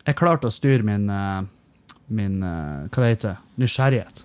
Jeg 0.00 0.16
klarte 0.18 0.48
å 0.48 0.52
styre 0.52 0.82
min, 0.84 1.06
eh, 1.12 1.46
min 2.08 2.42
eh, 2.42 2.88
Hva 2.88 3.04
det 3.04 3.12
heter 3.14 3.38
Nysgjerrighet. 3.60 4.24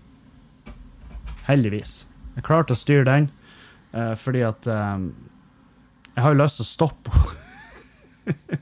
Heldigvis. 1.46 2.06
Jeg 2.36 2.46
klarte 2.48 2.76
å 2.76 2.80
styre 2.80 3.06
den, 3.08 3.30
uh, 3.96 4.14
fordi 4.20 4.44
at 4.48 4.68
um, 4.68 5.10
Jeg 6.16 6.24
har 6.24 6.34
jo 6.34 6.42
lyst 6.42 6.60
til 6.60 6.66
å 6.66 6.72
stoppe 6.72 7.16
henne. 7.16 7.42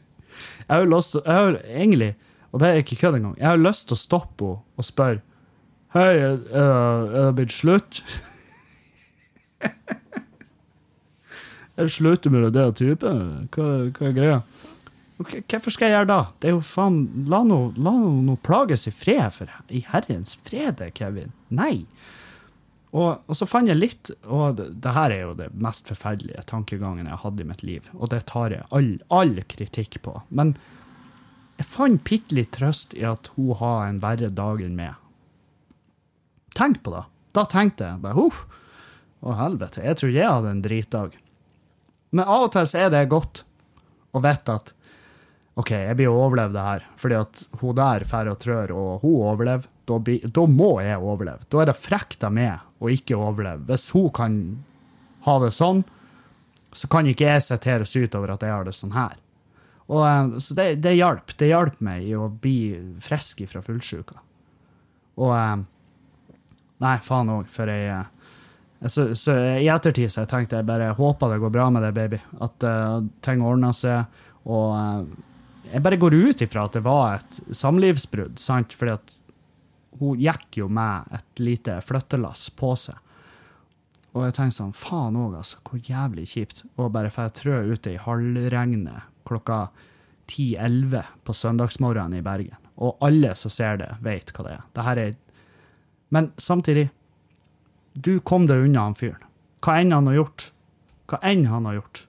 jeg 0.67 0.71
har 0.71 0.83
jo 0.83 0.91
lyst 0.91 1.13
til 1.15 1.23
Jeg 1.25 1.39
har 1.39 1.59
egentlig, 1.63 2.11
og 2.51 2.61
det 2.61 2.69
er 2.69 2.81
ikke 2.83 2.99
kødd 3.01 3.19
engang, 3.19 3.37
jeg 3.39 3.49
har 3.49 3.61
lyst 3.61 3.87
til 3.87 3.97
å 3.97 4.03
stoppe 4.03 4.51
henne 4.51 4.77
og 4.77 4.87
spørre 4.87 5.23
Hei, 5.93 6.17
er, 6.17 6.39
det 6.49 7.35
blitt 7.37 7.53
slutt? 7.53 7.99
Er 11.73 11.87
det 11.87 11.93
slutt 11.93 12.25
med 12.29 12.51
det 12.53 12.65
typen? 12.77 13.21
Hva, 13.53 13.67
hva 13.93 14.07
er 14.09 14.13
greia? 14.13 14.39
Ok, 15.21 15.35
Hvorfor 15.49 15.73
skal 15.73 15.89
jeg 15.89 15.95
gjøre 15.95 16.09
da? 16.09 16.19
Det 16.41 16.49
er 16.49 16.55
jo 16.55 16.63
faen 16.65 16.99
La 17.29 17.39
nå 17.45 17.59
nå 17.77 17.93
nå 18.25 18.35
plages 18.45 18.87
i 18.89 18.93
fred, 18.93 19.25
for 19.33 19.49
i 19.69 19.83
Herrens 19.89 20.35
frede, 20.45 20.89
Kevin. 20.97 21.33
Nei. 21.53 21.85
Og, 22.93 23.23
og 23.25 23.37
så 23.37 23.47
fant 23.49 23.69
jeg 23.69 23.79
litt, 23.79 24.11
og 24.29 24.59
det, 24.59 24.67
det 24.83 24.93
her 24.93 25.13
er 25.15 25.23
jo 25.23 25.33
det 25.37 25.49
mest 25.57 25.87
forferdelige 25.89 26.43
tankegangen 26.49 27.07
jeg 27.07 27.15
har 27.15 27.23
hatt 27.23 27.41
i 27.41 27.47
mitt 27.49 27.63
liv, 27.65 27.87
og 27.97 28.11
det 28.13 28.21
tar 28.29 28.53
jeg 28.53 28.67
all, 28.69 28.91
all 29.09 29.39
kritikk 29.49 29.97
på. 30.05 30.13
Men 30.29 30.53
jeg 31.57 31.69
fant 31.69 32.03
bitte 32.05 32.37
litt 32.37 32.53
trøst 32.53 32.93
i 32.97 33.05
at 33.09 33.31
hun 33.33 33.55
har 33.57 33.87
en 33.87 34.01
verre 34.03 34.29
dag 34.33 34.61
enn 34.61 34.77
meg. 34.77 34.99
Tenk 36.53 36.83
på 36.85 36.93
det. 36.93 37.03
Da 37.33 37.47
tenkte 37.49 37.87
jeg 37.87 38.03
bare 38.03 38.17
huff. 38.17 38.43
Å, 39.23 39.33
helvete. 39.39 39.81
Jeg 39.81 39.97
tror 39.97 40.13
jeg 40.13 40.29
hadde 40.29 40.51
en 40.51 40.61
dritdag. 40.61 41.17
Men 42.13 42.27
av 42.29 42.47
og 42.47 42.53
til 42.53 42.67
så 42.69 42.83
er 42.83 42.93
det 42.93 43.07
godt 43.09 43.41
å 44.13 44.21
vite 44.21 44.57
at 44.59 44.73
OK, 45.57 45.69
jeg 45.71 45.95
blir 45.97 46.09
å 46.09 46.25
overleve 46.25 46.53
det 46.55 46.65
her. 46.65 46.85
Fordi 46.99 47.17
at 47.19 47.43
hun 47.61 47.77
der 47.77 48.05
drar 48.09 48.31
og 48.31 48.39
trør, 48.41 48.73
og 48.73 49.05
hun 49.05 49.15
overlever. 49.31 49.69
Da, 49.89 49.97
da 49.99 50.45
må 50.47 50.69
jeg 50.81 51.01
overleve. 51.01 51.45
Da 51.51 51.61
er 51.61 51.69
det 51.69 51.79
frekt 51.79 52.23
av 52.25 52.33
meg 52.35 52.61
å 52.83 52.91
ikke 52.91 53.17
overleve. 53.17 53.65
Hvis 53.71 53.89
hun 53.95 54.09
kan 54.15 54.37
ha 55.23 55.37
det 55.43 55.53
sånn, 55.55 55.83
så 56.73 56.89
kan 56.91 57.07
ikke 57.07 57.29
jeg 57.29 57.45
sitte 57.45 57.69
her 57.69 57.83
og 57.85 57.89
syte 57.89 58.19
over 58.19 58.33
at 58.33 58.43
jeg 58.43 58.53
har 58.53 58.65
det 58.67 58.75
sånn 58.75 58.95
her. 58.95 59.17
Og, 59.87 60.01
eh, 60.07 60.39
så 60.43 60.57
det, 60.57 60.67
det 60.83 60.95
hjalp. 60.97 61.35
Det 61.39 61.51
hjalp 61.51 61.79
meg 61.85 62.07
i 62.07 62.15
å 62.17 62.29
bli 62.29 62.57
frisk 63.03 63.43
fra 63.51 63.63
fullsjuka. 63.65 64.19
Og 65.21 65.35
eh, 65.37 65.61
Nei, 66.83 66.97
faen 66.99 67.29
òg, 67.31 67.47
for 67.53 67.69
jeg 67.69 67.85
eh, 67.93 68.09
så, 68.91 69.05
så 69.15 69.35
I 69.61 69.69
ettertid 69.71 70.11
så 70.11 70.25
jeg 70.25 70.31
tenkte 70.33 70.57
jeg 70.59 70.67
bare 70.67 70.89
håper 70.97 71.31
det 71.31 71.39
går 71.39 71.53
bra 71.53 71.69
med 71.71 71.85
deg, 71.85 71.93
baby. 71.95 72.17
At 72.43 72.65
uh, 72.67 72.99
ting 73.23 73.39
ordner 73.45 73.71
seg. 73.77 74.09
Og 74.43 74.73
uh, 74.75 75.05
jeg 75.69 75.83
bare 75.85 75.99
går 76.01 76.17
ut 76.17 76.43
ifra 76.43 76.65
at 76.67 76.75
det 76.75 76.81
var 76.83 77.21
et 77.21 77.37
samlivsbrudd, 77.55 78.41
sant? 78.43 78.75
Fordi 78.75 78.97
at 78.97 79.13
hun 79.99 80.19
gikk 80.19 80.59
jo 80.61 80.67
med 80.71 81.09
et 81.13 81.41
lite 81.41 81.79
flyttelass 81.85 82.49
på 82.57 82.73
seg. 82.79 82.99
Og 84.13 84.27
jeg 84.27 84.35
tenkte 84.37 84.59
sånn, 84.59 84.75
faen 84.77 85.17
òg, 85.17 85.39
altså. 85.39 85.59
Hvor 85.65 85.81
jævlig 85.81 86.27
kjipt. 86.29 86.61
Og 86.77 86.91
bare 86.93 87.09
får 87.13 87.29
jeg 87.29 87.35
trø 87.39 87.61
ute 87.73 87.95
i 87.95 88.01
halvregnet 88.01 89.09
klokka 89.25 89.67
10-11 90.29 91.01
på 91.25 91.33
søndagsmorgenen 91.33 92.19
i 92.19 92.25
Bergen. 92.25 92.59
Og 92.83 93.01
alle 93.05 93.33
som 93.39 93.53
ser 93.53 93.79
det, 93.81 93.89
vet 94.05 94.33
hva 94.33 94.45
det 94.45 94.55
er. 94.57 94.65
Dette 94.77 95.05
er 95.07 95.15
Men 96.13 96.31
samtidig, 96.37 96.89
du 97.93 98.19
kom 98.19 98.45
deg 98.45 98.65
unna 98.67 98.85
han 98.85 98.97
fyren. 98.97 99.21
Hva 99.63 99.79
enn 99.81 99.93
han 99.95 100.09
har 100.11 100.19
gjort. 100.19 100.49
Hva 101.09 101.19
enn 101.25 101.47
han 101.49 101.65
har 101.65 101.79
gjort. 101.79 102.03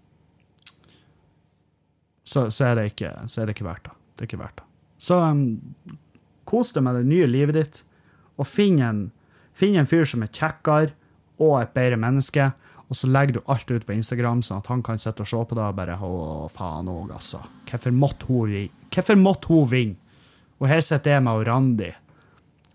Så, 2.24 2.50
så, 2.50 2.70
er 2.70 2.76
det 2.76 2.86
ikke, 2.92 3.12
så 3.28 3.40
er 3.40 3.46
det 3.46 3.56
ikke 3.56 3.68
verdt 3.68 3.88
det. 3.88 3.96
Det 4.14 4.24
er 4.24 4.28
ikke 4.28 4.42
verdt 4.42 4.60
det. 4.60 4.66
Så 5.04 5.18
um, 5.20 5.42
kos 6.48 6.72
deg 6.74 6.84
med 6.86 6.98
det 7.00 7.08
nye 7.08 7.28
livet 7.30 7.58
ditt, 7.58 7.80
og 8.38 8.48
finn 8.48 8.80
en, 8.82 9.08
finn 9.54 9.78
en 9.78 9.88
fyr 9.88 10.06
som 10.08 10.24
er 10.24 10.32
kjekkere 10.34 10.94
og 11.42 11.58
et 11.60 11.74
bedre 11.76 11.98
menneske, 12.00 12.52
og 12.84 12.98
så 12.98 13.08
legger 13.08 13.38
du 13.38 13.50
alt 13.50 13.70
ut 13.70 13.86
på 13.86 13.94
Instagram, 13.96 14.42
sånn 14.44 14.60
at 14.60 14.70
han 14.70 14.82
kan 14.84 15.00
sitte 15.00 15.24
og 15.24 15.30
se 15.30 15.40
på 15.48 15.56
det 15.56 15.64
og 15.64 15.76
bare 15.78 15.96
Å, 15.98 16.48
faen 16.52 16.90
òg, 16.92 17.14
altså. 17.16 17.40
Hvorfor 17.70 17.94
måtte 17.96 18.28
hun 18.28 18.50
vinne? 18.52 18.88
Hvorfor 18.94 19.18
måtte 19.18 19.50
hun 19.50 19.70
vinne? 19.70 20.00
Og 20.60 20.68
her 20.70 20.84
sitter 20.84 21.16
jeg 21.16 21.24
med 21.26 21.46
Randi, 21.48 21.90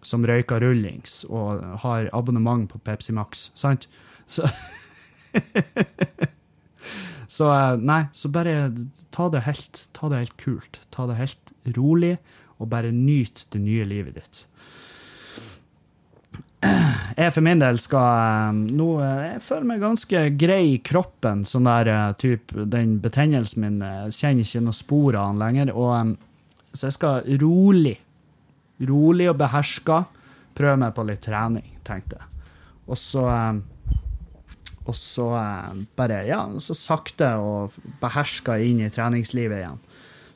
som 0.06 0.26
røyker 0.28 0.62
rullings 0.64 1.22
og 1.30 1.62
har 1.84 2.10
abonnement 2.16 2.68
på 2.72 2.82
Pepsi 2.84 3.16
Max, 3.16 3.50
sant? 3.56 3.88
Så 4.28 4.48
Så 7.30 7.46
eh, 7.54 7.78
nei, 7.86 8.04
så 8.18 8.30
bare 8.34 8.72
ta 9.14 9.28
det 9.30 9.44
helt, 9.46 9.84
ta 9.94 10.10
det 10.10 10.24
helt 10.24 10.38
kult. 10.42 10.80
Ta 10.90 11.06
det 11.10 11.20
helt 11.20 11.52
rolig, 11.78 12.16
og 12.60 12.70
bare 12.72 12.92
nyt 12.94 13.46
det 13.54 13.62
nye 13.64 13.88
livet 13.88 14.20
ditt. 14.20 14.46
Jeg 16.60 17.32
for 17.32 17.44
min 17.44 17.62
del 17.62 17.78
skal 17.80 18.52
eh, 18.52 18.58
nå 18.76 18.88
eh, 19.00 19.22
Jeg 19.30 19.44
føler 19.46 19.68
meg 19.70 19.84
ganske 19.84 20.24
grei 20.40 20.62
i 20.74 20.82
kroppen. 20.84 21.46
Sånn 21.48 21.70
der 21.70 21.92
eh, 21.92 22.12
typ, 22.20 22.52
Den 22.52 22.98
betennelsen 23.04 23.64
min 23.64 23.80
kjenner 24.12 24.44
ikke 24.44 24.64
noe 24.66 24.76
spor 24.76 25.16
av 25.16 25.32
den 25.32 25.42
lenger. 25.44 25.74
Og, 25.76 26.16
så 26.76 26.90
jeg 26.90 26.98
skal 26.98 27.28
rolig, 27.42 27.96
rolig 28.88 29.30
og 29.32 29.40
beherska 29.40 30.04
prøve 30.60 30.80
meg 30.84 30.96
på 30.96 31.08
litt 31.08 31.24
trening, 31.24 31.68
tenkte 31.88 32.20
jeg. 32.20 32.32
Og 32.90 32.98
så 33.00 33.26
og 34.90 34.96
så 34.98 35.28
bare, 35.94 36.24
ja, 36.26 36.40
så 36.58 36.74
sakte 36.74 37.28
og 37.38 37.76
beherska 38.02 38.56
inn 38.66 38.80
i 38.82 38.88
treningslivet 38.90 39.60
igjen. 39.60 39.82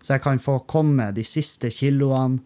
Så 0.03 0.17
jeg 0.17 0.23
kan 0.25 0.41
få 0.43 0.57
komme 0.67 1.11
de 1.15 1.23
siste 1.23 1.71
kiloene 1.71 2.41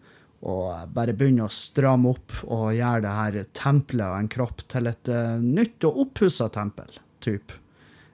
og 0.46 0.92
bare 0.94 1.16
begynne 1.18 1.48
å 1.48 1.50
stramme 1.50 2.12
opp 2.12 2.36
og 2.46 2.68
gjøre 2.76 3.02
det 3.02 3.14
her 3.16 3.38
tempelet 3.58 4.06
og 4.06 4.18
en 4.20 4.28
kropp 4.30 4.62
til 4.70 4.86
et 4.86 5.10
uh, 5.10 5.40
nytt 5.42 5.86
og 5.88 6.04
oppussa 6.04 6.46
tempel, 6.54 6.92
typ. 7.24 7.50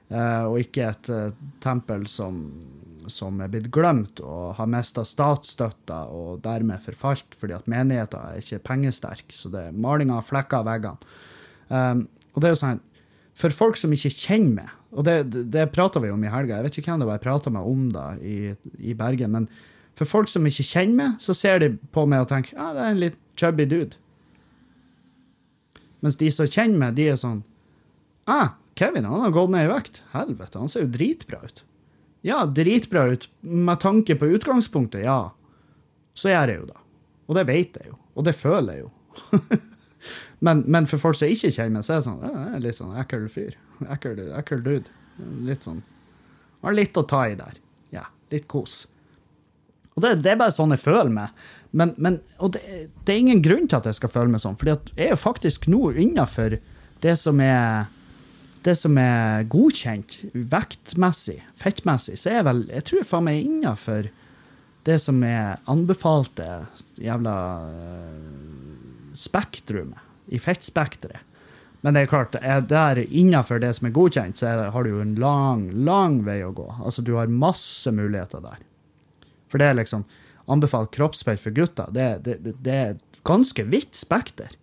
Uh, 0.09 0.49
og 0.49 0.57
ikke 0.63 0.87
et 0.89 1.11
uh, 1.13 1.37
tempel 1.61 2.07
som, 2.09 2.39
som 3.09 3.37
er 3.41 3.51
blitt 3.53 3.69
glemt 3.73 4.21
og 4.25 4.55
har 4.57 4.69
mista 4.73 5.05
statsstøtta 5.05 6.01
og 6.13 6.41
dermed 6.45 6.81
forfalt 6.81 7.37
fordi 7.37 7.57
at 7.57 7.69
menigheten 7.69 8.33
er 8.33 8.41
ikke 8.41 8.63
pengesterk, 8.71 9.29
så 9.29 9.53
det 9.53 9.67
er 9.67 9.79
malinga 9.85 10.17
av 10.17 10.25
flekker 10.25 10.63
av 10.63 10.69
veggene. 10.71 11.15
Um, 11.69 12.07
og 12.33 12.41
det 12.41 12.49
er 12.49 12.57
jo 12.57 12.61
sånn 12.63 12.83
for 13.35 13.51
folk 13.51 13.79
som 13.79 13.91
ikke 13.91 14.13
kjenner 14.13 14.61
meg, 14.61 14.73
og 14.95 15.07
det, 15.07 15.15
det, 15.51 15.67
prata 15.75 15.99
vi 15.99 16.11
om 16.13 16.23
i 16.23 16.31
helga, 16.31 16.57
jeg 16.57 16.67
vet 16.67 16.77
ikke 16.79 16.93
hvem 16.93 17.01
det 17.03 17.07
var 17.09 17.17
jeg 17.17 17.25
prata 17.25 17.51
med 17.51 17.67
om 17.67 17.87
da 17.91 18.05
i, 18.23 18.53
i 18.79 18.95
Bergen, 18.95 19.33
men 19.35 19.49
for 19.99 20.07
folk 20.07 20.31
som 20.31 20.47
ikke 20.47 20.63
kjenner 20.67 20.95
meg, 20.99 21.17
så 21.23 21.35
ser 21.35 21.59
de 21.63 21.73
på 21.95 22.05
meg 22.07 22.23
og 22.23 22.31
tenker 22.31 22.55
ja, 22.55 22.71
det 22.75 22.83
er 22.83 22.93
en 22.93 23.03
litt 23.03 23.19
chubby 23.39 23.67
dude. 23.67 23.99
Mens 26.03 26.19
de 26.19 26.29
som 26.31 26.47
kjenner 26.47 26.79
meg, 26.79 26.95
de 26.99 27.09
er 27.11 27.19
sånn 27.19 27.41
ah, 28.31 28.55
Kevin 28.79 29.07
han 29.07 29.23
har 29.23 29.35
gått 29.35 29.53
ned 29.53 29.67
i 29.67 29.71
vekt. 29.71 30.01
Helvete, 30.11 30.59
han 30.59 30.71
ser 30.71 30.85
jo 30.85 30.91
dritbra 30.95 31.39
ut. 31.43 31.63
Ja, 32.25 32.43
dritbra 32.49 33.05
ut 33.13 33.29
med 33.41 33.79
tanke 33.83 34.17
på 34.19 34.31
utgangspunktet, 34.35 35.05
ja. 35.05 35.31
Så 36.17 36.31
gjør 36.31 36.51
jeg 36.51 36.61
jo 36.63 36.67
det. 36.71 36.81
Og 37.29 37.39
det 37.39 37.45
vet 37.47 37.79
jeg 37.79 37.91
jo. 37.91 37.97
Og 38.15 38.27
det 38.27 38.35
føler 38.37 38.77
jeg 38.77 38.85
jo. 38.85 38.91
Men, 40.45 40.63
men 40.69 40.87
for 40.89 41.01
folk 41.01 41.17
som 41.17 41.31
ikke 41.31 41.51
kjenner 41.53 41.79
meg, 41.79 41.85
så 41.87 41.95
er 41.95 42.01
det 42.01 42.07
sånn 42.07 42.21
det 42.21 42.31
er 42.45 42.63
litt 42.67 42.77
sånn 42.77 42.97
ekkel 43.01 43.27
fyr. 43.33 43.55
Ekkel, 43.95 44.19
ekkel 44.37 44.63
dude. 44.65 44.91
Litt 45.47 45.63
sånn 45.65 45.79
Har 46.65 46.75
litt 46.75 46.97
å 46.97 47.05
ta 47.07 47.23
i 47.29 47.37
der. 47.39 47.57
Ja, 47.93 48.03
litt 48.33 48.47
kos. 48.51 48.83
Og 49.95 50.03
det, 50.03 50.17
det 50.25 50.33
er 50.33 50.39
bare 50.41 50.53
sånn 50.53 50.73
jeg 50.75 50.83
føler 50.83 51.11
meg. 51.13 51.45
Men, 51.75 51.93
men, 52.01 52.19
og 52.39 52.53
det, 52.55 52.61
det 53.05 53.13
er 53.13 53.21
ingen 53.23 53.43
grunn 53.43 53.67
til 53.67 53.79
at 53.79 53.89
jeg 53.89 53.97
skal 53.99 54.11
føle 54.11 54.31
meg 54.31 54.43
sånn, 54.43 54.57
for 54.59 54.71
jeg 54.71 54.95
er 54.95 55.13
jo 55.13 55.19
faktisk 55.19 55.67
nå 55.71 55.89
innafor 55.99 56.57
det 57.03 57.15
som 57.19 57.41
er 57.43 57.91
det 58.65 58.73
som 58.79 58.95
er 58.97 59.45
godkjent 59.51 60.17
vektmessig, 60.33 61.37
fettmessig, 61.61 62.15
så 62.17 62.31
er 62.31 62.39
jeg 62.39 62.47
vel 62.47 62.61
Jeg 62.71 62.85
tror 62.89 63.09
faen 63.11 63.27
meg 63.27 63.43
innafor 63.45 64.07
det 64.85 64.95
som 65.01 65.21
er 65.25 65.59
anbefalte 65.69 66.47
jævla 67.01 67.35
uh, 67.65 69.13
spektrumet, 69.17 70.01
i 70.27 70.39
fettspekteret. 70.41 71.23
Men 71.85 71.93
det 71.93 72.01
er 72.01 72.09
klart, 72.09 72.35
er 72.41 72.63
der 72.65 72.97
innafor 73.05 73.59
det 73.61 73.75
som 73.77 73.85
er 73.85 73.93
godkjent, 73.93 74.39
så 74.39 74.47
er, 74.49 74.61
har 74.73 74.85
du 74.85 74.95
jo 74.95 75.01
en 75.03 75.13
lang, 75.21 75.67
lang 75.85 76.23
vei 76.25 76.39
å 76.41 76.53
gå. 76.55 76.65
Altså, 76.81 77.03
du 77.05 77.13
har 77.19 77.29
masse 77.29 77.91
muligheter 77.93 78.41
der. 78.41 78.63
For 79.51 79.61
det 79.61 79.67
er 79.69 79.77
liksom 79.77 80.07
anbefalt 80.49 80.89
kroppsfett 80.95 81.43
for 81.43 81.53
gutter. 81.53 81.91
Det, 81.93 82.07
det, 82.25 82.39
det, 82.41 82.73
er 82.73 82.95
et 82.95 83.19
ganske 83.25 83.67
vidt 83.69 83.93
spekter. 83.97 84.55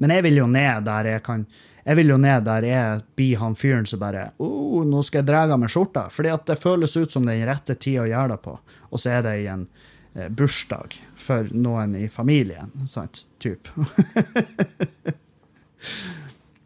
Men 0.00 0.14
jeg 0.16 0.24
vil 0.24 0.40
jo 0.40 0.48
ned 0.48 0.88
der 0.88 1.10
jeg 1.14 1.24
kan 1.26 1.44
jeg 1.80 1.96
vil 1.96 2.12
jo 2.12 2.16
ned 2.20 2.44
der 2.44 2.64
jeg 2.64 3.04
blir 3.16 3.40
han 3.40 3.56
fyren 3.56 3.86
som 3.88 4.00
bare 4.00 4.26
oh, 4.38 4.84
'Nå 4.84 5.00
skal 5.04 5.22
jeg 5.22 5.30
dra 5.30 5.44
av 5.44 5.60
meg 5.60 5.72
skjorta.' 5.72 6.08
Fordi 6.12 6.32
at 6.32 6.48
det 6.48 6.60
føles 6.60 6.96
ut 6.96 7.12
som 7.12 7.28
den 7.28 7.44
rette 7.48 7.74
tida 7.76 8.04
å 8.04 8.08
gjøre 8.08 8.34
det 8.34 8.40
på. 8.44 8.56
Og 8.88 9.00
så 9.00 9.16
er 9.16 9.24
det 9.28 9.36
i 9.40 9.48
en 9.52 9.66
bursdag 10.12 11.06
for 11.16 11.48
noen 11.54 11.96
i 11.96 12.08
familien. 12.08 12.88
Sant? 12.88 13.26
Typ. 13.38 13.68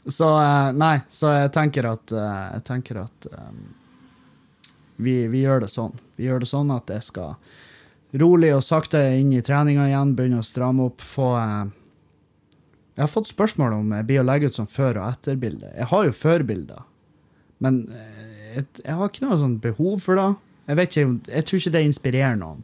så 0.07 0.41
eh, 0.41 0.73
Nei, 0.73 1.01
så 1.09 1.33
jeg 1.35 1.53
tenker 1.55 1.89
at 1.89 2.13
eh, 2.13 2.47
Jeg 2.57 2.65
tenker 2.67 3.01
at 3.05 3.27
um, 3.31 3.61
vi, 4.97 5.27
vi, 5.29 5.45
gjør 5.45 5.65
det 5.65 5.71
sånn. 5.73 5.97
Vi 6.17 6.29
gjør 6.29 6.45
det 6.45 6.51
sånn 6.51 6.73
at 6.75 6.91
jeg 6.91 7.05
skal 7.05 7.37
rolig 8.21 8.53
og 8.55 8.63
sakte 8.63 9.01
inn 9.19 9.33
i 9.35 9.43
treninga 9.43 9.89
igjen, 9.91 10.15
begynne 10.15 10.43
å 10.43 10.47
stramme 10.47 10.89
opp, 10.89 11.03
få 11.03 11.33
eh, 11.41 11.65
Jeg 12.95 13.03
har 13.03 13.11
fått 13.11 13.33
spørsmål 13.33 13.81
om 13.81 13.95
jeg 13.99 14.09
blir 14.09 14.23
å 14.23 14.29
legge 14.29 14.53
ut 14.53 14.57
som 14.57 14.71
før- 14.71 15.01
og 15.03 15.11
etterbilde. 15.11 15.73
Jeg 15.75 15.91
har 15.91 16.05
jo 16.07 16.15
førbilder, 16.15 16.85
men 17.59 17.81
jeg, 18.55 18.69
jeg, 18.85 18.95
har 18.95 19.11
ikke 19.11 19.27
noe 19.27 19.41
sånn 19.41 19.59
behov 19.59 20.05
for 20.05 20.21
det. 20.21 20.29
Jeg 20.69 20.89
ikke, 20.89 21.07
jeg 21.27 21.49
tror 21.49 21.61
ikke 21.61 21.75
det 21.75 21.83
inspirerer 21.89 22.39
noen. 22.39 22.63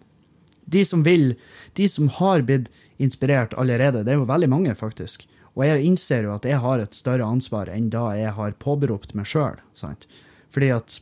De 0.70 0.84
som 0.86 1.02
vil, 1.06 1.34
de 1.78 1.88
som 1.90 2.08
har 2.20 2.46
blitt 2.46 2.70
inspirert 3.00 3.56
allerede, 3.58 4.04
det 4.04 4.14
er 4.14 4.20
jo 4.20 4.28
veldig 4.28 4.50
mange, 4.52 4.74
faktisk. 4.78 5.26
Og 5.56 5.64
jeg 5.66 5.84
innser 5.88 6.26
jo 6.26 6.34
at 6.36 6.46
jeg 6.46 6.60
har 6.62 6.80
et 6.82 6.96
større 6.96 7.26
ansvar 7.26 7.70
enn 7.72 7.90
da 7.92 8.10
jeg 8.16 8.34
har 8.36 8.58
påberopt 8.62 9.16
meg 9.18 9.28
sjøl. 9.28 9.58
Fordi 10.54 10.72
at 10.74 11.00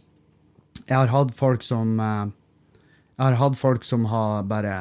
jeg 0.89 0.97
har 0.97 1.12
hatt 1.12 1.35
folk 1.37 1.64
som 1.66 1.99
eh, 2.01 2.29
Jeg 3.19 3.25
har 3.27 3.41
hatt 3.41 3.59
folk 3.59 3.85
som 3.85 4.07
har 4.09 4.47
bare 4.49 4.75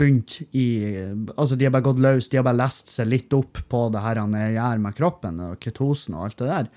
begynt 0.00 0.38
i 0.56 0.66
Altså, 1.36 1.56
de 1.56 1.66
har 1.66 1.74
bare 1.74 1.86
gått 1.90 2.00
løs, 2.00 2.30
de 2.30 2.40
har 2.40 2.46
bare 2.46 2.62
lest 2.62 2.88
seg 2.88 3.10
litt 3.10 3.34
opp 3.36 3.60
på 3.68 3.82
det 3.92 4.02
her 4.02 4.22
han 4.22 4.34
gjør 4.34 4.80
med 4.82 4.96
kroppen, 4.96 5.42
og 5.44 5.60
ketosen 5.60 6.16
og 6.16 6.26
alt 6.26 6.40
det 6.40 6.48
der. 6.48 6.70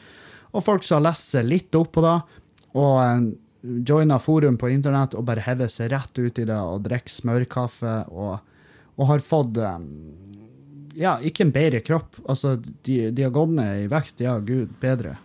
Og 0.54 0.66
folk 0.66 0.86
som 0.86 1.00
har 1.00 1.08
lest 1.10 1.34
seg 1.34 1.48
litt 1.48 1.80
opp 1.80 1.94
på 1.96 2.04
det, 2.06 2.18
og 2.78 3.32
joina 3.64 4.20
forum 4.20 4.58
på 4.60 4.70
internett 4.70 5.16
og 5.16 5.26
bare 5.28 5.44
hever 5.46 5.70
seg 5.72 5.92
rett 5.94 6.20
ut 6.20 6.40
i 6.40 6.46
det 6.48 6.60
og 6.60 6.84
drikker 6.84 7.14
smørkaffe 7.14 7.94
og, 8.12 8.42
og 8.98 9.08
har 9.08 9.24
fått 9.24 9.60
um, 9.64 9.88
ja, 11.00 11.16
ikke 11.24 11.48
en 11.48 11.54
bedre 11.54 11.80
kropp. 11.86 12.20
Altså, 12.30 12.58
de, 12.86 12.98
de 13.12 13.26
har 13.26 13.34
gått 13.34 13.56
ned 13.58 13.86
i 13.86 13.88
vekt, 13.92 14.22
ja, 14.24 14.36
gud 14.44 14.76
bedre. 14.82 15.16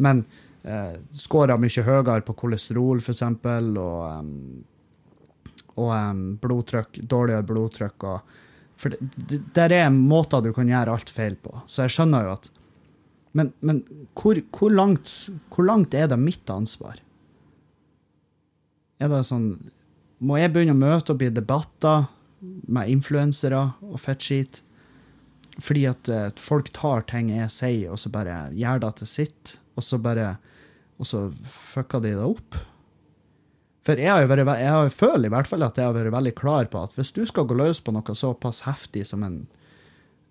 Men 0.00 0.24
eh, 0.62 0.96
skåra 1.12 1.58
mye 1.60 1.84
høyere 1.86 2.22
på 2.24 2.36
kolesterol, 2.44 3.02
f.eks., 3.02 3.24
og, 3.26 3.98
um, 4.06 4.30
og 5.76 5.92
um, 5.92 6.22
blodtrykk, 6.40 7.02
dårligere 7.10 7.46
blodtrykk. 7.50 8.08
Og, 8.08 8.40
for 8.80 8.96
det, 8.96 9.42
der 9.56 9.76
er 9.82 9.92
måter 9.92 10.44
du 10.44 10.54
kan 10.56 10.70
gjøre 10.70 10.96
alt 10.96 11.12
feil 11.12 11.36
på. 11.42 11.58
Så 11.68 11.84
jeg 11.84 11.98
skjønner 11.98 12.28
jo 12.28 12.38
at 12.38 12.50
Men, 13.32 13.52
men 13.62 13.84
hvor, 14.18 14.34
hvor, 14.50 14.72
langt, 14.74 15.06
hvor 15.54 15.62
langt 15.62 15.92
er 15.94 16.08
det 16.10 16.16
mitt 16.18 16.50
ansvar? 16.50 16.96
Er 19.00 19.12
det 19.12 19.22
sånn 19.28 19.52
Må 20.20 20.36
jeg 20.36 20.52
begynne 20.52 20.76
å 20.76 20.80
møte 20.80 21.14
opp 21.14 21.22
i 21.24 21.30
debatter 21.32 22.08
med 22.40 22.92
influensere 22.92 23.70
og 23.84 24.00
fettskit? 24.00 24.60
Fordi 25.60 25.86
at 25.90 26.08
uh, 26.08 26.28
folk 26.40 26.70
tar 26.76 27.04
ting 27.08 27.32
jeg 27.32 27.52
sier, 27.52 27.90
og 27.92 28.00
så 28.00 28.12
bare 28.12 28.46
gjør 28.56 28.84
det 28.84 28.92
til 29.00 29.10
sitt, 29.10 29.54
og 29.76 29.84
så 29.84 29.98
bare 30.00 30.34
Og 31.00 31.08
så 31.08 31.26
fucker 31.48 32.04
de 32.04 32.12
det 32.12 32.26
opp. 32.26 32.58
For 33.88 33.96
jeg, 33.96 34.10
har 34.12 34.20
jo 34.20 34.28
vært, 34.28 34.50
jeg 34.60 34.72
har 34.76 34.90
føler 34.92 35.30
i 35.30 35.32
hvert 35.32 35.48
fall 35.48 35.64
at 35.64 35.78
jeg 35.80 35.88
har 35.88 35.96
vært 35.96 36.12
veldig 36.12 36.34
klar 36.36 36.68
på 36.68 36.82
at 36.84 36.92
hvis 36.98 37.14
du 37.16 37.22
skal 37.24 37.46
gå 37.48 37.56
løs 37.56 37.80
på 37.80 37.94
noe 37.96 38.14
såpass 38.14 38.66
heftig 38.66 39.06
som 39.08 39.24
en 39.24 39.38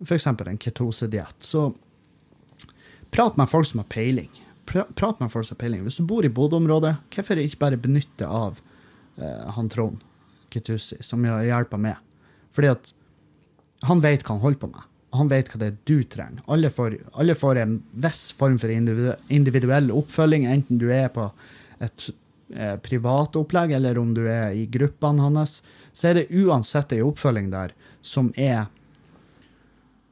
f.eks. 0.05 0.27
en 0.29 0.61
ketosediett, 0.61 1.41
så 1.43 1.73
prat 3.11 3.37
med 3.37 3.49
folk 3.49 3.67
som 3.67 3.81
har 3.81 3.89
peiling. 3.89 4.29
Prat 4.69 5.19
med 5.19 5.31
folk 5.33 5.47
som 5.47 5.55
har 5.55 5.63
peiling. 5.63 5.81
Hvis 5.85 5.97
du 5.97 6.05
bor 6.05 6.25
i 6.25 6.29
Bodø-området, 6.29 6.95
hvorfor 7.15 7.41
ikke 7.41 7.61
bare 7.63 7.79
benytte 7.81 8.27
av 8.27 8.59
uh, 9.17 9.49
han 9.55 9.71
Trond 9.73 10.03
Ketusi, 10.53 10.99
som 11.05 11.25
hjelper 11.25 11.81
meg? 11.81 11.97
Fordi 12.53 12.71
at 12.75 12.93
han 13.89 14.03
vet 14.03 14.25
hva 14.25 14.35
han 14.35 14.43
holder 14.43 14.61
på 14.61 14.71
med 14.73 14.85
han 15.15 15.29
vet 15.29 15.49
hva 15.49 15.59
det 15.61 15.69
er 15.71 15.77
du 15.89 16.03
trenger. 16.05 16.41
Alle 16.51 16.69
får, 16.73 16.97
alle 17.17 17.35
får 17.37 17.61
en 17.63 17.77
viss 18.05 18.29
form 18.37 18.59
for 18.61 18.69
individuell 18.69 19.91
oppfølging, 19.95 20.45
enten 20.49 20.81
du 20.81 20.89
er 20.93 21.09
på 21.13 21.25
et 21.81 22.03
eh, 22.53 22.75
privat 22.85 23.37
opplegg 23.39 23.73
eller 23.77 23.97
om 24.01 24.13
du 24.13 24.25
er 24.29 24.53
i 24.53 24.67
gruppene 24.69 25.25
hans. 25.25 25.59
Så 25.93 26.11
er 26.11 26.19
det 26.19 26.43
uansett 26.43 26.93
ei 26.93 27.01
oppfølging 27.05 27.49
der 27.53 27.73
som 28.05 28.29
er 28.37 28.67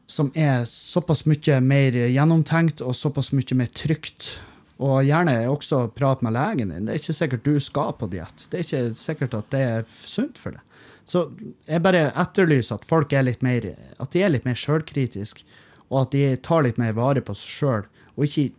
som 0.08 0.30
er 0.36 0.64
såpass 0.72 1.26
mye 1.28 1.60
mer 1.62 1.95
gjennomtenkt 2.08 2.82
og 2.82 2.95
såpass 2.95 3.34
mye 3.36 3.58
mer 3.60 3.72
trygt. 3.76 4.38
Og 4.78 5.01
gjerne 5.08 5.39
også 5.49 5.88
prat 5.97 6.22
med 6.22 6.36
legen 6.36 6.72
din. 6.72 6.86
Det 6.86 6.93
er 6.93 7.01
ikke 7.01 7.18
sikkert 7.18 7.47
du 7.47 7.58
skal 7.64 7.95
på 7.97 8.10
diett. 8.12 8.45
Det 8.47 8.60
er 8.60 8.66
ikke 8.66 8.99
sikkert 8.99 9.36
at 9.36 9.49
det 9.51 9.62
er 9.66 9.88
sunt 10.05 10.39
for 10.39 10.55
deg. 10.55 10.64
Så 11.08 11.24
jeg 11.66 11.84
bare 11.84 12.10
etterlyser 12.20 12.78
at 12.78 12.88
folk 12.88 13.14
er 13.16 13.26
litt 13.26 13.43
mer 13.45 13.72
at 13.74 14.12
de 14.14 14.24
er 14.24 14.34
litt 14.34 14.45
mer 14.47 14.58
sjølkritiske, 14.60 15.45
og 15.88 16.01
at 16.01 16.16
de 16.16 16.24
tar 16.43 16.66
litt 16.66 16.80
mer 16.80 16.95
vare 16.97 17.24
på 17.24 17.36
seg 17.39 17.53
sjøl. 17.60 17.88
Og 18.18 18.28
ikke, 18.28 18.49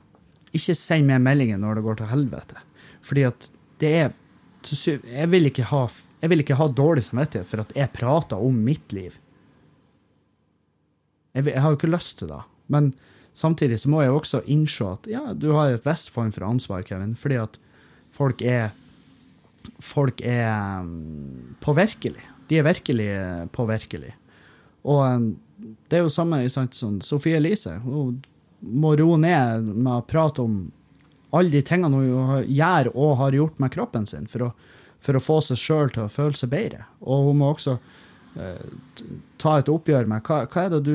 ikke 0.57 0.77
send 0.77 1.09
meg 1.11 1.23
meldinger 1.25 1.61
når 1.61 1.79
det 1.79 1.87
går 1.87 2.01
til 2.01 2.13
helvete. 2.13 2.65
Fordi 3.05 3.25
at 3.29 3.51
det 3.81 3.95
er 3.95 4.17
Jeg 4.69 5.31
vil 5.31 5.47
ikke 5.47 5.69
ha, 5.71 5.87
jeg 6.21 6.31
vil 6.31 6.41
ikke 6.43 6.57
ha 6.59 6.67
dårlig 6.67 7.05
samvittighet 7.07 7.47
for 7.47 7.63
at 7.63 7.71
jeg 7.77 7.93
prater 7.95 8.37
om 8.43 8.57
mitt 8.65 8.93
liv. 8.93 9.15
Jeg, 11.37 11.47
jeg 11.47 11.63
har 11.63 11.73
jo 11.73 11.79
ikke 11.79 11.93
lyst 11.93 12.19
til 12.21 12.31
det. 12.33 12.41
Men 12.73 12.93
samtidig 13.37 13.81
så 13.81 13.91
må 13.93 14.03
jeg 14.03 14.15
også 14.15 14.43
innse 14.47 14.87
at 14.89 15.09
ja, 15.11 15.25
du 15.35 15.51
har 15.57 15.73
et 15.73 15.87
visst 15.87 16.13
form 16.15 16.33
for 16.35 16.47
ansvar, 16.49 16.85
Kevin, 16.87 17.17
fordi 17.19 17.41
at 17.45 17.59
folk 18.15 18.43
er 18.43 18.71
Folk 19.85 20.23
er 20.25 20.81
um, 20.81 21.57
påvirkelige. 21.61 22.25
De 22.49 22.57
er 22.57 22.65
virkelig 22.65 23.09
påvirkelige. 23.53 24.15
Og 24.89 25.03
um, 25.03 25.27
det 25.91 25.99
er 25.99 26.07
jo 26.07 26.13
samme 26.13 26.39
sant, 26.49 26.77
som 26.79 27.01
Sofie 27.05 27.37
Elise. 27.37 27.75
Hun 27.83 28.23
må 28.63 28.95
roe 28.97 29.19
ned 29.21 29.67
med 29.75 29.93
å 29.93 30.07
prate 30.09 30.41
om 30.47 30.61
alle 31.37 31.53
de 31.53 31.63
tingene 31.67 32.01
hun 32.01 32.47
gjør 32.49 32.91
og 32.95 33.17
har 33.21 33.37
gjort 33.37 33.61
med 33.61 33.75
kroppen 33.75 34.07
sin 34.09 34.29
for 34.31 34.49
å, 34.49 34.51
for 35.05 35.19
å 35.19 35.23
få 35.23 35.41
seg 35.45 35.61
sjøl 35.61 35.93
til 35.93 36.07
å 36.07 36.13
føle 36.13 36.39
seg 36.39 36.53
bedre. 36.55 36.87
Og 37.05 37.29
hun 37.29 37.43
må 37.43 37.53
også 37.53 37.77
ta 39.39 39.53
et 39.59 39.71
oppgjør 39.73 40.07
med 40.11 40.23
hva, 40.29 40.45
hva, 40.47 40.65
er 40.65 40.75
det 40.77 40.83
du 40.87 40.93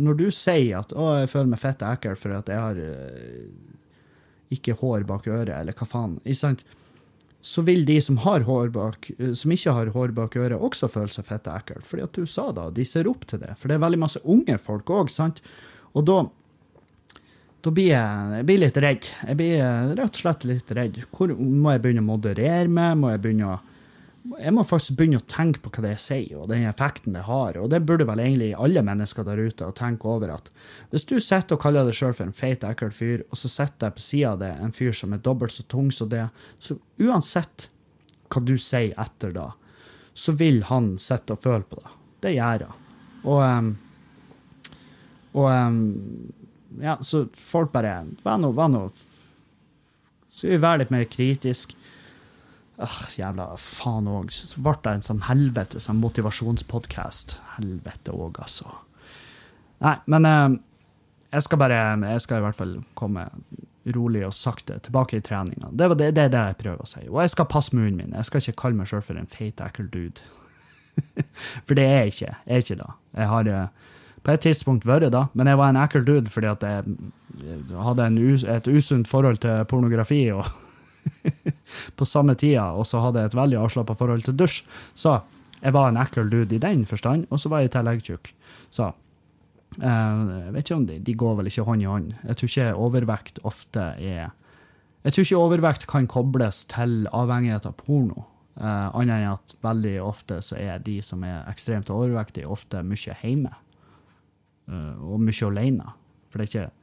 Når 0.00 0.16
du 0.18 0.24
sier 0.34 0.80
at 0.80 0.90
'å, 0.92 1.20
jeg 1.20 1.30
føler 1.30 1.50
meg 1.52 1.60
fett 1.62 1.82
ekkel 1.86 2.16
for 2.18 2.34
at 2.34 2.48
jeg 2.50 2.58
har 2.58 2.80
uh, 2.80 3.44
ikke 4.50 4.74
hår 4.80 5.04
bak 5.06 5.28
øret', 5.30 5.54
eller 5.60 5.76
hva 5.76 5.86
faen. 5.86 6.16
Ikke 6.24 6.40
sant? 6.40 6.64
så 7.40 7.62
vil 7.64 7.86
de 7.88 7.96
som, 8.04 8.18
har 8.20 8.44
hår 8.44 8.68
bak, 8.74 9.10
eh, 9.18 9.32
som 9.38 9.52
ikke 9.52 9.72
har 9.72 9.92
hår 9.94 10.12
bak 10.16 10.36
øret, 10.36 10.60
også 10.60 10.90
føle 10.92 11.12
seg 11.12 11.28
fette 11.28 11.52
ekkel. 11.52 11.80
Fordi 11.86 12.04
at 12.04 12.18
du 12.18 12.28
sa 12.28 12.50
da, 12.56 12.68
de 12.74 12.84
ser 12.84 13.08
opp 13.08 13.24
til 13.28 13.40
det. 13.40 13.54
For 13.58 13.70
det 13.70 13.78
er 13.78 13.86
veldig 13.86 14.02
masse 14.02 14.20
unge 14.28 14.58
folk 14.60 14.92
òg, 14.92 15.10
sant. 15.12 15.40
Og 15.96 16.04
da, 16.08 16.18
da 17.64 17.72
blir 17.72 17.90
jeg, 17.94 18.28
jeg 18.36 18.48
blir 18.50 18.60
litt 18.60 18.80
redd. 18.84 19.08
Jeg 19.24 19.40
blir 19.40 19.56
eh, 19.56 19.94
rett 19.96 20.12
og 20.12 20.22
slett 20.22 20.46
litt 20.48 20.76
redd. 20.76 21.00
Hvor, 21.16 21.32
må 21.40 21.74
jeg 21.74 21.84
begynne 21.86 22.04
å 22.04 22.10
moderere 22.10 22.68
meg? 22.68 23.00
Må 23.00 23.14
jeg 23.14 23.24
begynne 23.24 23.54
å 23.54 23.58
jeg 24.20 24.52
må 24.52 24.62
faktisk 24.68 24.98
begynne 24.98 25.20
å 25.20 25.28
tenke 25.30 25.62
på 25.64 25.70
hva 25.72 25.82
det 25.84 25.94
jeg 25.94 26.02
sier, 26.04 26.40
og 26.42 26.50
den 26.50 26.66
effekten 26.68 27.14
det 27.16 27.22
har. 27.24 27.56
Og 27.56 27.70
det 27.72 27.80
burde 27.88 28.04
vel 28.08 28.20
egentlig 28.20 28.50
alle 28.52 28.82
mennesker 28.84 29.24
der 29.24 29.40
ute 29.40 29.68
å 29.68 29.76
tenke 29.76 30.08
over 30.12 30.34
at 30.34 30.50
hvis 30.92 31.06
du 31.08 31.14
sitter 31.16 31.56
og 31.56 31.62
kaller 31.62 31.88
deg 31.88 31.96
sjøl 31.96 32.12
for 32.16 32.26
en 32.26 32.36
feit, 32.36 32.66
ekkel 32.66 32.92
fyr, 32.92 33.24
og 33.30 33.40
så 33.40 33.48
sitter 33.48 33.86
der 33.86 33.94
på 33.96 34.04
sida 34.04 34.34
av 34.34 34.42
deg 34.42 34.60
en 34.60 34.76
fyr 34.76 34.92
som 34.96 35.16
er 35.16 35.22
dobbelt 35.24 35.54
så 35.54 35.64
tung 35.72 35.88
som 35.94 36.10
det, 36.12 36.26
så 36.60 36.76
uansett 37.00 37.70
hva 38.30 38.44
du 38.44 38.54
sier 38.60 38.92
etter 39.00 39.32
da, 39.34 39.48
så 40.12 40.36
vil 40.36 40.62
han 40.68 40.92
sitte 41.00 41.34
og 41.34 41.46
føle 41.46 41.64
på 41.70 41.80
det. 41.80 41.94
Det 42.26 42.34
gjør 42.36 42.66
han. 42.68 42.76
Og, 43.24 43.40
um, 43.40 43.72
og 45.32 45.48
um, 45.48 45.80
ja, 46.80 46.98
så 47.04 47.24
folk 47.32 47.72
bare 47.72 47.98
Vær 48.24 48.38
nå, 48.40 48.48
vær 48.56 48.70
nå 48.72 48.78
Skal 50.32 50.54
vi 50.54 50.60
være 50.62 50.80
litt 50.80 50.92
mer 50.94 51.04
kritisk? 51.10 51.74
Ah, 52.84 53.00
Jævla 53.16 53.46
faen 53.60 54.08
òg. 54.10 54.32
Så 54.34 54.60
ble 54.62 54.76
det 54.84 54.96
en 54.96 55.06
sånn 55.06 55.24
helvete 55.28 55.80
sånn 55.82 56.00
motivasjonspodkast. 56.02 57.36
Helvete 57.56 58.14
òg, 58.14 58.40
altså. 58.42 58.72
Nei, 59.84 59.96
men 60.12 60.28
eh, 60.28 60.58
jeg 61.30 61.46
skal 61.46 61.60
bare 61.62 61.80
Jeg 62.10 62.20
skal 62.24 62.40
i 62.40 62.44
hvert 62.44 62.58
fall 62.58 62.78
komme 62.98 63.28
rolig 63.90 64.26
og 64.26 64.34
sakte 64.36 64.76
tilbake 64.84 65.18
i 65.18 65.24
treninga. 65.24 65.70
Det, 65.72 65.88
det, 65.96 66.10
det 66.16 66.26
er 66.26 66.34
det 66.34 66.42
jeg 66.50 66.58
prøver 66.60 66.82
å 66.84 66.88
si. 66.88 67.06
Og 67.08 67.22
jeg 67.24 67.32
skal 67.32 67.48
passe 67.48 67.76
munnen 67.76 67.96
min. 67.96 68.16
Jeg 68.18 68.28
skal 68.28 68.42
ikke 68.42 68.60
kalle 68.64 68.80
meg 68.80 68.90
sjøl 68.90 69.04
for 69.06 69.18
en 69.18 69.30
feit, 69.30 69.62
ekkel 69.64 69.88
dude. 69.90 70.20
for 71.66 71.78
det 71.78 71.86
er 71.86 71.96
jeg 72.04 72.14
ikke. 72.14 72.34
Jeg 72.44 72.58
er 72.58 72.66
ikke 72.66 72.78
da. 72.82 72.90
Jeg 73.16 73.30
har 73.32 73.50
eh, 73.54 73.88
på 74.22 74.34
et 74.34 74.44
tidspunkt 74.44 74.86
vært 74.88 75.08
da, 75.14 75.24
men 75.32 75.48
jeg 75.48 75.58
var 75.60 75.72
en 75.72 75.80
ekkel 75.80 76.04
dude 76.04 76.32
fordi 76.32 76.50
at 76.50 76.66
jeg 76.66 77.78
hadde 77.86 78.10
us, 78.20 78.44
et 78.44 78.68
usunt 78.68 79.08
forhold 79.08 79.40
til 79.40 79.64
pornografi 79.70 80.26
og 80.34 80.44
på 81.96 82.08
samme 82.08 82.36
tida, 82.38 82.70
og 82.76 82.88
så 82.88 83.02
hadde 83.04 83.22
jeg 83.22 83.32
et 83.32 83.38
veldig 83.38 83.60
avslappa 83.60 83.96
forhold 83.98 84.26
til 84.26 84.36
dusj. 84.38 84.62
Så 84.94 85.18
jeg 85.60 85.76
var 85.76 85.90
en 85.90 86.00
ekkel 86.00 86.30
dude 86.32 86.56
i 86.56 86.62
den 86.62 86.86
forstand, 86.88 87.26
og 87.30 87.40
så 87.40 87.52
var 87.52 87.62
jeg 87.62 87.70
i 87.70 87.74
tillegg 87.76 88.02
tjukk. 88.06 88.32
Så 88.72 88.88
eh, 88.88 90.20
jeg 90.46 90.54
vet 90.56 90.64
ikke 90.64 90.78
om 90.78 90.88
de, 90.88 90.98
de 91.06 91.16
går 91.22 91.38
vel 91.40 91.52
ikke 91.52 91.68
hånd 91.68 91.84
i 91.84 91.88
hånd. 91.90 92.12
Jeg 92.24 92.40
tror 92.40 92.52
ikke 92.52 92.68
overvekt 92.88 93.42
ofte 93.44 93.92
er 93.98 94.30
Jeg 95.00 95.14
tror 95.14 95.24
ikke 95.24 95.40
overvekt 95.40 95.86
kan 95.88 96.06
kobles 96.10 96.64
til 96.68 97.06
avhengighet 97.16 97.66
av 97.68 97.78
porno. 97.78 98.26
Uh, 98.60 98.90
annet 98.98 99.22
enn 99.22 99.30
at 99.30 99.54
veldig 99.64 99.94
ofte 100.04 100.40
så 100.44 100.58
er 100.60 100.82
de 100.84 100.98
som 101.00 101.22
er 101.24 101.46
ekstremt 101.48 101.88
overvektige, 101.88 102.48
ofte 102.50 102.82
mye 102.84 103.14
hjemme. 103.22 103.54
Uh, 104.68 105.14
og 105.14 105.22
mye 105.24 105.46
alene. 105.48 105.94
For 106.28 106.38
det 106.38 106.44
er 106.44 106.50
ikke 106.50 106.66
eh, 106.66 106.79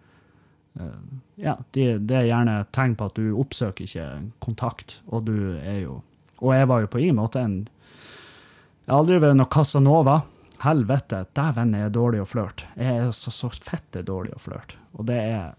Ja, 1.37 1.55
det, 1.73 1.85
er 2.11 2.27
gjerne 2.27 2.59
et 2.61 2.71
tegn 2.75 2.95
på 2.97 3.09
at 3.09 3.17
du 3.17 3.35
oppsøker 3.37 3.85
ikke 3.85 4.07
kontakt, 4.43 4.99
og 5.07 5.27
du 5.29 5.57
er 5.57 5.83
jo 5.83 6.01
Og 6.37 6.53
jeg 6.53 6.67
var 6.69 6.81
jo 6.83 6.89
på 6.93 6.99
ingen 7.01 7.17
måte 7.17 7.41
en 7.41 7.55
Jeg 8.85 8.91
har 8.91 8.99
aldri 9.01 9.19
vært 9.19 9.37
noe 9.37 9.49
Casanova. 9.51 10.21
Helvete, 10.63 11.25
dæven 11.37 11.73
er 11.75 11.87
jeg 11.87 11.93
dårlig 11.97 12.21
å 12.23 12.27
flørte. 12.29 12.65
Jeg 12.77 13.01
er 13.01 13.09
så, 13.13 13.33
så 13.33 13.49
fette 13.51 14.01
dårlig 14.05 14.31
å 14.33 14.41
flørte. 14.41 14.77
Og 14.97 15.05
det 15.09 15.17
er, 15.17 15.49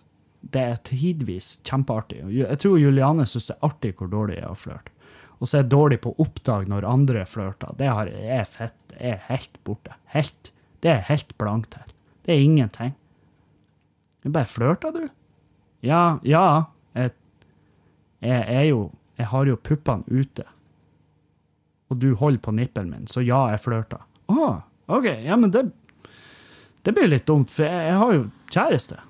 det 0.41 0.63
er 0.63 0.81
tidvis 0.87 1.59
kjempeartig. 1.67 2.23
Jeg 2.35 2.59
tror 2.63 2.79
Juliane 2.81 3.27
syns 3.29 3.51
det 3.51 3.59
er 3.59 3.69
artig 3.69 3.93
hvor 3.99 4.11
dårlig 4.11 4.39
jeg 4.39 4.47
er 4.47 4.55
å 4.55 4.59
flørte. 4.59 4.95
Og 5.39 5.47
så 5.47 5.59
er 5.59 5.63
jeg 5.63 5.71
dårlig 5.75 6.01
på 6.03 6.15
å 6.15 6.25
oppdage 6.25 6.71
når 6.73 6.89
andre 6.89 7.27
flørter. 7.29 7.77
Det 7.79 7.91
har, 7.95 8.11
jeg 8.11 8.41
er 8.41 8.49
fett, 8.49 8.81
jeg 8.97 9.15
er 9.15 9.23
helt 9.29 9.61
borte. 9.67 9.95
Helt. 10.15 10.51
Det 10.83 10.91
er 10.95 11.07
helt 11.11 11.37
blankt 11.39 11.79
her. 11.79 11.93
Det 12.27 12.35
er 12.35 12.43
ingenting. 12.43 12.97
Jeg 14.29 14.35
bare 14.35 14.51
flørter, 14.53 14.93
du? 14.93 15.09
Ja, 15.89 16.19
ja. 16.27 16.45
Jeg, 16.93 17.15
jeg 18.21 18.45
er 18.45 18.65
jo 18.69 18.91
Jeg 19.19 19.27
har 19.33 19.49
jo 19.49 19.57
puppene 19.57 20.05
ute. 20.07 20.45
Og 21.89 21.97
du 21.99 22.13
holder 22.15 22.39
på 22.45 22.53
nippelen 22.53 22.91
min, 22.93 23.07
så 23.11 23.25
ja, 23.25 23.49
jeg 23.51 23.63
flørter. 23.65 24.05
Å, 24.29 24.49
OK. 24.93 25.09
Ja, 25.25 25.39
men 25.41 25.51
det 25.51 25.71
Det 26.85 26.93
blir 26.95 27.09
litt 27.09 27.27
dumt, 27.27 27.51
for 27.51 27.65
jeg, 27.65 27.89
jeg 27.89 27.97
har 27.99 28.13
jo 28.15 28.27
kjæreste. 28.53 29.01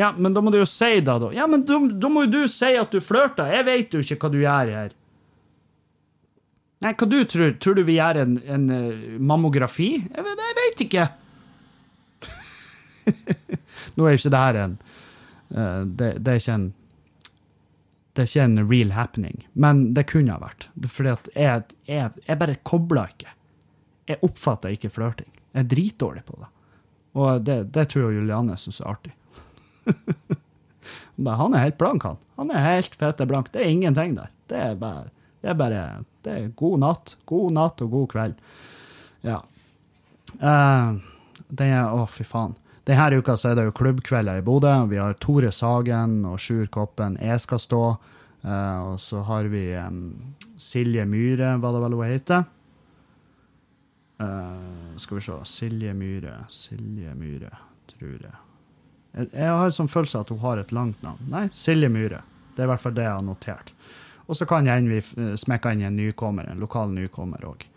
Ja, 0.00 0.12
men 0.16 0.34
da 0.34 0.40
må 0.42 0.50
du 0.50 0.58
jo 0.58 0.66
si 0.66 0.98
da, 1.04 1.18
da. 1.20 1.28
Ja, 1.36 1.46
men 1.46 1.62
da, 1.68 2.08
må 2.08 2.24
jo 2.24 2.32
du 2.32 2.40
si 2.50 2.72
at 2.76 2.90
du 2.90 3.00
flørter. 3.04 3.52
Jeg 3.52 3.68
vet 3.68 3.94
jo 3.94 4.00
ikke 4.02 4.18
hva 4.24 4.32
du 4.32 4.40
gjør 4.40 4.72
her. 4.74 4.96
Nei, 6.82 6.92
hva 6.94 7.08
du 7.10 7.18
tror? 7.26 7.54
Tror 7.60 7.78
du 7.78 7.84
vi 7.86 7.96
gjør 7.98 8.20
en, 8.24 8.36
en 8.46 8.68
eh, 8.74 9.16
mammografi? 9.18 9.92
Jeg, 10.02 10.36
jeg 10.42 10.58
veit 10.62 10.84
ikke. 10.88 11.08
Nå 13.98 14.06
er 14.06 14.14
jo 14.14 14.20
ikke 14.22 14.34
det 14.34 14.42
her 14.44 14.60
en 14.62 14.76
eh, 14.78 15.80
det, 16.00 16.12
det 16.22 16.34
er 16.34 16.42
ikke 16.42 16.58
en 16.58 16.68
det 18.18 18.24
er 18.24 18.30
ikke 18.32 18.44
en 18.48 18.62
real 18.66 18.92
happening, 18.96 19.42
men 19.54 19.82
det 19.94 20.08
kunne 20.10 20.34
ha 20.34 20.40
vært. 20.42 20.64
Fordi 20.90 21.10
at 21.12 21.28
jeg, 21.38 21.66
jeg, 21.86 22.22
jeg 22.26 22.38
bare 22.40 22.56
kobler 22.66 23.12
ikke. 23.12 23.30
Jeg 24.10 24.18
oppfatter 24.26 24.74
ikke 24.74 24.90
flørting. 24.90 25.28
Jeg 25.52 25.60
er 25.62 25.68
dritdårlig 25.70 26.24
på 26.26 26.40
det. 26.40 26.48
Og 27.14 27.44
det, 27.46 27.58
det 27.76 27.84
tror 27.92 28.08
jeg 28.08 28.18
Julianne 28.18 28.56
syns 28.58 28.80
er 28.82 28.90
artig. 28.90 29.14
Han 31.28 31.54
er 31.54 31.64
helt 31.64 31.78
blank, 31.78 32.04
han. 32.06 32.18
Han 32.38 32.50
er 32.54 32.62
helt 32.62 32.94
fete 32.94 33.26
blank. 33.26 33.52
Det 33.52 33.62
er 33.62 33.72
ingenting 33.72 34.14
der. 34.14 34.30
Det 34.50 34.58
er 34.58 34.76
bare, 34.78 35.08
det 35.42 35.50
er 35.50 35.56
bare 35.58 35.80
det 36.24 36.34
er 36.34 36.50
god 36.56 36.78
natt. 36.84 37.16
God 37.26 37.54
natt 37.56 37.82
og 37.82 37.90
god 37.90 38.06
kveld. 38.12 38.36
Ja. 39.26 39.40
Uh, 40.38 40.98
den 41.48 41.72
er, 41.72 41.90
å, 41.90 42.06
fy 42.10 42.26
faen. 42.28 42.54
Denne 42.88 43.18
uka 43.20 43.36
så 43.36 43.50
er 43.50 43.58
det 43.58 43.66
jo 43.66 43.74
klubbkvelder 43.76 44.40
i 44.40 44.44
Bodø. 44.44 44.72
Vi 44.88 44.96
har 44.96 45.18
Tore 45.20 45.50
Sagen 45.52 46.22
og 46.24 46.38
Sjur 46.40 46.70
Koppen. 46.72 47.18
Jeg 47.20 47.42
skal 47.44 47.60
stå. 47.60 47.82
Uh, 48.38 48.94
og 48.94 49.00
så 49.02 49.20
har 49.26 49.48
vi 49.52 49.64
um, 49.76 49.98
Silje 50.56 51.04
Myhre, 51.04 51.56
hva 51.60 51.72
det 51.74 51.82
vel 51.82 51.96
hun 51.98 52.08
heter. 52.08 52.46
Uh, 54.22 54.96
skal 54.96 55.18
vi 55.18 55.26
se. 55.26 55.36
Silje 55.52 55.92
Myhre. 55.92 56.38
Silje 56.48 57.12
Myhre, 57.18 57.52
tror 57.92 58.14
jeg. 58.14 58.36
Jeg, 59.12 59.30
jeg 59.34 59.52
har 59.52 59.68
en 59.68 59.78
sånn 59.82 59.92
følelse 59.92 60.24
at 60.24 60.32
hun 60.32 60.40
har 60.46 60.62
et 60.62 60.72
langt 60.72 61.04
navn. 61.04 61.28
Nei, 61.28 61.44
Silje 61.52 61.92
Myhre. 61.92 62.22
Det 62.54 62.64
er 62.64 62.70
i 62.70 62.72
hvert 62.72 62.86
fall 62.86 62.96
det 62.96 63.04
jeg 63.04 63.18
har 63.18 63.26
notert. 63.26 63.74
Og 64.28 64.36
så 64.36 64.48
kan 64.48 64.64
jeg 64.68 64.80
hende 64.80 64.96
vi 64.96 65.00
eh, 65.00 65.34
smekker 65.40 65.76
inn 65.76 65.86
en 65.88 65.96
nykommer, 65.96 66.48
en 66.48 66.60
lokal 66.60 66.90
nykommer 66.92 67.44
òg. 67.48 67.68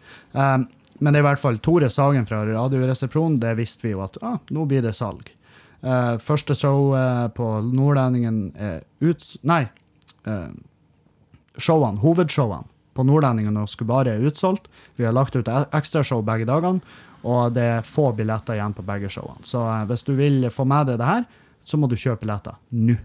Men 1.01 1.11
det 1.11 1.19
er 1.19 1.25
i 1.25 1.29
hvert 1.31 1.41
fall 1.41 1.59
Tore 1.65 1.89
Sagen 1.91 2.27
fra 2.29 2.43
Radioresepsjonen. 2.47 3.39
Det 3.41 3.55
visste 3.59 3.87
vi 3.87 3.95
jo 3.95 4.03
at 4.05 4.19
ah, 4.21 4.39
nå 4.53 4.65
blir 4.69 4.85
det 4.85 4.93
salg. 4.97 5.33
Uh, 5.81 6.15
første 6.21 6.53
show 6.53 6.91
uh, 6.93 7.25
på 7.33 7.47
Nordlendingen 7.65 8.51
er 8.53 8.83
ut... 9.01 9.25
Nei. 9.49 9.63
Uh, 10.29 10.53
showene, 11.57 11.99
hovedshowene 12.01 12.69
på 12.93 13.05
Nordlendingen 13.07 13.59
og 13.59 13.69
skulle 13.71 13.91
bare 13.91 14.15
er 14.15 14.25
utsolgt. 14.27 14.67
Vi 14.99 15.05
har 15.07 15.15
lagt 15.15 15.35
ut 15.35 15.47
e- 15.47 15.67
ekstrashow 15.77 16.23
begge 16.25 16.47
dagene, 16.49 16.83
og 17.23 17.53
det 17.55 17.67
er 17.77 17.87
få 17.87 18.09
billetter 18.17 18.57
igjen 18.57 18.75
på 18.75 18.85
begge 18.85 19.11
showene. 19.13 19.45
Så 19.47 19.61
eh, 19.63 19.85
hvis 19.89 20.05
du 20.07 20.13
vil 20.17 20.49
få 20.53 20.65
med 20.67 20.89
deg 20.89 20.99
det 21.01 21.09
her, 21.09 21.27
så 21.63 21.77
må 21.77 21.89
du 21.89 21.95
kjøpe 21.99 22.25
billetter 22.25 22.57
nå. 22.75 22.97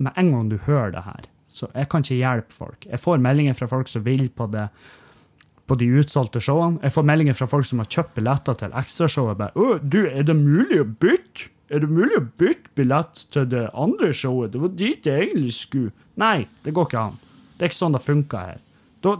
Med 0.00 0.16
en 0.16 0.32
gang 0.32 0.48
du 0.48 0.56
hører 0.64 0.94
det 0.94 1.04
her. 1.04 1.28
Så 1.52 1.68
jeg 1.74 1.90
kan 1.92 2.04
ikke 2.04 2.20
hjelpe 2.22 2.56
folk. 2.56 2.86
Jeg 2.88 3.02
får 3.02 3.22
meldinger 3.22 3.58
fra 3.58 3.68
folk 3.68 3.90
som 3.90 4.04
vil 4.06 4.28
på 4.32 4.46
det 4.52 4.68
på 5.70 5.78
de 5.78 5.86
utsolgte 6.00 6.42
showene. 6.42 6.80
Jeg 6.82 6.94
får 6.96 7.06
meldinger 7.06 7.36
fra 7.38 7.46
folk 7.50 7.68
som 7.68 7.82
har 7.82 7.88
kjøpt 7.92 8.16
billetter 8.18 8.58
til 8.58 8.74
ekstrashowet. 8.80 9.38
bare, 9.38 9.54
Å, 9.54 9.78
du, 9.82 10.00
er 10.10 10.26
det 10.26 10.36
mulig 10.36 10.80
å 10.82 10.88
bytte? 10.90 11.50
Er 11.70 11.84
det 11.84 11.90
mulig 11.94 12.16
å 12.18 12.24
bytte 12.40 12.72
billett 12.74 13.20
til 13.30 13.46
det 13.52 13.68
andre 13.78 14.10
showet? 14.16 14.50
Det 14.50 14.62
var 14.64 14.72
dit 14.74 15.06
jeg 15.06 15.28
egentlig 15.28 15.54
skulle. 15.54 15.92
Nei, 16.18 16.48
det 16.66 16.74
går 16.74 16.88
ikke 16.88 17.04
an. 17.12 17.20
Det 17.54 17.62
er 17.62 17.70
ikke 17.70 17.78
sånn 17.78 17.94
det 17.94 18.02
funker 18.02 18.48
her. 18.48 18.60
Da, 19.06 19.14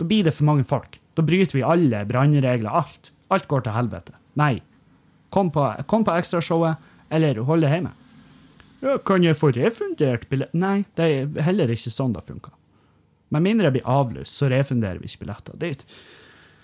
da 0.00 0.08
blir 0.10 0.26
det 0.26 0.34
for 0.34 0.48
mange 0.48 0.66
folk. 0.66 0.98
Da 1.14 1.22
bryter 1.22 1.54
vi 1.60 1.62
alle 1.62 2.02
brannregler. 2.08 2.72
Alt. 2.82 3.12
Alt 3.32 3.46
går 3.48 3.62
til 3.68 3.76
helvete. 3.76 4.16
Nei. 4.40 4.56
Kom 5.32 5.52
på, 5.54 5.62
på 5.86 6.16
ekstrashowet, 6.16 6.90
eller 7.14 7.38
hold 7.46 7.62
det 7.64 7.70
hjemme. 7.70 7.94
Ja, 8.82 8.96
kan 8.98 9.22
jeg 9.22 9.38
få 9.38 9.52
refundert 9.54 10.26
billett? 10.32 10.50
Nei, 10.58 10.82
det 10.98 11.06
er 11.06 11.46
heller 11.46 11.70
ikke 11.70 11.92
sånn 11.94 12.16
det 12.16 12.24
funker. 12.26 12.50
Med 13.32 13.44
mindre 13.44 13.68
jeg 13.68 13.78
blir 13.78 13.88
avlyst, 13.88 14.36
så 14.36 14.50
refunderer 14.52 15.00
vi 15.00 15.08
ikke 15.08 15.24
billetter. 15.24 15.56
dit. 15.56 15.84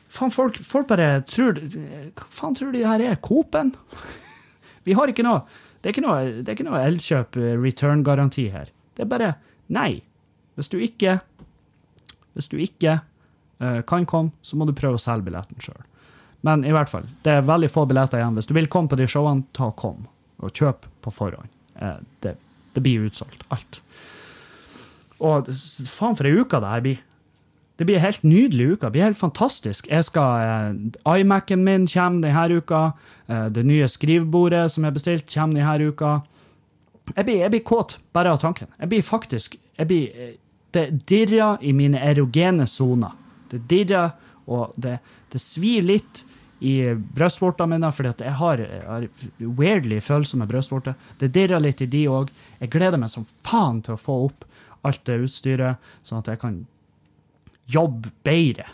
Faen, 0.09 0.33
folk, 0.33 0.57
folk 0.65 0.89
bare 0.89 1.21
tror 1.29 1.59
Hva 1.61 2.27
faen 2.33 2.55
tror 2.57 2.73
de 2.73 2.85
her 2.87 3.03
er? 3.05 3.19
Coop-en? 3.25 3.75
Vi 4.89 4.95
har 4.97 5.11
ikke 5.11 5.27
noe 5.27 5.43
Det 5.83 5.91
er 5.91 5.93
ikke 5.93 6.05
noe, 6.07 6.23
det 6.41 6.49
er 6.49 6.57
ikke 6.57 6.69
noe 6.69 6.81
Elkjøp 6.81 7.37
eh, 7.37 8.53
her. 8.55 8.71
Det 8.97 9.05
er 9.05 9.11
bare 9.11 9.35
nei. 9.69 10.01
Hvis 10.57 10.73
du 10.73 10.79
ikke 10.81 11.19
Hvis 12.33 12.49
du 12.49 12.57
ikke 12.57 13.01
uh, 13.61 13.83
kan 13.83 14.07
komme, 14.07 14.33
så 14.43 14.57
må 14.57 14.65
du 14.65 14.73
prøve 14.73 14.97
å 14.97 15.03
selge 15.03 15.29
billetten 15.29 15.61
sjøl. 15.61 15.85
Men 16.47 16.65
i 16.65 16.73
hvert 16.73 16.89
fall, 16.89 17.09
det 17.27 17.33
er 17.35 17.47
veldig 17.47 17.69
få 17.75 17.85
billetter 17.91 18.21
igjen. 18.21 18.37
Hvis 18.39 18.47
du 18.47 18.55
vil 18.55 18.69
komme 18.71 18.89
på 18.89 18.97
de 18.97 19.09
showene, 19.11 19.43
ta 19.53 19.73
og 19.73 19.77
kom. 19.77 20.05
Og 20.39 20.55
kjøp 20.55 20.87
på 21.03 21.13
forhånd. 21.13 21.51
Uh, 21.75 21.99
det, 22.23 22.37
det 22.77 22.85
blir 22.85 23.09
utsolgt. 23.11 23.43
Alt. 23.51 23.81
Og 25.21 25.51
faen 25.51 26.17
for 26.19 26.29
ei 26.29 26.39
uke 26.39 26.61
det 26.63 26.73
her 26.73 26.83
blir. 26.85 27.05
Det 27.79 27.87
blir 27.87 28.03
helt 28.03 28.25
nydelig 28.27 28.73
uke. 28.73 28.87
Det 28.87 28.93
blir 28.97 29.07
helt 29.07 29.19
fantastisk. 29.19 29.87
Jeg 29.87 30.05
skal, 30.05 30.73
eh, 31.07 31.21
iMac-en 31.21 31.65
min 31.65 31.87
kommer 31.87 32.27
denne 32.27 32.59
uka. 32.59 32.93
Eh, 33.29 33.49
det 33.49 33.65
nye 33.67 33.87
skrivebordet 33.89 34.71
som 34.71 34.85
er 34.85 34.91
bestilt, 34.91 35.31
kommer 35.35 35.55
denne 35.55 35.93
uka. 35.93 36.23
Jeg 37.17 37.25
blir, 37.25 37.39
jeg 37.39 37.51
blir 37.51 37.65
kåt 37.65 37.99
bare 38.13 38.33
av 38.33 38.39
tanken. 38.39 38.67
Jeg 38.81 38.89
blir 38.89 39.03
faktisk 39.03 39.57
jeg 39.79 39.87
blir, 39.87 40.09
eh, 40.15 40.37
Det 40.71 41.07
dirrer 41.07 41.57
i 41.63 41.73
mine 41.73 41.97
erogene 41.97 42.67
soner. 42.67 43.13
Det 43.49 43.67
dirrer, 43.67 44.13
og 44.47 44.75
det, 44.77 44.99
det 45.33 45.41
svir 45.41 45.83
litt 45.83 46.25
i 46.61 46.93
brystvortene 46.93 47.71
mine, 47.71 47.91
fordi 47.91 48.25
jeg 48.27 48.33
har, 48.33 48.59
jeg 48.59 48.83
har 48.85 49.09
weirdly 49.41 50.01
følsomme 50.01 50.47
brystvorter. 50.47 50.95
Det 51.19 51.33
dirrer 51.33 51.63
litt 51.63 51.81
i 51.81 51.87
de 51.87 52.05
òg. 52.07 52.29
Jeg 52.61 52.69
gleder 52.69 52.99
meg 52.99 53.09
som 53.09 53.25
faen 53.43 53.81
til 53.81 53.95
å 53.95 54.03
få 54.03 54.19
opp 54.27 54.45
alt 54.87 55.05
det 55.09 55.21
utstyret, 55.27 55.89
sånn 56.07 56.23
at 56.23 56.31
jeg 56.33 56.43
kan 56.43 56.61
jobbe 57.69 58.13
bedre. 58.27 58.69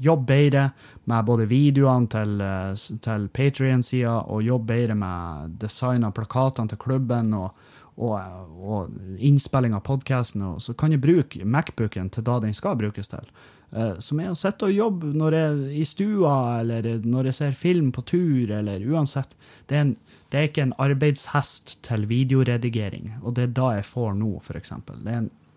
Jobbe 0.00 0.26
bedre 0.30 0.64
med 1.10 1.26
både 1.28 1.48
videoene 1.50 2.08
til, 2.10 2.40
eh, 2.40 2.72
til 3.04 3.28
Patrion-sida, 3.28 4.16
og 4.26 4.42
jobbe 4.42 4.72
bedre 4.72 4.96
med 4.96 5.58
design 5.60 6.04
av 6.04 6.14
plakatene 6.16 6.72
til 6.72 6.80
klubben, 6.80 7.34
og, 7.34 7.50
og, 8.00 8.18
og 8.60 9.18
innspilling 9.18 9.74
av 9.76 9.84
podkasten, 9.84 10.46
så 10.58 10.74
kan 10.74 10.92
jeg 10.92 11.04
bruke 11.04 11.44
Macbooken 11.44 12.10
til 12.10 12.24
da 12.24 12.40
den 12.40 12.54
skal 12.56 12.78
brukes 12.80 13.12
til. 13.12 13.28
Eh, 13.72 13.98
som 14.02 14.18
er 14.18 14.32
å 14.32 14.38
sitte 14.38 14.66
og 14.66 14.74
jobbe 14.74 15.12
når 15.14 15.36
jeg 15.36 15.50
er 15.50 15.74
i 15.78 15.84
stua, 15.86 16.36
eller 16.62 16.88
når 17.04 17.30
jeg 17.30 17.38
ser 17.38 17.58
film 17.58 17.92
på 17.94 18.02
tur, 18.02 18.50
eller 18.56 18.82
uansett. 18.82 19.36
Det 19.70 19.76
er, 19.76 19.84
en, 19.84 19.92
det 20.32 20.40
er 20.40 20.48
ikke 20.48 20.64
en 20.66 20.78
arbeidshest 20.82 21.76
til 21.86 22.08
videoredigering, 22.10 23.12
og 23.22 23.36
det 23.36 23.46
er 23.46 23.54
da 23.60 23.74
jeg 23.78 23.86
får 23.92 24.16
nå, 24.18 24.32
f.eks. 24.42 24.74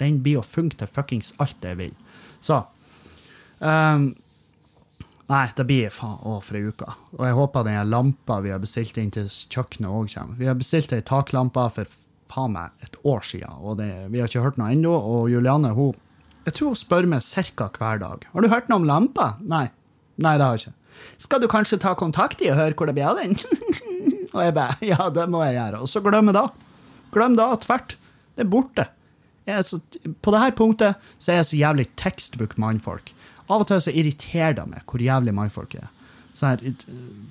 Den 0.04 0.20
blir 0.26 0.42
å 0.42 0.46
funke 0.46 0.78
til 0.80 0.92
fuckings 0.92 1.34
alt 1.44 1.64
jeg 1.66 1.80
vil. 1.80 1.96
Så 2.44 2.60
um, 3.64 4.12
Nei, 5.32 5.48
det 5.56 5.64
blir 5.66 5.92
faen 5.94 6.20
å, 6.28 6.38
for 6.44 6.60
ei 6.60 6.68
uke. 6.68 6.86
Og 7.16 7.24
jeg 7.26 7.36
håper 7.38 7.66
den 7.66 7.90
lampa 7.90 8.42
vi 8.44 8.52
har 8.52 8.62
bestilt 8.62 8.98
inn 9.00 9.14
til 9.14 9.30
kjøkkenet 9.32 9.90
òg 9.90 10.10
kommer. 10.12 10.36
Vi 10.38 10.50
har 10.50 10.58
bestilt 10.60 10.92
ei 10.94 11.04
taklampe 11.08 11.64
for 11.74 11.94
faen 12.34 12.56
meg 12.58 12.86
et 12.86 12.98
år 13.08 13.24
siden, 13.26 13.62
og 13.62 13.78
det, 13.80 13.90
vi 14.12 14.22
har 14.22 14.30
ikke 14.30 14.44
hørt 14.44 14.60
noe 14.60 14.74
ennå. 14.74 14.92
Og 14.92 15.32
Juliane 15.32 15.72
hun, 15.78 15.96
jeg 16.44 16.58
tror 16.58 16.74
hun 16.74 16.80
spør 16.80 17.10
meg 17.10 17.24
ca. 17.24 17.70
hver 17.78 18.02
dag. 18.04 18.28
'Har 18.28 18.42
du 18.42 18.50
hørt 18.52 18.70
noe 18.70 18.82
om 18.82 18.88
lampa?' 18.90 19.38
Nei. 19.40 19.70
Nei, 20.18 20.38
det 20.38 20.46
har 20.46 20.58
jeg 20.58 20.68
ikke. 20.68 20.76
'Skal 21.18 21.42
du 21.42 21.48
kanskje 21.48 21.80
ta 21.80 21.96
kontakt 21.96 22.42
i 22.42 22.52
og 22.52 22.60
høre 22.60 22.76
hvor 22.76 22.86
det 22.86 22.96
blir 22.96 23.10
av 23.10 23.18
den?' 23.18 23.40
og 24.36 24.42
jeg 24.44 24.54
bare 24.54 24.76
'Ja, 24.82 25.10
det 25.10 25.30
må 25.30 25.44
jeg 25.48 25.56
gjøre.' 25.56 25.82
Og 25.82 25.88
så 25.88 26.04
jeg 26.04 26.34
det. 26.36 26.50
Glem 27.14 27.36
det 27.38 27.48
tvert. 27.64 27.96
Det 28.36 28.44
er 28.44 28.50
borte. 28.50 28.88
Så, 29.44 29.82
på 30.24 30.32
dette 30.32 30.56
punktet 30.56 31.10
så 31.18 31.34
er 31.34 31.42
jeg 31.42 31.50
så 31.50 31.60
jævlig 31.60 31.88
textbook 32.00 32.56
mannfolk. 32.62 33.12
Av 33.52 33.60
og 33.60 33.68
til 33.68 33.82
så 33.84 33.92
irriterer 33.92 34.56
det 34.60 34.66
meg 34.70 34.86
hvor 34.88 35.04
jævlig 35.04 35.34
mannfolk 35.36 35.76
er. 35.82 35.90
Sånn 36.34 36.56
her, 36.56 36.86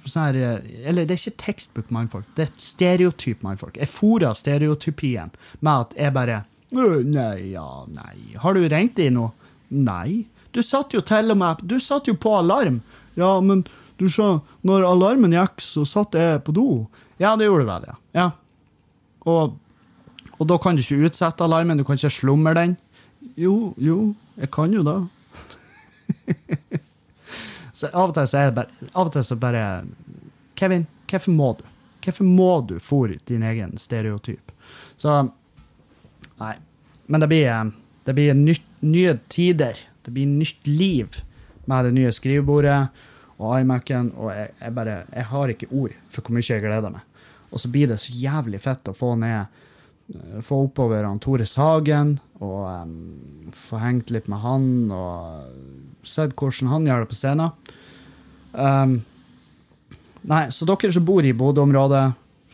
sånn 0.07 0.29
her, 0.29 0.67
eller 0.87 1.09
det 1.09 1.17
er 1.17 1.21
ikke 1.21 1.43
textbook 1.43 1.89
mannfolk, 1.95 2.29
det 2.37 2.45
er 2.45 2.53
et 2.53 2.63
stereotyp 2.63 3.43
mannfolk. 3.43 3.81
Jeg 3.81 3.91
fôrer 3.91 4.37
stereotypien 4.39 5.33
med 5.61 5.73
at 5.73 5.97
jeg 5.99 6.17
bare 6.17 6.43
Nei, 6.73 7.51
ja, 7.53 7.85
nei. 7.93 8.15
Har 8.41 8.57
du 8.57 8.63
ringt 8.65 9.01
inn 9.03 9.19
noe? 9.19 9.35
Nei. 9.69 10.25
Du 10.57 10.63
satt 10.65 10.95
jo 10.97 11.03
til 11.05 11.33
og 11.33 11.37
med 11.41 11.61
Du 11.69 11.77
satt 11.81 12.09
jo 12.09 12.15
på 12.17 12.33
alarm. 12.39 12.81
Ja, 13.19 13.35
men 13.45 13.67
du 14.01 14.07
sa 14.11 14.39
Når 14.65 14.87
alarmen 14.89 15.35
gikk, 15.37 15.61
så 15.61 15.85
satt 15.89 16.17
jeg 16.17 16.41
på 16.47 16.55
do. 16.57 16.69
Ja, 17.21 17.35
det 17.37 17.51
gjorde 17.51 17.67
du 17.67 17.69
vel, 17.69 17.85
ja. 17.91 17.97
ja. 18.17 18.29
Og, 19.29 19.59
og 20.43 20.49
da 20.51 20.59
kan 20.59 20.75
du 20.75 20.83
ikke 20.83 21.07
utsette 21.07 21.45
alarmen, 21.45 21.79
du 21.79 21.87
kan 21.87 21.99
ikke 21.99 22.11
slumre 22.11 22.55
den. 22.59 22.73
Jo, 23.39 23.73
jo, 23.79 24.15
jeg 24.35 24.51
kan 24.55 24.73
jo 24.75 24.83
da. 24.83 24.97
så 27.79 27.91
av 27.93 28.11
og 28.11 28.17
til 28.17 28.27
så 28.27 28.41
er 28.41 28.51
det 28.51 28.57
bare 28.57 28.89
Av 28.91 29.07
og 29.07 29.13
til 29.15 29.25
så 29.25 29.37
bare 29.39 29.63
Kevin, 30.59 30.89
hvorfor 31.11 31.35
må 31.35 31.53
du? 31.61 31.63
Hvorfor 32.03 32.27
må 32.27 32.51
du 32.67 32.75
fòre 32.83 33.21
din 33.31 33.47
egen 33.47 33.77
stereotyp? 33.79 34.51
Så 34.99 35.23
Nei. 36.43 36.57
Men 37.07 37.23
det 37.23 37.29
blir, 37.31 37.71
det 38.05 38.15
blir 38.17 38.35
nytt, 38.35 38.67
nye 38.81 39.15
tider. 39.31 39.79
Det 40.03 40.11
blir 40.11 40.27
nytt 40.27 40.67
liv 40.67 41.23
med 41.71 41.85
det 41.87 41.95
nye 41.95 42.13
skrivebordet 42.15 42.79
og 43.39 43.61
iMac-en. 43.61 44.13
Og 44.17 44.33
jeg, 44.35 44.51
jeg, 44.59 44.75
bare 44.75 45.03
Jeg 45.13 45.29
har 45.31 45.53
ikke 45.53 45.71
ord 45.71 45.97
for 46.11 46.23
hvor 46.23 46.35
mye 46.35 46.49
jeg 46.49 46.65
gleder 46.65 46.95
meg. 46.95 47.05
Og 47.53 47.61
så 47.61 47.71
blir 47.71 47.91
det 47.91 48.01
så 48.01 48.15
jævlig 48.17 48.63
fett 48.65 48.89
å 48.89 48.97
få 48.97 49.15
ned 49.21 49.61
Få 50.43 50.65
oppover 50.67 51.07
han 51.07 51.21
Tore 51.23 51.47
Sagen 51.49 52.17
og 52.43 52.67
um, 52.67 53.51
få 53.55 53.79
hengt 53.81 54.11
litt 54.11 54.27
med 54.29 54.43
han 54.43 54.67
og 54.93 56.07
sett 56.07 56.35
hvordan 56.37 56.73
han 56.73 56.89
gjør 56.89 57.05
det 57.05 57.11
på 57.13 57.19
scenen. 57.19 57.77
Um, 58.53 58.97
nei, 60.29 60.45
så 60.51 60.67
dere 60.69 60.93
som 60.93 61.07
bor 61.07 61.25
i 61.25 61.35
Bodø-området, 61.37 62.05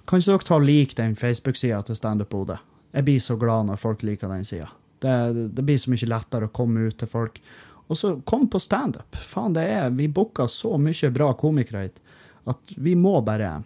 kan 0.08 0.20
ikke 0.20 0.34
dere 0.34 0.48
ta 0.48 0.58
og 0.58 0.66
like 0.68 0.98
den 0.98 1.16
Facebook-sida 1.18 1.80
til 1.86 1.98
Standup 1.98 2.30
Bodø? 2.32 2.58
Jeg 2.92 3.04
blir 3.04 3.24
så 3.24 3.36
glad 3.40 3.68
når 3.68 3.80
folk 3.80 4.04
liker 4.06 4.30
den 4.32 4.44
sida. 4.48 4.68
Det, 4.98 5.14
det, 5.54 5.64
blir 5.64 5.78
så 5.80 5.92
mye 5.92 6.10
lettere 6.10 6.48
å 6.48 6.54
komme 6.54 6.88
ut 6.88 6.98
til 7.00 7.10
folk. 7.10 7.40
Og 7.88 7.96
så 7.96 8.14
kom 8.28 8.46
på 8.50 8.60
standup. 8.60 9.16
Faen, 9.16 9.54
det 9.56 9.64
er 9.72 9.92
Vi 9.96 10.08
booka 10.12 10.48
så 10.50 10.76
mye 10.80 11.10
bra 11.14 11.32
komikere 11.38 11.86
hit 11.86 12.00
at 12.48 12.72
vi 12.76 12.94
må 12.96 13.18
bare 13.24 13.58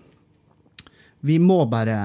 Vi 1.23 1.39
må 1.39 1.61
bare 1.71 1.97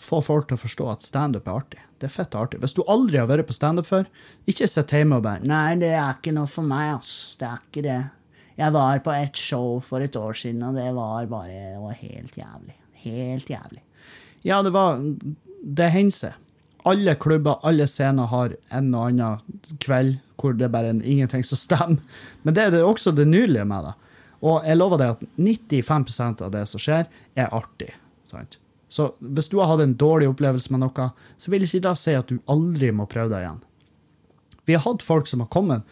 få 0.00 0.20
folk 0.24 0.50
til 0.50 0.58
å 0.58 0.60
forstå 0.60 0.88
at 0.92 1.04
standup 1.04 1.48
er 1.48 1.60
artig. 1.62 1.82
Det 1.96 2.10
er 2.10 2.12
fett 2.12 2.36
artig. 2.36 2.60
Hvis 2.60 2.76
du 2.76 2.82
aldri 2.84 3.16
har 3.16 3.28
vært 3.30 3.48
på 3.48 3.56
standup 3.56 3.88
før, 3.88 4.08
ikke 4.48 4.68
sitt 4.68 4.92
hjemme 4.92 5.16
og 5.16 5.24
bare 5.24 5.40
'Nei, 5.40 5.76
det 5.80 5.94
er 5.96 6.12
ikke 6.18 6.34
noe 6.36 6.46
for 6.46 6.62
meg, 6.62 6.98
ass. 6.98 7.36
Det 7.40 7.48
er 7.48 7.60
ikke 7.64 7.86
det'. 7.88 8.10
Jeg 8.56 8.72
var 8.72 8.98
på 9.04 9.12
et 9.12 9.36
show 9.36 9.80
for 9.80 10.00
et 10.00 10.16
år 10.16 10.32
siden, 10.32 10.62
og 10.62 10.74
det 10.74 10.94
var 10.94 11.26
bare 11.26 11.48
Det 11.48 11.80
var 11.80 11.92
helt 11.92 12.36
jævlig. 12.36 12.76
Helt 12.92 13.48
jævlig. 13.48 13.82
Ja, 14.44 14.62
det 14.62 14.72
var 14.72 15.00
Det 15.64 15.90
hender 15.90 16.12
seg 16.12 16.34
alle 16.86 17.14
klubber, 17.14 17.58
alle 17.66 17.86
scener 17.90 18.28
har 18.30 18.54
en 18.70 18.92
og 18.94 19.08
annen 19.08 19.40
kveld 19.82 20.20
hvor 20.38 20.54
det 20.54 20.68
bare 20.70 20.92
er 20.92 21.00
ingenting 21.02 21.42
som 21.46 21.58
stemmer. 21.58 21.98
Men 22.44 22.54
det 22.54 22.66
er 22.66 22.74
det 22.76 22.82
også 22.86 23.14
det 23.16 23.26
nydelige 23.26 23.64
med 23.66 23.88
det. 23.88 23.94
Og 24.46 24.66
jeg 24.68 24.78
lover 24.78 25.00
deg 25.00 25.16
at 25.16 25.24
95% 25.40 26.44
av 26.46 26.52
det 26.54 26.62
som 26.70 26.82
skjer, 26.82 27.08
er 27.34 27.50
artig. 27.56 27.90
Sant? 28.30 28.58
Så 28.88 29.10
hvis 29.18 29.48
du 29.50 29.58
har 29.58 29.72
hatt 29.72 29.82
en 29.82 29.96
dårlig 29.98 30.28
opplevelse 30.30 30.72
med 30.72 30.84
noe, 30.84 31.08
så 31.38 31.50
vil 31.50 31.64
ikke 31.66 31.82
da 31.88 31.94
si 31.98 32.14
at 32.14 32.28
du 32.30 32.38
aldri 32.50 32.92
må 32.94 33.08
prøve 33.10 33.32
det 33.34 33.42
igjen. 33.42 33.62
Vi 34.66 34.76
har 34.76 34.84
hatt 34.86 35.04
folk 35.06 35.26
som 35.30 35.42
har 35.42 35.50
kommet 35.52 35.82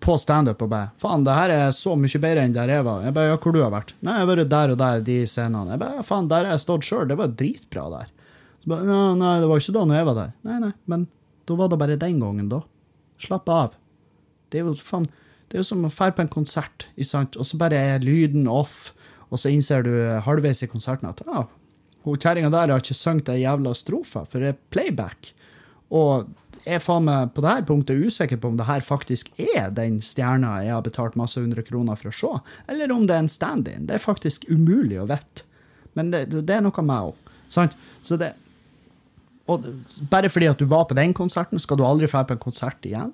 på 0.00 0.16
standup 0.16 0.62
og 0.64 0.70
bare 0.72 0.90
'Faen, 0.96 1.24
det 1.24 1.34
her 1.36 1.50
er 1.50 1.72
så 1.76 1.92
mye 1.96 2.20
bedre 2.20 2.44
enn 2.44 2.54
der 2.56 2.68
jeg 2.72 2.84
var.' 2.84 3.04
Jeg 3.04 3.14
bare 3.14 3.28
'Ja, 3.28 3.36
hvor 3.36 3.52
du 3.52 3.62
har 3.62 3.70
vært?' 3.70 3.92
'Nei, 4.00 4.16
jeg 4.16 4.26
har 4.26 4.36
vært 4.36 4.48
der 4.48 4.70
og 4.70 4.78
der, 4.78 5.00
de 5.00 5.16
scenene.' 5.26 5.70
Jeg 5.70 5.78
bare 5.78 6.02
'Faen, 6.02 6.28
der 6.28 6.44
har 6.44 6.52
jeg 6.52 6.60
stått 6.60 6.84
sjøl. 6.88 7.08
Det 7.08 7.18
var 7.18 7.28
dritbra 7.28 7.84
der.' 7.90 8.10
Så 8.62 8.68
bare, 8.68 8.84
'Nei, 8.84 9.14
nei, 9.20 9.40
det 9.40 9.48
var 9.48 9.60
ikke 9.60 9.76
da 9.76 9.84
når 9.84 9.96
jeg 9.96 10.06
var 10.06 10.14
der. 10.14 10.32
Nei, 10.44 10.58
nei, 10.58 10.72
men 10.86 11.08
da 11.46 11.54
var 11.54 11.68
det 11.68 11.78
bare 11.78 11.96
den 11.96 12.20
gangen, 12.20 12.48
da. 12.48 12.62
Slapp 13.18 13.48
av. 13.48 13.76
Det 14.50 14.60
er 14.60 14.64
jo 14.64 14.74
faen, 14.74 15.06
det 15.48 15.58
er 15.58 15.60
jo 15.60 15.68
som 15.68 15.84
å 15.84 15.92
dra 15.92 16.10
på 16.10 16.22
en 16.22 16.28
konsert, 16.28 16.86
og 16.96 17.46
så 17.46 17.58
bare 17.58 17.76
er 17.76 17.98
lyden 17.98 18.48
off, 18.48 18.94
og 19.30 19.38
så 19.38 19.50
innser 19.52 19.82
du 19.82 19.92
halvveis 20.24 20.62
i 20.62 20.70
konserten 20.70 21.08
at 21.08 21.22
ah, 21.28 21.46
hun 22.04 22.20
kjerringa 22.20 22.50
der 22.52 22.72
har 22.72 22.82
ikke 22.82 22.96
sunget 22.96 23.28
ei 23.32 23.42
jævla 23.42 23.74
strofe, 23.76 24.24
for 24.28 24.42
det 24.42 24.54
er 24.54 24.60
playback. 24.72 25.32
Og 25.90 26.30
jeg 26.64 26.76
er 26.76 26.84
faen 26.84 27.06
meg 27.06 27.32
på 27.34 27.42
det 27.44 27.52
her 27.54 27.66
punktet 27.68 28.02
usikker 28.04 28.40
på 28.40 28.50
om 28.52 28.58
det 28.58 28.68
her 28.68 28.84
faktisk 28.84 29.30
er 29.40 29.70
den 29.74 29.98
stjerna 30.04 30.58
jeg 30.64 30.74
har 30.76 30.84
betalt 30.84 31.16
masse 31.18 31.40
hundre 31.40 31.64
kroner 31.66 31.96
for 31.98 32.10
å 32.10 32.16
se, 32.16 32.32
eller 32.72 32.92
om 32.92 33.06
det 33.08 33.16
er 33.16 33.24
en 33.24 33.32
stand-in. 33.32 33.88
Det 33.88 33.96
er 33.96 34.04
faktisk 34.04 34.44
umulig 34.50 35.00
å 35.00 35.08
vite. 35.10 35.46
Men 35.98 36.12
det, 36.12 36.26
det 36.30 36.54
er 36.54 36.62
noe 36.62 36.84
med 36.86 37.16
henne. 37.56 37.72
Så 38.06 38.16
det, 38.20 38.34
og 39.50 39.66
bare 40.12 40.30
fordi 40.30 40.50
at 40.50 40.60
du 40.60 40.68
var 40.70 40.86
på 40.86 40.96
den 40.98 41.14
konserten, 41.16 41.58
skal 41.58 41.80
du 41.80 41.84
aldri 41.86 42.06
dra 42.10 42.22
på 42.24 42.36
en 42.36 42.42
konsert 42.42 42.86
igjen? 42.86 43.12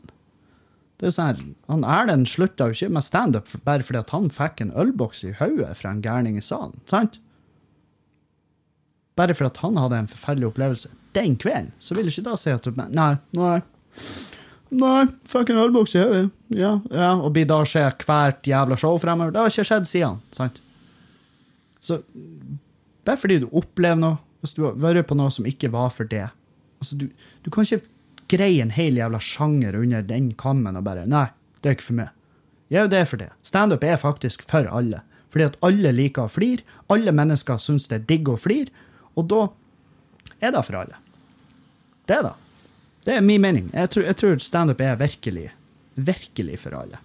Det 1.00 1.08
er 1.08 1.12
sånn 1.12 1.28
her, 1.28 1.40
han 1.68 1.84
Erlend 1.84 2.28
slutta 2.28 2.70
jo 2.70 2.76
ikke 2.76 2.94
med 2.96 3.04
standup 3.04 3.50
bare 3.66 3.84
fordi 3.84 4.00
at 4.00 4.12
han 4.16 4.30
fikk 4.32 4.62
en 4.64 4.72
ølboks 4.80 5.22
i 5.28 5.34
hodet 5.36 5.74
fra 5.76 5.92
en 5.92 6.02
gærning 6.04 6.38
i 6.40 6.44
salen. 6.44 6.76
sant? 6.88 7.20
Bare 9.16 9.34
for 9.34 9.48
at 9.48 9.60
han 9.62 9.78
hadde 9.80 10.02
en 10.02 10.10
forferdelig 10.12 10.50
opplevelse 10.52 10.92
den 11.16 11.36
kvelden, 11.40 11.72
så 11.80 11.96
vil 11.96 12.08
du 12.08 12.12
ikke 12.12 12.26
da 12.26 12.36
si 12.36 12.52
at 12.52 12.66
du 12.66 12.76
Nei, 12.76 13.14
nei. 13.36 13.60
Nei, 14.76 15.06
fucking 15.30 15.56
en 15.56 15.62
ølboks 15.62 15.94
i 15.94 16.02
hodet. 16.02 16.24
Ja, 16.52 16.74
ja. 16.90 17.12
Og 17.16 17.30
blir 17.36 17.46
da 17.48 17.60
skje 17.64 17.86
hvert 18.02 18.48
jævla 18.48 18.76
show 18.80 18.98
fremover. 19.00 19.32
Det 19.32 19.40
har 19.40 19.52
ikke 19.52 19.64
skjedd 19.68 19.86
siden. 19.88 20.18
sant? 20.36 20.58
Så 21.80 22.00
bare 23.06 23.20
fordi 23.20 23.38
du 23.44 23.46
opplever 23.54 24.00
noe, 24.00 24.18
hvis 24.42 24.56
du 24.56 24.64
har 24.66 24.76
vært 24.82 25.06
på 25.08 25.16
noe 25.16 25.32
som 25.32 25.46
ikke 25.48 25.70
var 25.72 25.92
for 25.94 26.08
det 26.10 26.26
altså, 26.80 26.96
du, 26.98 27.06
du, 27.42 27.50
kan 27.50 27.64
ikke 27.64 27.86
greie 28.30 28.62
en 28.62 28.74
hel 28.74 28.98
jævla 28.98 29.20
sjanger 29.22 29.78
under 29.78 30.02
den 30.06 30.32
kammen 30.38 30.76
og 30.76 30.84
bare 30.86 31.06
Nei, 31.08 31.28
det 31.62 31.70
er 31.70 31.78
ikke 31.78 31.88
for 31.88 32.00
meg. 32.02 32.10
Jo, 32.74 32.88
det 32.90 32.98
er 32.98 33.06
for 33.06 33.22
det. 33.22 33.30
Standup 33.46 33.84
er 33.86 34.00
faktisk 34.02 34.42
for 34.50 34.66
alle. 34.66 35.04
Fordi 35.30 35.46
at 35.46 35.58
alle 35.66 35.92
liker 35.94 36.26
å 36.26 36.32
flire. 36.32 36.66
Alle 36.90 37.14
mennesker 37.14 37.60
syns 37.62 37.86
det 37.90 38.00
er 38.00 38.08
digg 38.10 38.30
å 38.30 38.34
flire. 38.40 38.74
Og 39.16 39.28
da 39.30 39.42
er 40.40 40.52
det 40.52 40.64
for 40.66 40.80
alle. 40.82 41.00
Det 42.06 42.18
er 42.18 42.28
det. 42.28 42.36
Er 43.06 43.22
min 43.22 43.42
mening. 43.42 43.70
Jeg 43.72 43.90
tror, 43.90 44.06
jeg 44.08 44.18
tror 44.18 44.38
standup 44.42 44.80
er 44.82 44.98
virkelig, 44.98 45.50
virkelig 45.94 46.58
for 46.64 46.74
alle. 46.74 46.98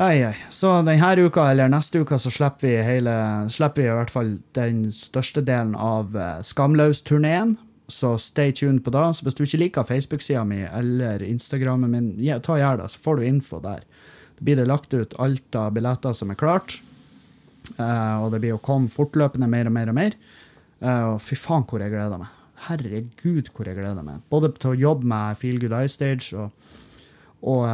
Ei, 0.00 0.22
ei. 0.24 0.36
Så 0.48 0.70
denne 0.80 1.26
uka, 1.26 1.50
eller 1.50 1.68
neste 1.68 2.00
uka, 2.00 2.16
så 2.18 2.30
slipper 2.32 2.68
vi, 2.68 2.76
hele, 2.84 3.14
slipper 3.52 3.82
vi 3.82 3.88
i 3.88 3.96
hvert 3.98 4.12
fall 4.12 4.30
den 4.56 4.86
største 4.96 5.42
delen 5.44 5.74
av 5.76 6.16
uh, 6.16 6.38
Skamløs-turneen. 6.40 7.58
Så 7.90 8.14
stay 8.22 8.52
tuned 8.52 8.84
på 8.84 8.94
det. 8.94 9.02
Så 9.16 9.26
hvis 9.26 9.36
du 9.36 9.42
ikke 9.44 9.60
liker 9.64 9.88
Facebook-sida 9.88 10.44
mi 10.46 10.62
eller 10.64 11.24
Instagrammen 11.26 11.92
min, 11.92 12.12
ja, 12.22 12.38
ta 12.40 12.56
gjør 12.56 12.84
det, 12.84 12.92
så 12.94 13.02
får 13.04 13.20
du 13.20 13.26
info 13.28 13.60
der. 13.64 13.82
Da 14.38 14.46
blir 14.46 14.60
det 14.60 14.68
lagt 14.70 14.94
ut 14.94 15.16
alt 15.20 15.58
av 15.58 15.74
billetter 15.76 16.16
som 16.16 16.32
er 16.32 16.40
klart. 16.40 16.78
Uh, 17.76 18.24
og 18.24 18.30
det 18.32 18.40
blir 18.40 18.56
å 18.56 18.62
komme 18.64 18.88
fortløpende 18.92 19.50
mer 19.52 19.68
og 19.68 19.76
mer 19.76 19.92
og 19.92 20.00
mer. 20.00 20.16
Uh, 20.80 21.14
og 21.14 21.18
fy 21.24 21.36
faen, 21.38 21.66
hvor 21.68 21.82
jeg 21.82 21.92
gleder 21.92 22.20
meg. 22.20 22.36
Herregud, 22.66 23.50
hvor 23.54 23.68
jeg 23.68 23.78
gleder 23.78 24.04
meg. 24.04 24.22
Både 24.32 24.52
til 24.60 24.72
å 24.74 24.80
jobbe 24.88 25.08
med 25.08 25.40
Feel 25.40 25.60
Good 25.60 25.76
Eye 25.76 25.90
Stage 25.92 26.36
og, 26.36 26.72
og 27.40 27.66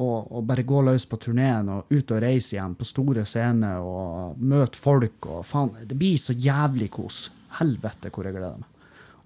og, 0.00 0.32
og, 0.32 0.44
bare 0.48 0.64
gå 0.66 0.80
løs 0.86 1.04
på 1.08 1.18
turneen 1.20 1.68
og 1.70 1.90
ut 1.92 2.12
og 2.14 2.22
reise 2.24 2.56
igjen 2.56 2.76
på 2.78 2.86
store 2.88 3.26
scener 3.28 3.82
og 3.84 4.38
møte 4.40 4.80
folk 4.80 5.28
og 5.28 5.42
faen 5.46 5.74
Det 5.86 5.98
blir 5.98 6.16
så 6.20 6.32
jævlig 6.32 6.88
kos. 6.94 7.26
Helvete 7.58 8.10
hvor 8.12 8.26
jeg 8.26 8.36
gleder 8.38 8.62
meg. 8.62 8.68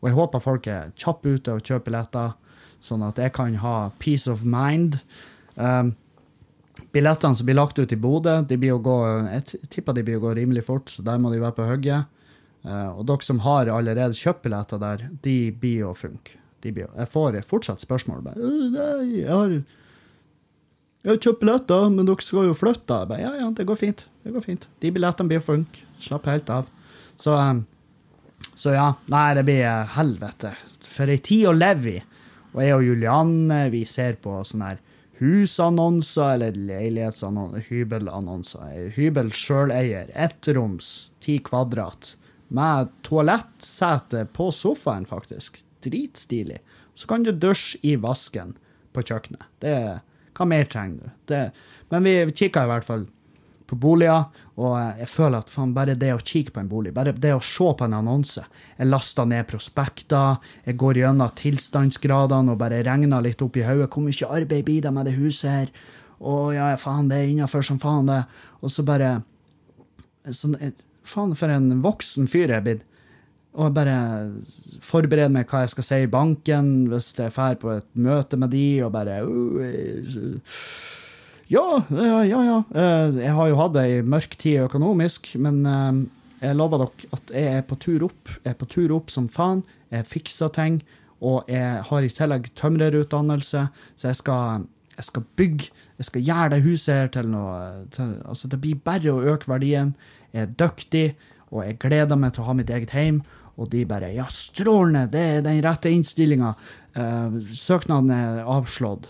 Og 0.00 0.10
jeg 0.10 0.16
håper 0.16 0.42
folk 0.42 0.66
er 0.70 0.90
kjappe 0.98 1.36
ute 1.36 1.54
og 1.54 1.62
kjøper 1.62 1.86
billetter, 1.86 2.34
sånn 2.84 3.04
at 3.06 3.20
jeg 3.22 3.32
kan 3.36 3.54
ha 3.62 3.76
peace 4.02 4.30
of 4.30 4.42
mind. 4.44 4.98
Um, 5.54 5.94
billettene 6.92 7.38
som 7.38 7.48
blir 7.48 7.56
lagt 7.56 7.78
ut 7.78 7.94
i 7.94 7.98
Bodø, 8.00 8.40
de 8.44 8.58
blir 8.60 8.74
å 8.74 8.82
gå, 8.82 8.96
jeg 9.30 9.62
tipper 9.72 9.96
de 9.96 10.04
blir 10.04 10.18
å 10.18 10.26
gå 10.26 10.34
rimelig 10.36 10.66
fort, 10.66 10.90
så 10.92 11.06
der 11.06 11.22
må 11.22 11.32
de 11.32 11.40
være 11.40 11.56
på 11.56 11.68
hugget. 11.70 12.10
Uh, 12.66 12.98
og 12.98 13.06
dere 13.06 13.22
som 13.22 13.40
har 13.44 13.70
allerede 13.70 14.16
kjøpt 14.18 14.42
billetter 14.42 14.80
der, 14.82 15.06
de 15.22 15.36
blir 15.54 15.86
å 15.86 15.94
funke. 15.94 16.40
Blir, 16.66 16.88
jeg 16.90 17.10
får 17.12 17.36
fortsatt 17.46 17.84
spørsmål. 17.84 18.24
Bare, 18.24 18.42
«Øh, 18.42 18.72
nei, 18.74 19.20
jeg 19.20 19.30
har, 19.30 19.52
jeg 21.04 21.12
har 21.12 21.20
kjøpt 21.22 21.44
billetter, 21.44 21.84
men 21.94 22.08
dere 22.08 22.26
skal 22.26 22.48
jo 22.48 22.56
flytte. 22.58 22.96
Jeg 23.04 23.10
Bare, 23.12 23.22
ja, 23.22 23.30
ja, 23.38 23.50
det 23.54 23.68
går 23.68 23.78
fint. 23.78 24.02
Det 24.26 24.34
går 24.34 24.42
fint. 24.42 24.66
De 24.82 24.90
billettene 24.90 25.30
blir 25.30 25.38
å 25.38 25.46
funke. 25.46 25.86
Slapp 26.02 26.26
helt 26.26 26.50
av. 26.50 26.66
Så, 27.14 27.36
um, 27.38 27.62
så 28.58 28.74
ja. 28.74 28.88
Nei, 29.12 29.28
det 29.38 29.46
blir 29.46 29.62
eh, 29.62 29.94
helvete. 29.94 30.56
For 30.82 31.12
ei 31.12 31.20
tid 31.22 31.46
å 31.52 31.54
leve 31.54 31.92
i. 31.92 32.02
Og 32.56 32.60
jeg 32.64 32.74
og 32.74 32.84
Julianne, 32.88 33.60
vi 33.70 33.84
ser 33.86 34.18
på 34.18 34.40
sånne 34.48 34.74
husannonser 35.20 36.34
eller 36.34 36.58
leilighetsannonser, 36.58 37.64
hybelannonser. 37.70 38.90
Hybel 38.96 39.30
sjøleier, 39.30 40.10
ettroms, 40.12 41.12
ti 41.22 41.38
kvadrat. 41.44 42.16
Med 42.48 42.92
toalettsete 43.06 44.26
på 44.36 44.50
sofaen, 44.54 45.06
faktisk. 45.08 45.58
Dritstilig. 45.82 46.60
Så 46.94 47.08
kan 47.10 47.26
du 47.26 47.32
dusje 47.32 47.80
i 47.82 47.96
vasken 48.00 48.54
på 48.94 49.02
kjøkkenet. 49.04 49.44
Det, 49.60 49.74
hva 50.36 50.48
mer 50.48 50.70
trenger 50.70 51.02
du? 51.02 51.18
Det, 51.32 51.42
men 51.92 52.06
vi 52.06 52.16
kikka 52.32 52.64
i 52.64 52.70
hvert 52.70 52.86
fall 52.86 53.06
på 53.66 53.76
boliger, 53.82 54.28
og 54.62 54.74
jeg 55.00 55.08
føler 55.10 55.42
at 55.42 55.50
faen, 55.50 55.72
bare 55.74 55.96
det 55.98 56.12
å 56.14 56.22
kikke 56.22 56.54
på 56.54 56.62
en 56.62 56.70
bolig, 56.70 56.92
bare 56.94 57.14
det 57.18 57.32
å 57.34 57.42
se 57.42 57.66
på 57.66 57.86
en 57.86 57.96
annonse 57.98 58.44
Jeg 58.76 58.86
lasta 58.86 59.24
ned 59.26 59.46
prospekter, 59.50 60.38
jeg 60.64 60.78
går 60.78 61.00
gjennom 61.02 61.32
tilstandsgradene 61.34 62.54
og 62.54 62.60
bare 62.60 62.82
regner 62.86 63.24
litt 63.24 63.42
opp 63.42 63.58
i 63.58 63.64
hodet. 63.66 63.90
Hvor 63.90 64.06
mye 64.06 64.32
arbeid 64.38 64.66
blir 64.68 64.84
det 64.84 64.92
med 64.94 65.08
det 65.10 65.16
huset 65.18 65.50
her? 65.50 65.72
Å 66.16 66.34
ja, 66.54 66.68
faen, 66.80 67.10
det 67.10 67.18
er 67.18 67.32
innafor 67.32 67.66
som 67.66 67.80
faen, 67.82 68.06
det. 68.08 68.22
Og 68.62 68.72
så 68.72 68.86
bare 68.86 69.18
sånn, 70.30 70.56
Faen, 71.06 71.34
for 71.38 71.52
en 71.52 71.70
voksen 71.84 72.28
fyr 72.30 72.50
jeg 72.50 72.58
er 72.58 72.66
blitt. 72.66 72.84
Og 73.56 73.72
bare 73.72 73.96
forberede 74.84 75.32
meg 75.32 75.48
hva 75.48 75.62
jeg 75.64 75.72
skal 75.72 75.86
si 75.86 76.00
i 76.04 76.10
banken 76.12 76.90
hvis 76.90 77.14
jeg 77.16 77.32
drar 77.32 77.56
på 77.62 77.70
et 77.78 77.86
møte 77.96 78.36
med 78.36 78.52
de, 78.52 78.66
og 78.84 78.92
bare 78.92 79.22
uh, 79.24 80.50
ja, 81.48 81.62
ja, 81.88 82.20
ja. 82.26 82.42
ja. 82.42 82.58
Eh, 82.74 83.16
Jeg 83.22 83.32
har 83.38 83.48
jo 83.48 83.58
hatt 83.62 83.78
ei 83.80 84.02
mørk 84.02 84.34
tid 84.42 84.64
økonomisk, 84.66 85.30
men 85.38 85.62
jeg 86.42 86.56
lover 86.58 86.82
dere 86.84 87.10
at 87.16 87.32
jeg 87.32 87.56
er 87.60 87.64
på 87.64 87.78
tur 87.80 88.06
opp. 88.10 88.32
Jeg 88.44 88.52
er 88.52 88.58
på 88.60 88.68
tur 88.68 88.92
opp 88.98 89.12
som 89.14 89.28
faen. 89.32 89.62
Jeg 89.94 90.08
fikser 90.10 90.50
ting. 90.52 90.80
Og 91.24 91.46
jeg 91.48 91.84
har 91.88 92.04
i 92.04 92.12
tillegg 92.12 92.50
tømrerutdannelse, 92.58 93.62
så 93.96 94.08
jeg 94.10 94.18
skal, 94.18 94.66
jeg 94.98 95.04
skal 95.06 95.22
bygge 95.36 95.70
Jeg 95.96 96.04
skal 96.10 96.20
gjøre 96.26 96.50
det 96.52 96.62
huset 96.66 96.92
her 96.92 97.06
til 97.08 97.28
noe 97.32 97.86
til, 97.94 98.10
Altså, 98.28 98.48
det 98.52 98.60
blir 98.60 98.76
bare 98.84 99.14
å 99.14 99.22
øke 99.32 99.48
verdien. 99.48 99.94
Er 100.36 100.52
dyktig, 100.60 101.08
og 101.48 101.64
jeg 101.64 101.78
gleder 101.80 102.18
meg 102.20 102.34
til 102.36 102.44
å 102.44 102.50
ha 102.50 102.56
mitt 102.58 102.70
eget 102.72 102.92
hjem. 102.92 103.22
Og 103.56 103.70
de 103.72 103.84
bare 103.88 104.12
Ja, 104.12 104.26
strålende! 104.32 105.06
Det 105.12 105.20
er 105.20 105.44
den 105.44 105.62
rette 105.64 105.92
innstillinga. 105.92 106.52
Eh, 106.96 107.38
søknaden 107.56 108.10
er 108.12 108.42
avslått. 108.44 109.08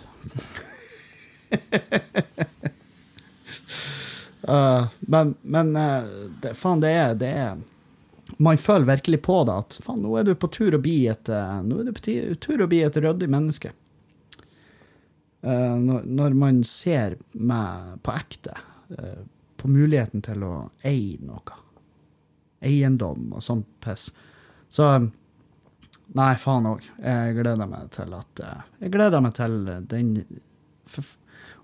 Uh, 4.47 4.87
men 5.12 5.35
men 5.43 5.77
uh, 5.77 6.07
det, 6.43 6.55
faen, 6.59 6.83
det 6.83 6.91
er, 6.91 7.14
det 7.14 7.29
er 7.31 7.61
Man 8.43 8.59
føler 8.59 8.89
virkelig 8.89 9.20
på 9.22 9.37
det 9.47 9.55
at 9.55 9.79
faen, 9.85 10.03
nå 10.03 10.16
er 10.18 10.27
du 10.27 10.35
på 10.35 10.51
tur 10.51 10.74
å 10.74 10.83
bli 10.83 11.07
et 11.11 11.31
uh, 11.31 11.62
nå 11.62 11.81
er 11.81 11.89
du 11.89 11.95
på 11.95 12.16
tur 12.43 12.64
å 12.64 12.70
bli 12.70 12.83
et 12.87 12.99
ryddig 12.99 13.31
menneske. 13.31 13.70
Uh, 15.47 15.79
når, 15.79 16.07
når 16.07 16.39
man 16.39 16.61
ser 16.66 17.18
meg 17.31 17.99
på 18.03 18.14
ekte 18.18 18.59
uh, 18.99 19.22
på 19.67 19.75
muligheten 19.75 20.23
til 20.23 20.45
å 20.47 20.55
eie 20.87 21.19
noe. 21.27 21.61
Eiendom 22.62 23.33
og 23.35 23.45
sånn 23.45 23.64
piss. 23.83 24.11
Så 24.71 24.97
Nei, 26.14 26.37
faen 26.39 26.69
òg. 26.71 26.85
Jeg 27.03 27.35
gleder 27.35 27.67
meg 27.67 27.89
til 27.91 28.12
at 28.14 28.41
uh, 28.47 28.61
Jeg 28.79 28.93
gleder 28.95 29.23
meg 29.25 29.33
til 29.35 29.57
den 29.91 30.12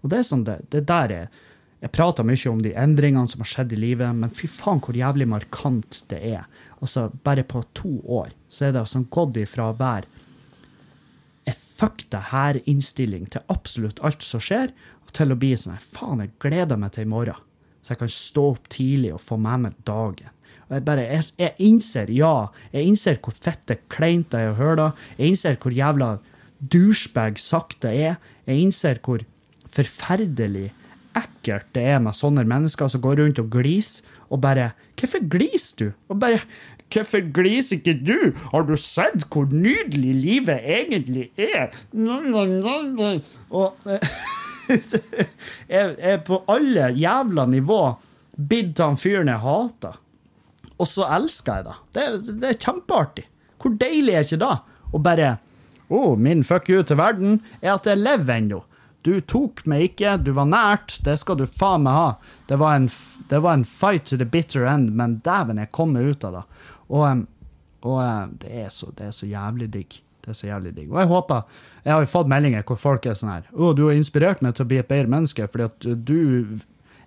Og 0.02 0.08
det 0.10 0.18
er 0.18 0.26
sånn 0.26 0.42
det, 0.48 0.56
det 0.74 0.80
der 0.90 1.14
er 1.14 1.28
Jeg 1.78 1.92
prater 1.94 2.26
mye 2.26 2.50
om 2.50 2.58
de 2.64 2.72
endringene 2.74 3.30
som 3.30 3.44
har 3.44 3.52
skjedd 3.52 3.76
i 3.76 3.78
livet, 3.78 4.10
men 4.18 4.34
fy 4.34 4.50
faen 4.50 4.82
hvor 4.82 4.98
jævlig 4.98 5.28
markant 5.30 6.00
det 6.10 6.18
er. 6.32 6.50
Altså, 6.80 7.06
bare 7.22 7.46
på 7.46 7.62
to 7.78 7.94
år 8.02 8.34
så 8.50 8.66
er 8.66 8.74
det 8.74 8.82
altså 8.82 9.04
gått 9.14 9.38
ifra 9.44 9.70
å 9.70 9.78
være 9.78 10.10
fuck 11.82 12.04
det 12.14 12.20
her-innstilling 12.30 13.24
til 13.34 13.42
absolutt 13.50 13.98
alt 14.06 14.22
som 14.22 14.42
skjer, 14.42 14.70
og 15.02 15.14
til 15.16 15.34
å 15.34 15.38
bli 15.38 15.54
sånn 15.58 15.80
faen, 15.82 16.22
jeg 16.22 16.34
gleder 16.42 16.78
meg 16.78 16.92
til 16.94 17.08
i 17.08 17.10
morgen. 17.10 17.40
Så 17.82 17.94
jeg 17.94 18.02
kan 18.04 18.12
stå 18.14 18.46
opp 18.54 18.68
tidlig 18.72 19.12
og 19.16 19.22
få 19.22 19.38
med 19.42 19.66
meg 19.66 19.78
dagen. 19.88 20.30
Og 20.68 20.76
jeg 20.78 20.84
bare, 20.86 21.02
jeg, 21.04 21.26
jeg 21.42 21.54
innser, 21.66 22.12
ja, 22.14 22.34
jeg 22.72 22.88
innser 22.88 23.18
hvor 23.20 23.34
fette 23.36 23.76
kleint 23.92 24.30
det 24.32 24.40
er 24.40 24.52
å 24.52 24.58
høre 24.60 24.76
det. 24.78 24.90
Jeg 25.18 25.32
innser 25.34 25.58
hvor 25.60 25.74
jævla 25.76 26.12
douchebag 26.72 27.40
sagt 27.42 27.82
det 27.84 27.92
er. 28.06 28.20
Jeg 28.48 28.62
innser 28.68 29.02
hvor 29.04 29.24
forferdelig 29.72 30.70
ekkelt 31.18 31.68
det 31.76 31.82
er 31.92 31.98
med 32.00 32.16
sånne 32.16 32.44
mennesker 32.48 32.88
som 32.88 33.02
går 33.04 33.18
rundt 33.20 33.40
og 33.42 33.50
gliser, 33.52 34.06
og 34.32 34.40
bare 34.40 34.70
Hvorfor 34.96 35.20
gliser 35.28 35.76
du? 35.76 35.88
Og 36.08 36.20
bare 36.22 36.38
Hvorfor 36.92 37.24
gliser 37.36 37.76
ikke 37.78 37.98
du? 38.04 38.32
Har 38.52 38.64
du 38.68 38.76
sett 38.80 39.24
hvor 39.32 39.48
nydelig 39.52 40.12
livet 40.22 40.60
egentlig 40.64 41.30
er? 41.40 41.72
Nå, 41.92 42.20
nå, 42.24 42.44
nå, 42.48 42.74
nå. 42.92 43.12
Og 43.52 43.76
jeg 45.74 45.94
er 45.98 46.18
på 46.26 46.40
alle 46.52 46.90
jævla 46.98 47.46
nivå 47.50 47.80
blitt 48.36 48.80
han 48.80 48.96
fyren 49.00 49.28
jeg 49.32 49.42
hater. 49.44 49.98
Og 50.80 50.88
så 50.88 51.06
elsker 51.14 51.60
jeg 51.60 51.66
det. 51.68 51.76
Det, 51.94 52.02
er- 52.08 52.36
det 52.42 52.50
er 52.54 52.60
kjempeartig. 52.64 53.26
Hvor 53.62 53.74
deilig 53.78 54.14
er 54.18 54.26
ikke 54.26 54.40
det? 54.42 54.54
Å 54.92 55.00
bare 55.02 55.32
Å, 55.92 55.98
min 56.16 56.40
fuck 56.46 56.70
you 56.72 56.80
til 56.88 56.96
verden 56.96 57.34
er 57.60 57.74
at 57.74 57.86
jeg 57.86 58.00
lever 58.00 58.38
ennå. 58.40 58.62
Du 59.04 59.16
tok 59.28 59.60
meg 59.68 59.82
ikke, 59.90 60.14
du 60.24 60.30
var 60.32 60.46
nært, 60.48 60.94
det 61.04 61.18
skal 61.20 61.36
du 61.40 61.44
faen 61.50 61.82
meg 61.84 61.92
ha. 61.98 62.06
Det 62.48 62.56
var 62.62 62.78
en, 62.78 62.86
det 63.28 63.40
var 63.44 63.58
en 63.58 63.64
fight 63.66 64.06
to 64.08 64.16
the 64.16 64.24
bitter 64.24 64.64
end, 64.70 64.92
men 64.96 65.18
dæven, 65.26 65.58
jeg 65.60 65.72
kom 65.74 65.92
meg 65.96 66.06
ut 66.14 66.24
av 66.24 66.38
det. 66.38 66.42
Og, 66.88 67.24
og 67.82 68.32
det, 68.40 68.52
er 68.62 68.70
så, 68.72 68.88
det 68.96 69.10
er 69.10 69.12
så 69.16 69.28
jævlig 69.28 69.68
digg. 69.74 69.98
Det 70.22 70.32
er 70.32 70.38
så 70.38 70.48
jævlig 70.48 70.74
digg. 70.76 70.90
Og 70.92 71.00
jeg 71.02 71.10
håper 71.10 71.62
Jeg 71.82 71.92
har 71.92 72.04
jo 72.04 72.10
fått 72.12 72.28
meldinger 72.30 72.66
hvor 72.66 72.78
folk 72.78 73.06
er 73.06 73.16
sånn 73.18 73.32
her 73.32 73.48
Å, 73.52 73.72
du 73.74 73.88
har 73.88 73.96
inspirert 73.98 74.42
meg 74.44 74.54
til 74.54 74.66
å 74.66 74.70
bli 74.70 74.78
et 74.78 74.90
bedre 74.90 75.10
menneske, 75.10 75.48
fordi 75.50 75.66
at 75.66 75.88
du 76.06 76.20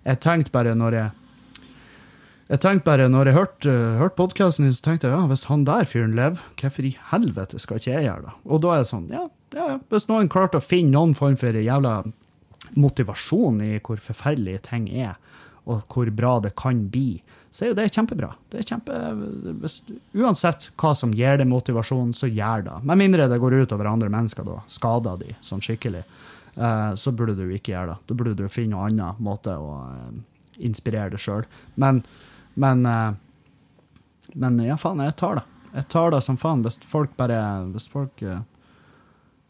Jeg 0.04 0.20
tenkte 0.24 0.52
bare 0.54 0.74
når 0.76 1.00
jeg 1.00 1.14
jeg 2.46 2.60
tenkte 2.62 2.86
bare, 2.86 3.08
når 3.10 3.26
jeg 3.26 3.34
hørte, 3.34 3.72
hørte 3.98 4.14
podkasten 4.20 4.68
din, 4.68 4.74
så 4.76 4.84
tenkte 4.84 5.08
jeg 5.08 5.16
ja, 5.16 5.24
hvis 5.26 5.48
han 5.48 5.64
der 5.66 5.88
fyren 5.90 6.12
lever, 6.14 6.38
hvorfor 6.60 6.86
i 6.86 6.92
helvete 7.10 7.58
skal 7.58 7.80
ikke 7.80 7.90
jeg 7.90 8.04
gjøre 8.06 8.22
det? 8.28 8.34
Og 8.46 8.60
da 8.62 8.70
er 8.70 8.84
det 8.84 8.90
sånn, 8.92 9.08
ja, 9.10 9.24
ja, 9.56 9.64
ja. 9.72 9.78
Hvis 9.90 10.06
noen 10.06 10.30
klarte 10.30 10.60
å 10.60 10.62
finne 10.62 10.94
noen 10.94 11.16
form 11.18 11.34
for 11.40 11.58
jævla 11.58 11.96
motivasjon 12.78 13.58
i 13.66 13.72
hvor 13.80 13.98
forferdelige 14.02 14.62
ting 14.70 14.86
er, 14.94 15.16
og 15.66 15.90
hvor 15.90 16.10
bra 16.14 16.36
det 16.44 16.54
kan 16.58 16.84
bli, 16.92 17.18
så 17.50 17.64
er 17.64 17.70
jo 17.70 17.76
det 17.78 17.88
kjempebra. 17.94 18.28
Det 18.52 18.60
er 18.60 18.68
kjempe, 18.68 18.96
uansett 20.18 20.68
hva 20.76 20.92
som 20.98 21.12
gir 21.16 21.38
deg 21.40 21.48
motivasjon, 21.48 22.12
så 22.16 22.28
gjør 22.28 22.66
det. 22.66 22.76
Med 22.88 23.00
mindre 23.00 23.28
det 23.30 23.38
går 23.40 23.54
ut 23.62 23.72
over 23.72 23.88
andre 23.88 24.10
mennesker, 24.12 24.44
da. 24.44 24.58
Skader 24.72 25.20
de 25.22 25.36
sånn 25.46 25.64
skikkelig. 25.64 26.02
eh, 26.56 26.94
så 27.00 27.12
burde 27.16 27.36
du 27.38 27.46
ikke 27.48 27.72
gjøre 27.72 27.94
det. 27.94 27.98
Da 28.08 28.16
burde 28.18 28.34
du 28.36 28.48
finne 28.52 28.74
noen 28.76 29.00
annen 29.00 29.24
måte 29.24 29.56
å 29.56 29.70
eh, 29.88 30.18
inspirere 30.68 31.14
deg 31.14 31.22
sjøl. 31.22 31.48
Men, 31.80 32.02
men, 32.54 32.84
eh, 32.86 34.30
men 34.34 34.60
ja, 34.64 34.76
faen, 34.80 35.00
jeg 35.04 35.16
tar 35.16 35.40
det. 35.40 35.46
Jeg 35.76 35.88
tar 35.92 36.12
det 36.12 36.22
som 36.24 36.38
faen 36.40 36.62
hvis 36.64 36.78
folk 36.88 37.16
bare 37.18 37.36
Hvis 37.74 37.88
folk 37.92 38.22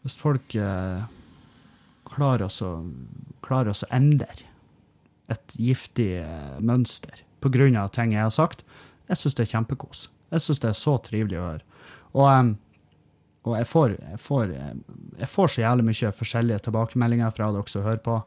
Hvis 0.03 0.17
folk 0.19 0.55
klarer 2.07 2.43
å 2.47 2.71
klarer 3.43 3.71
å 3.71 3.89
endre 3.95 4.27
et 5.31 5.55
giftig 5.59 6.09
mønster 6.63 7.26
av 7.77 7.89
ting 7.95 8.13
jeg 8.13 8.23
har 8.23 8.33
sagt. 8.33 8.63
Jeg 9.07 9.17
syns 9.17 9.35
det 9.35 9.45
er 9.45 9.53
kjempekos. 9.55 10.09
Jeg 10.31 10.43
syns 10.43 10.59
det 10.59 10.69
er 10.69 10.77
så 10.77 10.97
trivelig 11.03 11.39
å 11.39 11.45
høre. 11.45 11.63
Og, 12.17 12.53
og 13.47 13.55
jeg, 13.57 13.67
får, 13.67 13.95
jeg, 13.95 14.19
får, 14.19 14.51
jeg 15.19 15.29
får 15.31 15.53
så 15.53 15.61
jævlig 15.61 15.87
mye 15.87 16.11
forskjellige 16.19 16.59
tilbakemeldinger 16.67 17.31
fra 17.35 17.51
dere 17.55 17.71
som 17.71 17.85
hører 17.85 18.03
på, 18.03 18.19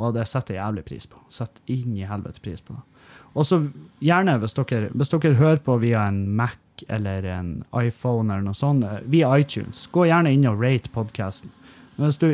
og 0.00 0.14
det 0.16 0.24
setter 0.28 0.56
jeg 0.56 0.62
jævlig 0.62 0.84
pris 0.88 1.08
på. 1.10 1.20
Setter 1.32 1.74
inn 1.74 1.96
i 1.98 2.08
helvete 2.08 2.40
pris 2.44 2.64
på 2.64 2.76
det. 2.76 2.84
Og 3.32 3.46
så 3.48 3.58
gjerne, 4.04 4.36
hvis 4.40 4.56
dere, 4.56 4.90
hvis 4.92 5.12
dere 5.12 5.36
hører 5.40 5.60
på 5.64 5.76
via 5.80 6.06
en 6.08 6.24
Mac 6.36 6.84
eller 6.92 7.24
en 7.28 7.50
iPhone 7.78 8.32
eller 8.32 8.44
noe 8.48 8.56
sånt, 8.56 8.84
eh, 8.84 9.00
via 9.08 9.30
iTunes, 9.38 9.86
gå 9.92 10.06
gjerne 10.08 10.32
inn 10.32 10.48
og 10.48 10.60
rate 10.60 10.92
podkasten. 10.92 11.52
Hvis 12.00 12.20
du 12.20 12.28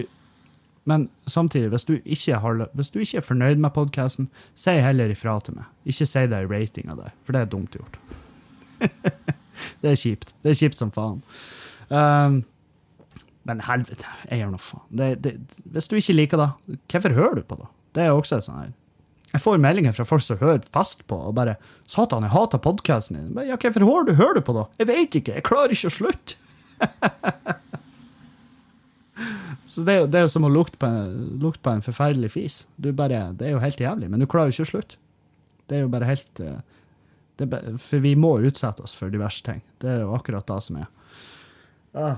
men 0.89 1.09
samtidig, 1.29 1.69
hvis 1.75 1.85
du 1.85 1.99
ikke, 2.01 2.39
har, 2.41 2.61
hvis 2.79 2.91
du 2.95 3.01
ikke 3.03 3.21
er 3.21 3.27
fornøyd 3.27 3.61
med 3.61 3.75
podkasten, 3.77 4.31
si 4.57 4.73
heller 4.81 5.13
ifra 5.13 5.35
til 5.45 5.59
meg. 5.59 5.67
Ikke 5.85 6.07
si 6.09 6.23
det 6.31 6.39
i 6.45 6.49
ratinga 6.49 6.97
der, 6.97 7.13
for 7.27 7.37
det 7.37 7.43
er 7.45 7.51
dumt 7.53 7.77
gjort. 7.77 7.99
det 9.83 9.91
er 9.93 9.99
kjipt. 10.01 10.33
Det 10.45 10.55
er 10.55 10.59
kjipt 10.63 10.81
som 10.81 10.93
faen. 10.95 11.21
Um, 11.93 12.41
men 13.49 13.61
helvete, 13.69 14.09
jeg 14.31 14.41
gjør 14.41 14.55
nå 14.55 14.63
faen. 14.65 15.29
Hvis 15.77 15.93
du 15.93 15.99
ikke 16.01 16.17
liker 16.17 16.41
det, 16.41 16.49
hvorfor 16.89 17.17
hører 17.21 17.39
du 17.41 17.45
på 17.45 17.61
det? 17.61 17.69
Det 17.97 18.07
er 18.07 18.17
også 18.17 18.41
sånn 18.45 18.63
her. 18.63 18.75
Jeg 19.35 19.45
får 19.45 19.61
meldinger 19.61 19.93
fra 19.93 20.09
folk 20.09 20.25
som 20.25 20.41
hører 20.41 20.65
fast 20.73 21.05
på, 21.07 21.17
og 21.29 21.35
bare 21.37 21.59
'Satan, 21.85 22.25
jeg 22.25 22.33
hater 22.33 22.65
podkasten 22.65 23.17
din'. 23.17 23.35
Men, 23.35 23.47
Ja, 23.49 23.57
hvorfor 23.61 23.85
hører 23.85 24.09
du, 24.09 24.15
hører 24.15 24.35
du 24.35 24.41
på 24.41 24.57
det? 24.57 24.67
Jeg 24.79 24.87
vet 24.87 25.15
ikke, 25.21 25.35
jeg 25.35 25.45
klarer 25.45 25.77
ikke 25.77 25.93
å 25.93 25.99
slutte. 26.01 26.41
Så 29.79 29.85
det 29.87 29.93
er, 29.95 29.99
jo, 30.01 30.07
det 30.11 30.19
er 30.19 30.25
jo 30.25 30.31
som 30.33 30.47
å 30.49 30.51
lukte 30.51 30.79
på, 30.83 30.89
en, 30.91 31.19
lukte 31.39 31.63
på 31.63 31.71
en 31.71 31.85
forferdelig 31.87 32.33
fis. 32.35 32.55
Du 32.83 32.89
bare, 32.97 33.29
det 33.39 33.47
er 33.47 33.53
jo 33.53 33.61
helt 33.63 33.79
jævlig, 33.79 34.09
men 34.11 34.19
du 34.19 34.27
klarer 34.27 34.51
jo 34.51 34.57
ikke 34.57 34.67
å 34.67 34.71
slutte. 34.73 34.99
Det 35.71 35.77
er 35.77 35.85
jo 35.85 35.91
bare 35.93 36.09
helt 36.09 36.41
eh, 36.43 36.57
det 37.39 37.47
bare- 37.53 37.77
For 37.79 38.03
vi 38.03 38.17
må 38.19 38.33
utsette 38.43 38.83
oss 38.83 38.97
for 38.99 39.13
diverse 39.15 39.45
ting. 39.47 39.61
Det 39.79 39.93
er 39.93 40.01
jo 40.03 40.17
akkurat 40.17 40.49
det 40.51 40.59
som 40.67 40.81
er. 40.83 40.89
Ah. 41.95 42.17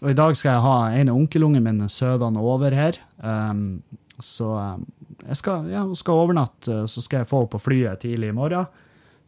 Og 0.00 0.10
i 0.14 0.16
dag 0.16 0.32
skal 0.38 0.54
jeg 0.56 0.64
ha 0.64 0.76
en 0.96 1.12
av 1.12 1.18
onkelungen 1.20 1.66
min 1.66 1.84
søvende 1.92 2.40
over 2.40 2.72
her. 2.72 2.96
Um, 3.20 3.82
så 4.22 4.48
um, 4.56 4.86
jeg 5.26 5.36
skal, 5.42 5.68
ja, 5.68 5.84
skal 5.98 6.24
overnatte, 6.24 6.86
så 6.88 7.04
skal 7.04 7.20
jeg 7.22 7.30
få 7.30 7.42
henne 7.42 7.52
på 7.52 7.60
flyet 7.68 8.00
tidlig 8.06 8.32
i 8.32 8.36
morgen. 8.40 8.70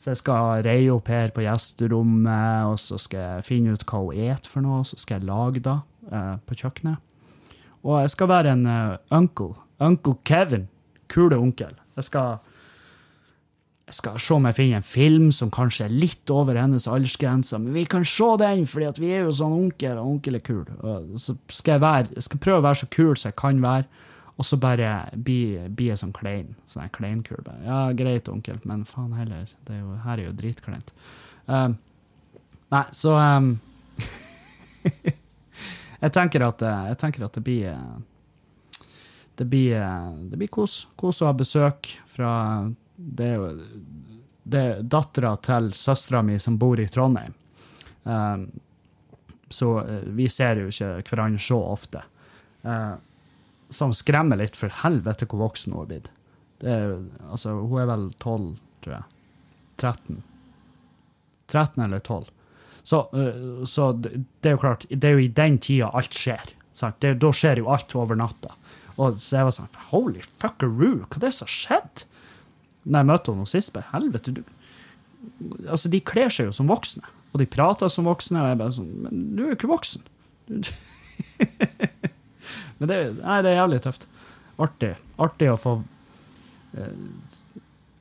Så 0.01 0.15
jeg 0.15 0.23
skal 0.25 0.65
reie 0.65 0.91
opp 0.93 1.13
her 1.13 1.31
på 1.37 1.45
gjesterommet, 1.45 2.71
og 2.73 2.81
så 2.81 2.99
skal 3.01 3.21
jeg 3.29 3.47
finne 3.47 3.77
ut 3.77 3.85
hva 3.89 4.01
hun 4.03 4.25
et 4.33 4.49
for 4.49 4.65
noe, 4.65 4.83
så 4.89 4.99
skal 5.01 5.21
jeg 5.21 5.29
lage 5.29 5.63
det 5.65 5.77
uh, 6.11 6.37
på 6.49 6.57
kjøkkenet. 6.65 7.03
Og 7.85 8.01
jeg 8.01 8.15
skal 8.15 8.31
være 8.31 8.57
en 8.57 8.67
uh, 8.67 8.97
uncle. 9.13 9.55
Uncle 9.85 10.17
Kevin. 10.25 10.69
Kule 11.13 11.37
onkel. 11.37 11.75
Jeg 11.97 12.05
skal, 12.09 12.39
jeg 13.87 13.95
skal 13.99 14.17
se 14.21 14.35
om 14.35 14.47
jeg 14.49 14.57
finner 14.57 14.81
en 14.81 14.89
film 14.89 15.29
som 15.37 15.53
kanskje 15.53 15.85
er 15.87 15.93
litt 15.93 16.31
over 16.33 16.57
hennes 16.59 16.89
aldersgrense, 16.91 17.59
men 17.61 17.77
vi 17.77 17.85
kan 17.91 18.07
se 18.09 18.31
den, 18.41 18.65
fordi 18.67 19.05
vi 19.05 19.13
er 19.15 19.29
jo 19.29 19.37
sånn 19.37 19.55
onkel, 19.55 20.01
og 20.01 20.17
onkel 20.17 20.41
er 20.41 20.45
kul. 20.47 20.65
Og 20.81 21.21
så 21.21 21.37
skal 21.53 21.77
jeg, 21.77 21.85
være, 21.85 22.11
jeg 22.17 22.27
skal 22.27 22.43
prøve 22.47 22.63
å 22.63 22.67
være 22.67 22.81
så 22.83 22.91
kul 22.97 23.13
som 23.13 23.31
jeg 23.31 23.39
kan 23.39 23.63
være, 23.63 23.87
og 24.35 24.49
så 24.49 24.59
bare 24.59 24.95
bli, 25.15 25.41
bli 25.71 25.93
jeg 25.93 26.01
sånn 26.01 26.15
klein. 26.17 26.57
Sånn 26.67 26.91
kleinkul. 26.95 27.45
Ja, 27.63 27.85
greit, 27.95 28.31
onkel, 28.33 28.59
men 28.67 28.83
faen 28.89 29.13
heller. 29.15 29.47
Det 29.69 29.77
er 29.77 29.85
jo, 29.85 29.93
her 30.03 30.19
er 30.19 30.27
jo 30.27 30.39
dritkleint. 30.41 30.91
Um, 31.47 31.77
nei, 32.75 32.83
så 32.97 33.15
um, 33.15 33.53
jeg, 36.05 36.13
tenker 36.13 36.45
at, 36.47 36.63
eh, 36.63 36.83
jeg 36.93 37.01
tenker 37.01 37.27
at 37.27 37.37
det 37.39 37.45
blir 37.47 37.71
eh, 37.73 38.89
det 39.35 39.47
blir, 39.51 39.77
eh, 39.81 40.11
det 40.31 40.39
blir 40.39 40.51
kos. 40.53 40.85
Kos 41.01 41.23
å 41.23 41.31
ha 41.31 41.37
besøk 41.37 41.97
fra 42.07 42.33
Det 42.95 43.31
det 44.45 44.61
er 44.61 44.83
dattera 44.85 45.33
til 45.41 45.71
søstera 45.73 46.21
mi 46.23 46.37
som 46.39 46.59
bor 46.61 46.77
i 46.81 46.85
Trondheim. 46.93 47.33
Um, 48.05 48.43
så 49.49 49.71
vi 50.05 50.27
ser 50.29 50.61
jo 50.61 50.69
ikke 50.69 50.91
hverandre 51.09 51.41
så 51.41 51.57
ofte. 51.65 52.03
Uh, 52.61 53.01
som 53.73 53.95
skremmer 53.97 54.37
litt, 54.37 54.59
for 54.61 54.69
helvete 54.83 55.25
hvor 55.31 55.47
voksen 55.47 55.73
hun 55.73 55.87
er 55.87 55.89
blitt. 55.95 56.11
Altså, 56.61 57.55
hun 57.57 57.81
er 57.81 57.89
vel 57.89 58.05
12, 58.21 58.51
tror 58.85 58.95
jeg. 58.99 59.09
13. 59.81 60.21
13 61.49 61.85
eller 61.89 62.05
12. 62.05 62.29
Så, 62.85 63.01
så 63.65 63.93
det 63.97 64.51
er 64.51 64.57
jo 64.59 64.61
klart, 64.61 64.85
det 64.91 65.09
er 65.09 65.17
jo 65.17 65.25
i 65.25 65.33
den 65.33 65.57
tida 65.63 65.89
alt 65.97 66.13
skjer. 66.17 66.53
Det, 67.01 67.15
da 67.23 67.31
skjer 67.33 67.63
jo 67.63 67.71
alt 67.73 67.95
over 67.97 68.19
natta. 68.19 68.53
Og 69.01 69.17
så 69.19 69.39
jeg 69.39 69.49
var 69.49 69.55
sånn 69.57 69.79
Holy 69.91 70.23
fuckeroo, 70.43 71.07
hva 71.07 71.17
er 71.17 71.25
det 71.25 71.33
som 71.35 71.49
har 71.49 71.55
skjedd? 71.55 72.05
Når 72.85 73.01
jeg 73.01 73.09
møtte 73.09 73.33
henne 73.33 73.51
sist, 73.51 73.73
bare 73.75 73.91
helvete, 73.95 74.37
du 74.37 74.45
Altså, 75.65 75.89
de 75.89 76.03
kler 76.05 76.29
seg 76.29 76.51
jo 76.51 76.53
som 76.53 76.69
voksne, 76.69 77.01
og 77.33 77.41
de 77.41 77.47
prater 77.49 77.89
som 77.89 78.05
voksne, 78.05 78.43
og 78.43 78.51
jeg 78.51 78.59
bare 78.61 78.75
sånn 78.77 78.91
Men 79.07 79.23
du 79.33 79.41
er 79.41 79.47
jo 79.49 79.57
ikke 79.57 79.71
voksen. 79.71 80.05
Men 82.79 82.91
det, 82.91 82.99
nei, 83.23 83.39
det 83.41 83.55
er 83.55 83.57
jævlig 83.57 83.81
tøft. 83.87 84.05
Artig. 84.61 84.93
Artig 85.25 85.49
å 85.51 85.57
få 85.59 85.73
uh, 85.81 87.41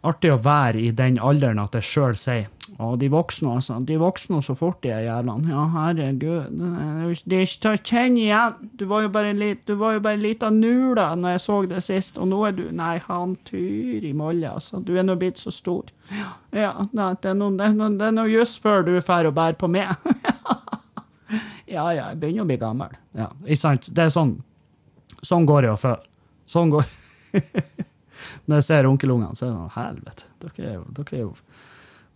Artig 0.03 0.33
å 0.33 0.41
være 0.43 0.83
i 0.83 0.91
den 0.91 1.15
alderen 1.23 1.61
at 1.63 1.77
jeg 1.79 1.87
sjøl 1.87 2.17
sier 2.19 2.49
Å, 2.81 2.95
de 2.97 3.07
voksne, 3.13 3.51
altså. 3.53 3.75
De 3.85 3.95
voksne 4.01 4.39
så 4.41 4.55
fort, 4.57 4.79
de 4.81 4.89
jævlene. 4.89 5.49
Ja, 5.51 5.67
herregud. 5.75 6.47
Det 6.57 6.69
er 6.73 7.11
ikke- 7.13 7.29
det 7.29 7.41
til 7.61 7.71
å 7.71 7.81
kjenne 7.83 8.17
igjen. 8.23 8.69
Du 8.77 8.85
var 8.85 9.01
jo 9.03 9.09
bare 9.09 9.29
en 10.15 10.19
lita 10.21 10.49
nula 10.49 11.15
når 11.15 11.29
jeg 11.35 11.41
så 11.41 11.67
det 11.69 11.83
sist, 11.83 12.17
og 12.17 12.27
nå 12.27 12.47
er 12.47 12.51
du 12.51 12.71
Nei, 12.71 12.97
han 12.97 13.35
Tyri 13.45 14.13
Molle, 14.13 14.49
altså. 14.49 14.83
Du 14.83 14.97
er 14.97 15.03
nå 15.03 15.15
blitt 15.15 15.37
så 15.37 15.51
stor. 15.53 15.83
Ja, 16.51 16.73
det 16.91 17.25
er 17.25 17.35
noe, 17.35 17.57
det 17.57 17.75
noe, 17.75 17.97
det 17.97 18.13
noe 18.13 18.27
just 18.29 18.61
før 18.61 18.83
du 18.85 18.95
er 18.97 19.01
ferdig 19.01 19.31
å 19.31 19.35
bære 19.37 19.57
på 19.57 19.69
meg. 19.69 19.95
ja, 21.67 21.91
ja, 21.91 22.09
jeg 22.09 22.19
begynner 22.19 22.43
å 22.43 22.49
bli 22.49 22.57
gammel. 22.57 22.89
Ja, 23.15 23.29
ikke 23.45 23.57
sant? 23.59 23.89
Det 23.93 24.05
er 24.07 24.09
sånn 24.13 24.39
Sånn 25.23 25.45
går 25.47 25.63
jeg 25.63 25.71
å 25.71 25.79
føle. 25.79 26.03
Sånn 26.51 26.69
går 26.73 26.83
Når 28.47 28.57
jeg 28.59 28.63
ser 28.67 28.87
onkelungene, 28.89 29.37
så 29.37 29.45
er 29.45 29.51
det 29.51 29.55
sånn 29.55 29.75
Helvete. 29.77 30.23
Er, 30.43 30.81
dere 30.97 31.13
er 31.15 31.21
jo 31.21 31.29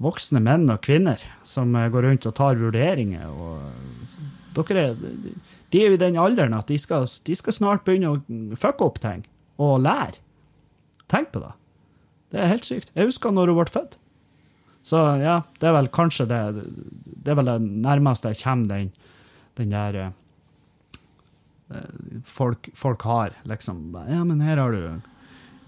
voksne 0.03 0.41
menn 0.43 0.69
og 0.69 0.83
kvinner 0.85 1.21
som 1.47 1.73
eh, 1.75 1.89
går 1.93 2.05
rundt 2.07 2.27
og 2.29 2.35
tar 2.37 2.59
vurderinger. 2.59 3.29
Og 3.29 4.67
er, 4.73 4.95
de 5.73 5.81
er 5.81 5.91
jo 5.91 5.97
i 5.97 6.01
den 6.01 6.19
alderen 6.21 6.55
at 6.57 6.69
de 6.69 6.77
skal, 6.81 7.05
de 7.05 7.37
skal 7.37 7.55
snart 7.55 7.85
begynne 7.85 8.15
å 8.15 8.57
fucke 8.57 8.85
opp 8.85 9.01
ting 9.03 9.25
og 9.61 9.81
lære. 9.85 10.21
Tenk 11.09 11.31
på 11.33 11.41
det. 11.43 11.53
Det 12.33 12.41
er 12.41 12.51
helt 12.51 12.67
sykt. 12.67 12.91
Jeg 12.93 13.09
husker 13.09 13.33
når 13.33 13.53
hun 13.53 13.59
ble 13.61 13.71
født. 13.71 13.97
Så 14.87 14.99
ja, 15.19 15.41
det 15.59 15.67
er 15.67 15.75
vel 15.75 15.89
kanskje 15.91 16.29
det 16.29 16.41
Det 16.63 17.33
er 17.33 17.37
vel 17.39 17.49
det 17.49 17.57
nærmeste 17.83 18.31
jeg 18.31 18.39
kommer 18.39 18.67
den, 18.71 18.91
den 19.59 19.73
der 19.73 19.97
eh, 20.05 20.11
folk, 22.23 22.69
folk 22.75 23.03
har, 23.07 23.35
liksom. 23.43 23.89
Ja, 24.07 24.23
men 24.23 24.43
her 24.43 24.61
har 24.61 24.71
du 24.71 24.83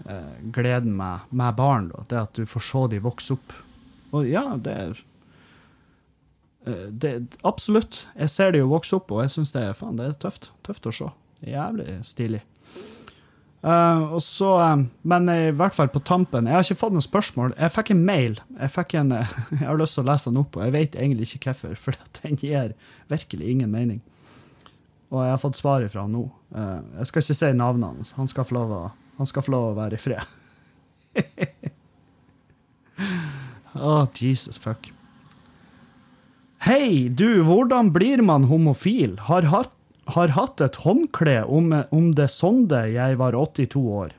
eh, 0.08 0.36
gleden 0.56 0.96
med, 0.96 1.26
med 1.28 1.58
barn, 1.58 1.90
da. 1.92 2.04
Det 2.08 2.22
at 2.22 2.38
du 2.38 2.48
får 2.48 2.64
se 2.68 2.86
de 2.94 3.02
vokse 3.04 3.36
opp. 3.36 3.52
Og 4.10 4.28
ja, 4.28 4.44
det 4.58 4.74
er 4.74 5.00
eh, 6.66 6.86
det, 6.90 7.14
Absolutt. 7.46 8.04
Jeg 8.16 8.32
ser 8.32 8.54
de 8.54 8.62
jo 8.62 8.70
vokse 8.72 8.96
opp, 8.98 9.12
og 9.14 9.24
jeg 9.24 9.34
syns 9.36 9.54
det, 9.56 9.66
det 9.70 10.06
er 10.06 10.16
tøft. 10.22 10.50
Tøft 10.66 10.88
å 10.90 10.94
se. 10.94 11.10
Jævlig 11.46 12.00
stilig. 12.04 12.42
Uh, 13.60 14.14
og 14.16 14.22
så, 14.24 14.54
eh, 14.64 14.82
men 15.12 15.26
i 15.28 15.50
hvert 15.52 15.74
fall 15.76 15.90
på 15.92 16.00
tampen 16.00 16.46
Jeg 16.48 16.54
har 16.56 16.64
ikke 16.64 16.80
fått 16.80 16.94
noen 16.94 17.04
spørsmål. 17.04 17.52
Jeg 17.60 17.74
fikk 17.74 17.90
en 17.92 18.04
mail. 18.08 18.38
Jeg 18.56 18.72
fikk 18.72 18.94
en, 19.02 19.12
uh, 19.12 19.34
jeg 19.58 19.66
har 19.66 19.80
lyst 19.80 19.98
til 19.98 20.06
å 20.06 20.08
lese 20.08 20.32
den 20.32 20.40
opp, 20.40 20.56
og 20.56 20.64
jeg 20.64 20.74
vet 20.76 20.96
egentlig 20.96 21.28
ikke 21.28 21.52
hvorfor, 21.52 21.76
for 21.84 22.20
den 22.22 22.40
gir 22.40 22.72
virkelig 23.12 23.52
ingen 23.52 23.72
mening. 23.72 24.00
Og 25.10 25.24
jeg 25.26 25.34
har 25.34 25.42
fått 25.42 25.58
svar 25.58 25.84
fra 25.92 26.06
han 26.06 26.16
nå. 26.16 26.24
Uh, 26.54 26.80
jeg 27.02 27.10
skal 27.10 27.26
ikke 27.26 27.38
si 27.42 27.52
navnet 27.58 27.92
hans. 27.92 28.14
Han 28.16 28.30
skal 28.30 28.48
få 28.48 28.56
lov 28.56 28.72
å, 28.72 28.82
han 29.20 29.28
skal 29.28 29.44
få 29.44 29.54
lov 29.56 29.68
å 29.72 29.76
være 29.82 30.00
i 30.00 30.04
fred. 30.08 30.36
Å, 33.80 34.06
Jesus 34.14 34.60
fuck. 34.60 34.92
Hei, 36.60 37.08
du, 37.08 37.40
hvordan 37.46 37.88
blir 37.94 38.20
man 38.20 38.44
homofil? 38.50 39.16
Har 39.30 39.48
hatt, 39.48 39.72
har 40.12 40.34
hatt 40.36 40.60
et 40.60 40.76
håndkle 40.84 41.38
om, 41.48 41.72
om 41.88 42.10
det 42.16 42.28
sonde 42.32 42.82
jeg 42.92 43.16
var 43.20 43.36
82 43.38 43.80
år. 43.80 44.12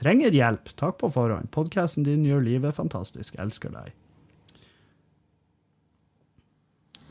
Trenger 0.00 0.32
hjelp. 0.32 0.70
Takk 0.80 0.96
på 1.02 1.10
forhånd. 1.12 1.50
Podkasten 1.52 2.06
din 2.06 2.24
gjør 2.24 2.40
livet 2.46 2.78
fantastisk. 2.78 3.36
Elsker 3.42 3.74
deg. 3.74 3.92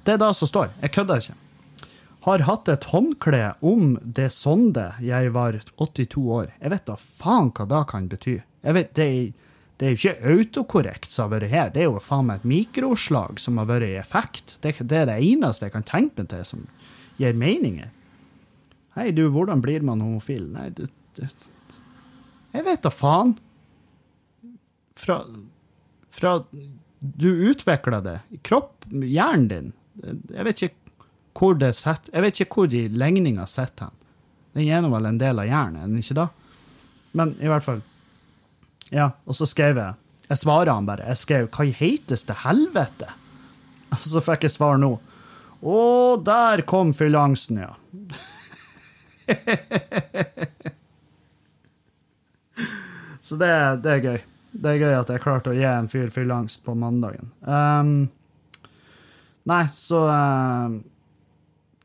Det 0.07 0.15
er 0.15 0.23
det 0.23 0.31
som 0.39 0.49
står. 0.49 0.71
Jeg 0.81 0.95
kødder 0.95 1.21
ikke. 1.21 1.37
Har 2.25 2.43
hatt 2.47 2.71
et 2.71 2.87
håndkle 2.89 3.43
om 3.61 3.93
det 4.01 4.31
sonde 4.33 4.87
jeg 5.05 5.29
var 5.35 5.59
82 5.77 6.23
år. 6.39 6.49
Jeg 6.57 6.73
vet 6.73 6.87
da 6.89 6.97
faen 6.97 7.53
hva 7.53 7.67
det 7.69 7.83
kan 7.91 8.09
bety. 8.09 8.39
Jeg 8.65 8.75
vet, 8.75 8.89
det, 8.97 9.05
er, 9.05 9.48
det 9.79 9.87
er 9.87 9.93
jo 9.93 9.99
ikke 9.99 10.31
autokorrekt 10.33 11.13
som 11.13 11.29
har 11.29 11.37
vært 11.37 11.51
her. 11.53 11.69
Det 11.71 11.85
er 11.85 11.87
jo 11.87 12.01
faen 12.03 12.27
meg 12.27 12.41
et 12.41 12.49
mikroslag 12.51 13.39
som 13.39 13.61
har 13.61 13.69
vært 13.69 13.87
i 13.87 13.93
effekt. 13.99 14.57
Det, 14.59 14.73
det 14.83 14.97
er 14.97 15.07
det 15.07 15.19
eneste 15.23 15.69
jeg 15.69 15.75
kan 15.77 15.87
tenke 15.87 16.19
meg 16.19 16.31
til 16.33 16.43
som 16.47 16.65
gir 17.19 17.37
meninger. 17.39 17.93
Hei, 18.97 19.11
du, 19.15 19.29
hvordan 19.31 19.63
blir 19.63 19.85
man 19.87 20.03
homofil? 20.03 20.49
Nei, 20.51 20.67
du, 20.75 20.83
du 21.15 21.23
Jeg 21.23 22.65
vet 22.67 22.83
da 22.83 22.91
faen. 22.91 23.37
Fra, 24.99 25.21
fra 26.11 26.33
du 26.99 27.29
utvikler 27.47 28.03
det. 28.03 28.17
Kropp, 28.43 28.83
hjernen 28.91 29.47
din. 29.47 29.71
Jeg 30.03 30.47
vet 30.49 30.65
ikke 30.67 31.05
hvor 31.39 31.55
det 31.55 31.71
sitter. 31.77 32.11
Jeg 32.17 32.25
vet 32.25 32.41
ikke 32.43 32.59
hvor 32.59 32.71
de 32.71 32.83
legninga 32.91 33.47
sitter 33.47 33.87
hen. 33.87 33.95
Den 34.57 34.67
er 34.67 34.83
nå 34.83 34.89
vel 34.91 35.07
en 35.07 35.21
del 35.21 35.39
av 35.39 35.47
hjernen, 35.47 35.77
er 35.79 35.87
den 35.87 36.01
ikke 36.01 36.17
da? 36.17 36.27
Men 37.15 37.35
i 37.39 37.47
hvert 37.47 37.63
fall. 37.63 37.79
Ja, 38.93 39.11
og 39.25 39.35
så 39.37 39.45
skrev 39.49 39.77
jeg 39.77 39.93
Jeg 40.29 40.37
svarer 40.37 40.69
han 40.73 40.85
bare. 40.85 41.07
Jeg 41.07 41.17
skrev 41.17 41.49
'Hva 41.49 41.65
i 41.65 41.71
heiteste 41.73 42.33
helvete?' 42.45 43.13
Og 43.91 43.97
så 44.05 44.21
fikk 44.21 44.43
jeg 44.45 44.51
svar 44.53 44.77
nå. 44.77 44.99
Å, 45.65 46.17
der 46.21 46.61
kom 46.61 46.93
fylleangsten, 46.93 47.57
ja. 47.57 47.73
så 53.25 53.35
det, 53.35 53.81
det 53.81 53.91
er 53.91 53.99
gøy. 54.05 54.19
Det 54.51 54.69
er 54.69 54.77
gøy 54.77 54.93
at 54.99 55.09
jeg 55.09 55.21
klarte 55.21 55.49
å 55.49 55.57
gi 55.57 55.65
en 55.65 55.87
fyr 55.89 56.09
fylleangst 56.13 56.63
på 56.63 56.75
mandagen. 56.77 57.31
Um, 57.41 58.09
Nei, 59.49 59.65
så 59.73 60.03
um, 60.05 60.79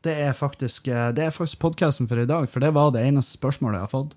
Det 0.05 0.13
er 0.27 0.33
faktisk 0.37 0.87
eh, 0.91 1.11
Det 1.15 1.31
faktisk 1.33 1.61
podkasten 1.63 2.09
for 2.09 2.21
i 2.21 2.27
dag, 2.29 2.49
for 2.51 2.61
det 2.61 2.73
var 2.75 2.91
det 2.93 3.05
eneste 3.07 3.39
spørsmålet 3.39 3.79
jeg 3.79 3.87
har 3.87 3.93
fått. 3.93 4.11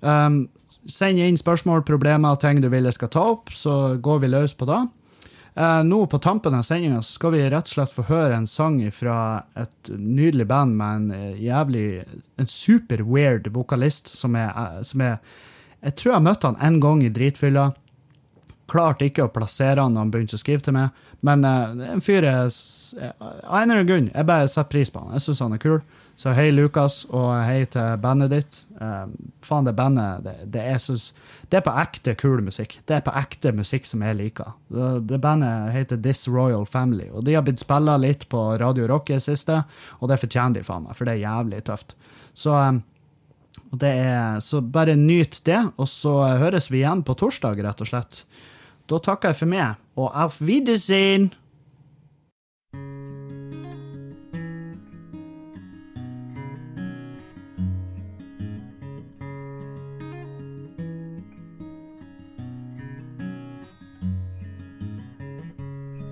Um, 0.00 0.44
send 0.90 1.20
inn 1.22 1.38
spørsmål, 1.38 1.84
problemer, 1.86 2.36
ting 2.40 2.60
du 2.62 2.68
vil 2.72 2.88
jeg 2.88 2.96
skal 2.96 3.10
ta 3.12 3.28
opp, 3.36 3.52
så 3.54 3.96
går 4.02 4.24
vi 4.24 4.32
løs 4.32 4.54
på 4.58 4.68
det. 4.70 4.80
Eh, 5.54 5.84
nå 5.84 6.06
på 6.06 6.18
tampen 6.18 6.54
av 6.56 6.64
sendinga 6.64 7.02
skal 7.04 7.34
vi 7.34 7.42
rett 7.44 7.68
og 7.68 7.74
slett 7.74 7.92
få 7.92 8.06
høre 8.08 8.38
en 8.38 8.48
sang 8.48 8.78
fra 8.94 9.42
et 9.60 9.90
nydelig 9.92 10.46
band 10.48 10.78
med 10.78 10.94
en 10.96 11.10
eh, 11.12 11.42
jævlig 11.44 11.84
En 12.40 12.48
super 12.48 13.02
weird 13.04 13.50
vokalist 13.52 14.14
som 14.16 14.36
er, 14.36 14.48
eh, 14.48 14.80
som 14.82 15.04
er 15.04 15.18
Jeg 15.82 15.96
tror 16.00 16.14
jeg 16.14 16.24
møtte 16.24 16.46
han 16.48 16.56
én 16.62 16.80
gang 16.80 17.02
i 17.02 17.10
dritfylla. 17.10 17.72
Klarte 18.70 19.04
ikke 19.04 19.26
å 19.26 19.32
plassere 19.34 19.82
han 19.82 19.92
når 19.92 20.06
han 20.06 20.12
begynte 20.14 20.38
å 20.38 20.40
skrive 20.40 20.62
til 20.62 20.76
meg, 20.76 20.90
men 21.26 21.46
uh, 21.46 21.72
en 21.92 22.02
fyr 22.04 22.26
jeg 22.26 22.52
Av 22.98 23.60
en 23.62 23.70
eller 23.70 23.84
annen 23.86 24.10
jeg 24.10 24.28
bare 24.28 24.48
setter 24.50 24.70
pris 24.72 24.90
på 24.92 25.00
han. 25.00 25.14
Jeg 25.16 25.24
syns 25.24 25.40
han 25.40 25.54
er 25.56 25.62
kul. 25.62 25.78
Så 26.22 26.32
hei, 26.36 26.50
Lukas, 26.52 27.02
og 27.10 27.30
hei 27.46 27.64
til 27.72 27.96
bandet 28.02 28.30
ditt. 28.30 28.58
Eh, 28.78 29.06
faen, 29.42 29.66
det 29.66 29.72
bandet, 29.74 30.20
det, 30.26 30.34
det, 30.54 30.64
er, 30.74 30.78
synes, 30.82 31.08
det 31.50 31.58
er 31.58 31.64
på 31.66 31.72
ekte 31.80 32.14
kul 32.20 32.44
musikk. 32.44 32.76
Det 32.86 32.98
er 32.98 33.04
på 33.06 33.14
ekte 33.18 33.50
musikk 33.56 33.88
som 33.88 34.04
jeg 34.04 34.18
liker. 34.20 34.52
Det, 34.70 34.90
det 35.10 35.20
bandet 35.24 35.72
heter 35.74 36.00
This 36.04 36.26
Royal 36.28 36.66
Family, 36.68 37.08
og 37.10 37.24
de 37.26 37.34
har 37.38 37.46
blitt 37.46 37.64
spilla 37.64 37.96
litt 38.00 38.28
på 38.32 38.44
Radio 38.60 38.86
Rock 38.92 39.10
i 39.10 39.16
det 39.16 39.24
siste, 39.24 39.62
og 40.00 40.12
det 40.12 40.20
fortjener 40.22 40.60
de 40.60 40.66
faen 40.68 40.86
meg, 40.86 40.96
for 40.98 41.08
det 41.08 41.16
er 41.16 41.24
jævlig 41.24 41.64
tøft. 41.66 41.96
Så, 42.38 42.54
um, 42.54 42.82
er, 43.80 44.38
så 44.44 44.60
bare 44.62 44.98
nyt 45.00 45.40
det, 45.48 45.62
og 45.74 45.88
så 45.90 46.14
høres 46.44 46.70
vi 46.70 46.84
igjen 46.84 47.02
på 47.08 47.16
torsdag, 47.18 47.64
rett 47.64 47.82
og 47.82 47.88
slett. 47.88 48.22
Da 48.92 48.98
takker 48.98 49.28
jeg 49.28 49.36
for 49.36 49.46
meg, 49.46 49.74
og 49.96 50.22
auf 50.22 50.42
Wiedersehen! 50.42 51.34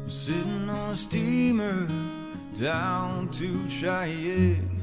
Sitting 0.09 0.71
on 0.71 0.91
a 0.91 0.97
steamer 0.97 1.87
down 2.59 3.29
to 3.29 3.69
Cheyenne. 3.69 4.81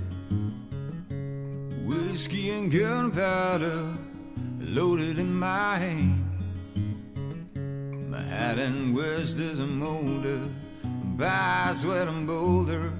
Whiskey 1.87 2.51
and 2.51 2.71
gunpowder 2.71 3.95
loaded 4.59 5.17
in 5.17 5.33
my 5.33 5.77
hand. 5.77 6.26
My 8.17 8.23
hat 8.23 8.57
and 8.57 8.95
west 8.95 9.37
is 9.37 9.59
a 9.59 9.67
molder 9.67 10.41
by 11.17 11.71
sweat 11.75 12.07
and 12.07 12.25
boulder. 12.25 12.91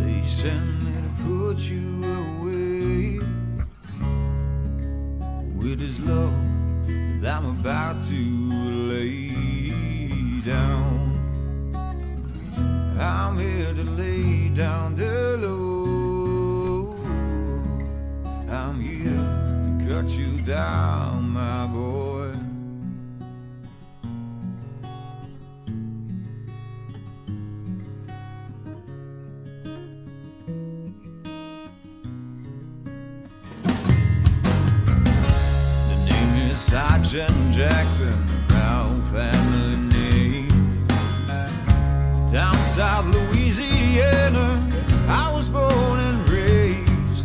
They 0.00 0.20
sent 0.26 0.82
me 0.82 0.92
to 1.06 1.12
put 1.22 1.58
you 1.70 1.86
away 2.18 3.20
with 5.54 5.78
his 5.78 6.00
love 6.00 6.34
that 7.20 7.36
I'm 7.36 7.60
about 7.60 8.02
to 8.08 8.20
lay 8.90 9.30
down. 10.44 10.98
I'm 12.98 13.38
here 13.38 13.74
to 13.74 13.84
lay 13.84 14.48
down 14.48 14.96
cut 20.08 20.18
you 20.18 20.40
down, 20.42 21.30
my 21.30 21.66
boy. 21.66 22.32
The 35.88 35.96
name 36.06 36.50
is 36.50 36.58
Sergeant 36.58 37.52
Jackson, 37.52 38.14
our 38.52 38.94
family 39.12 39.76
name. 39.94 40.86
Down 42.30 42.56
South 42.66 43.06
Louisiana, 43.06 44.66
I 45.08 45.32
was 45.34 45.48
born 45.48 45.98
and 45.98 46.28
raised. 46.28 47.24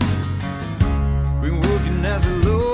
Been 1.41 1.59
working 1.61 2.05
as 2.05 2.25
a 2.25 2.49
lawman 2.49 2.72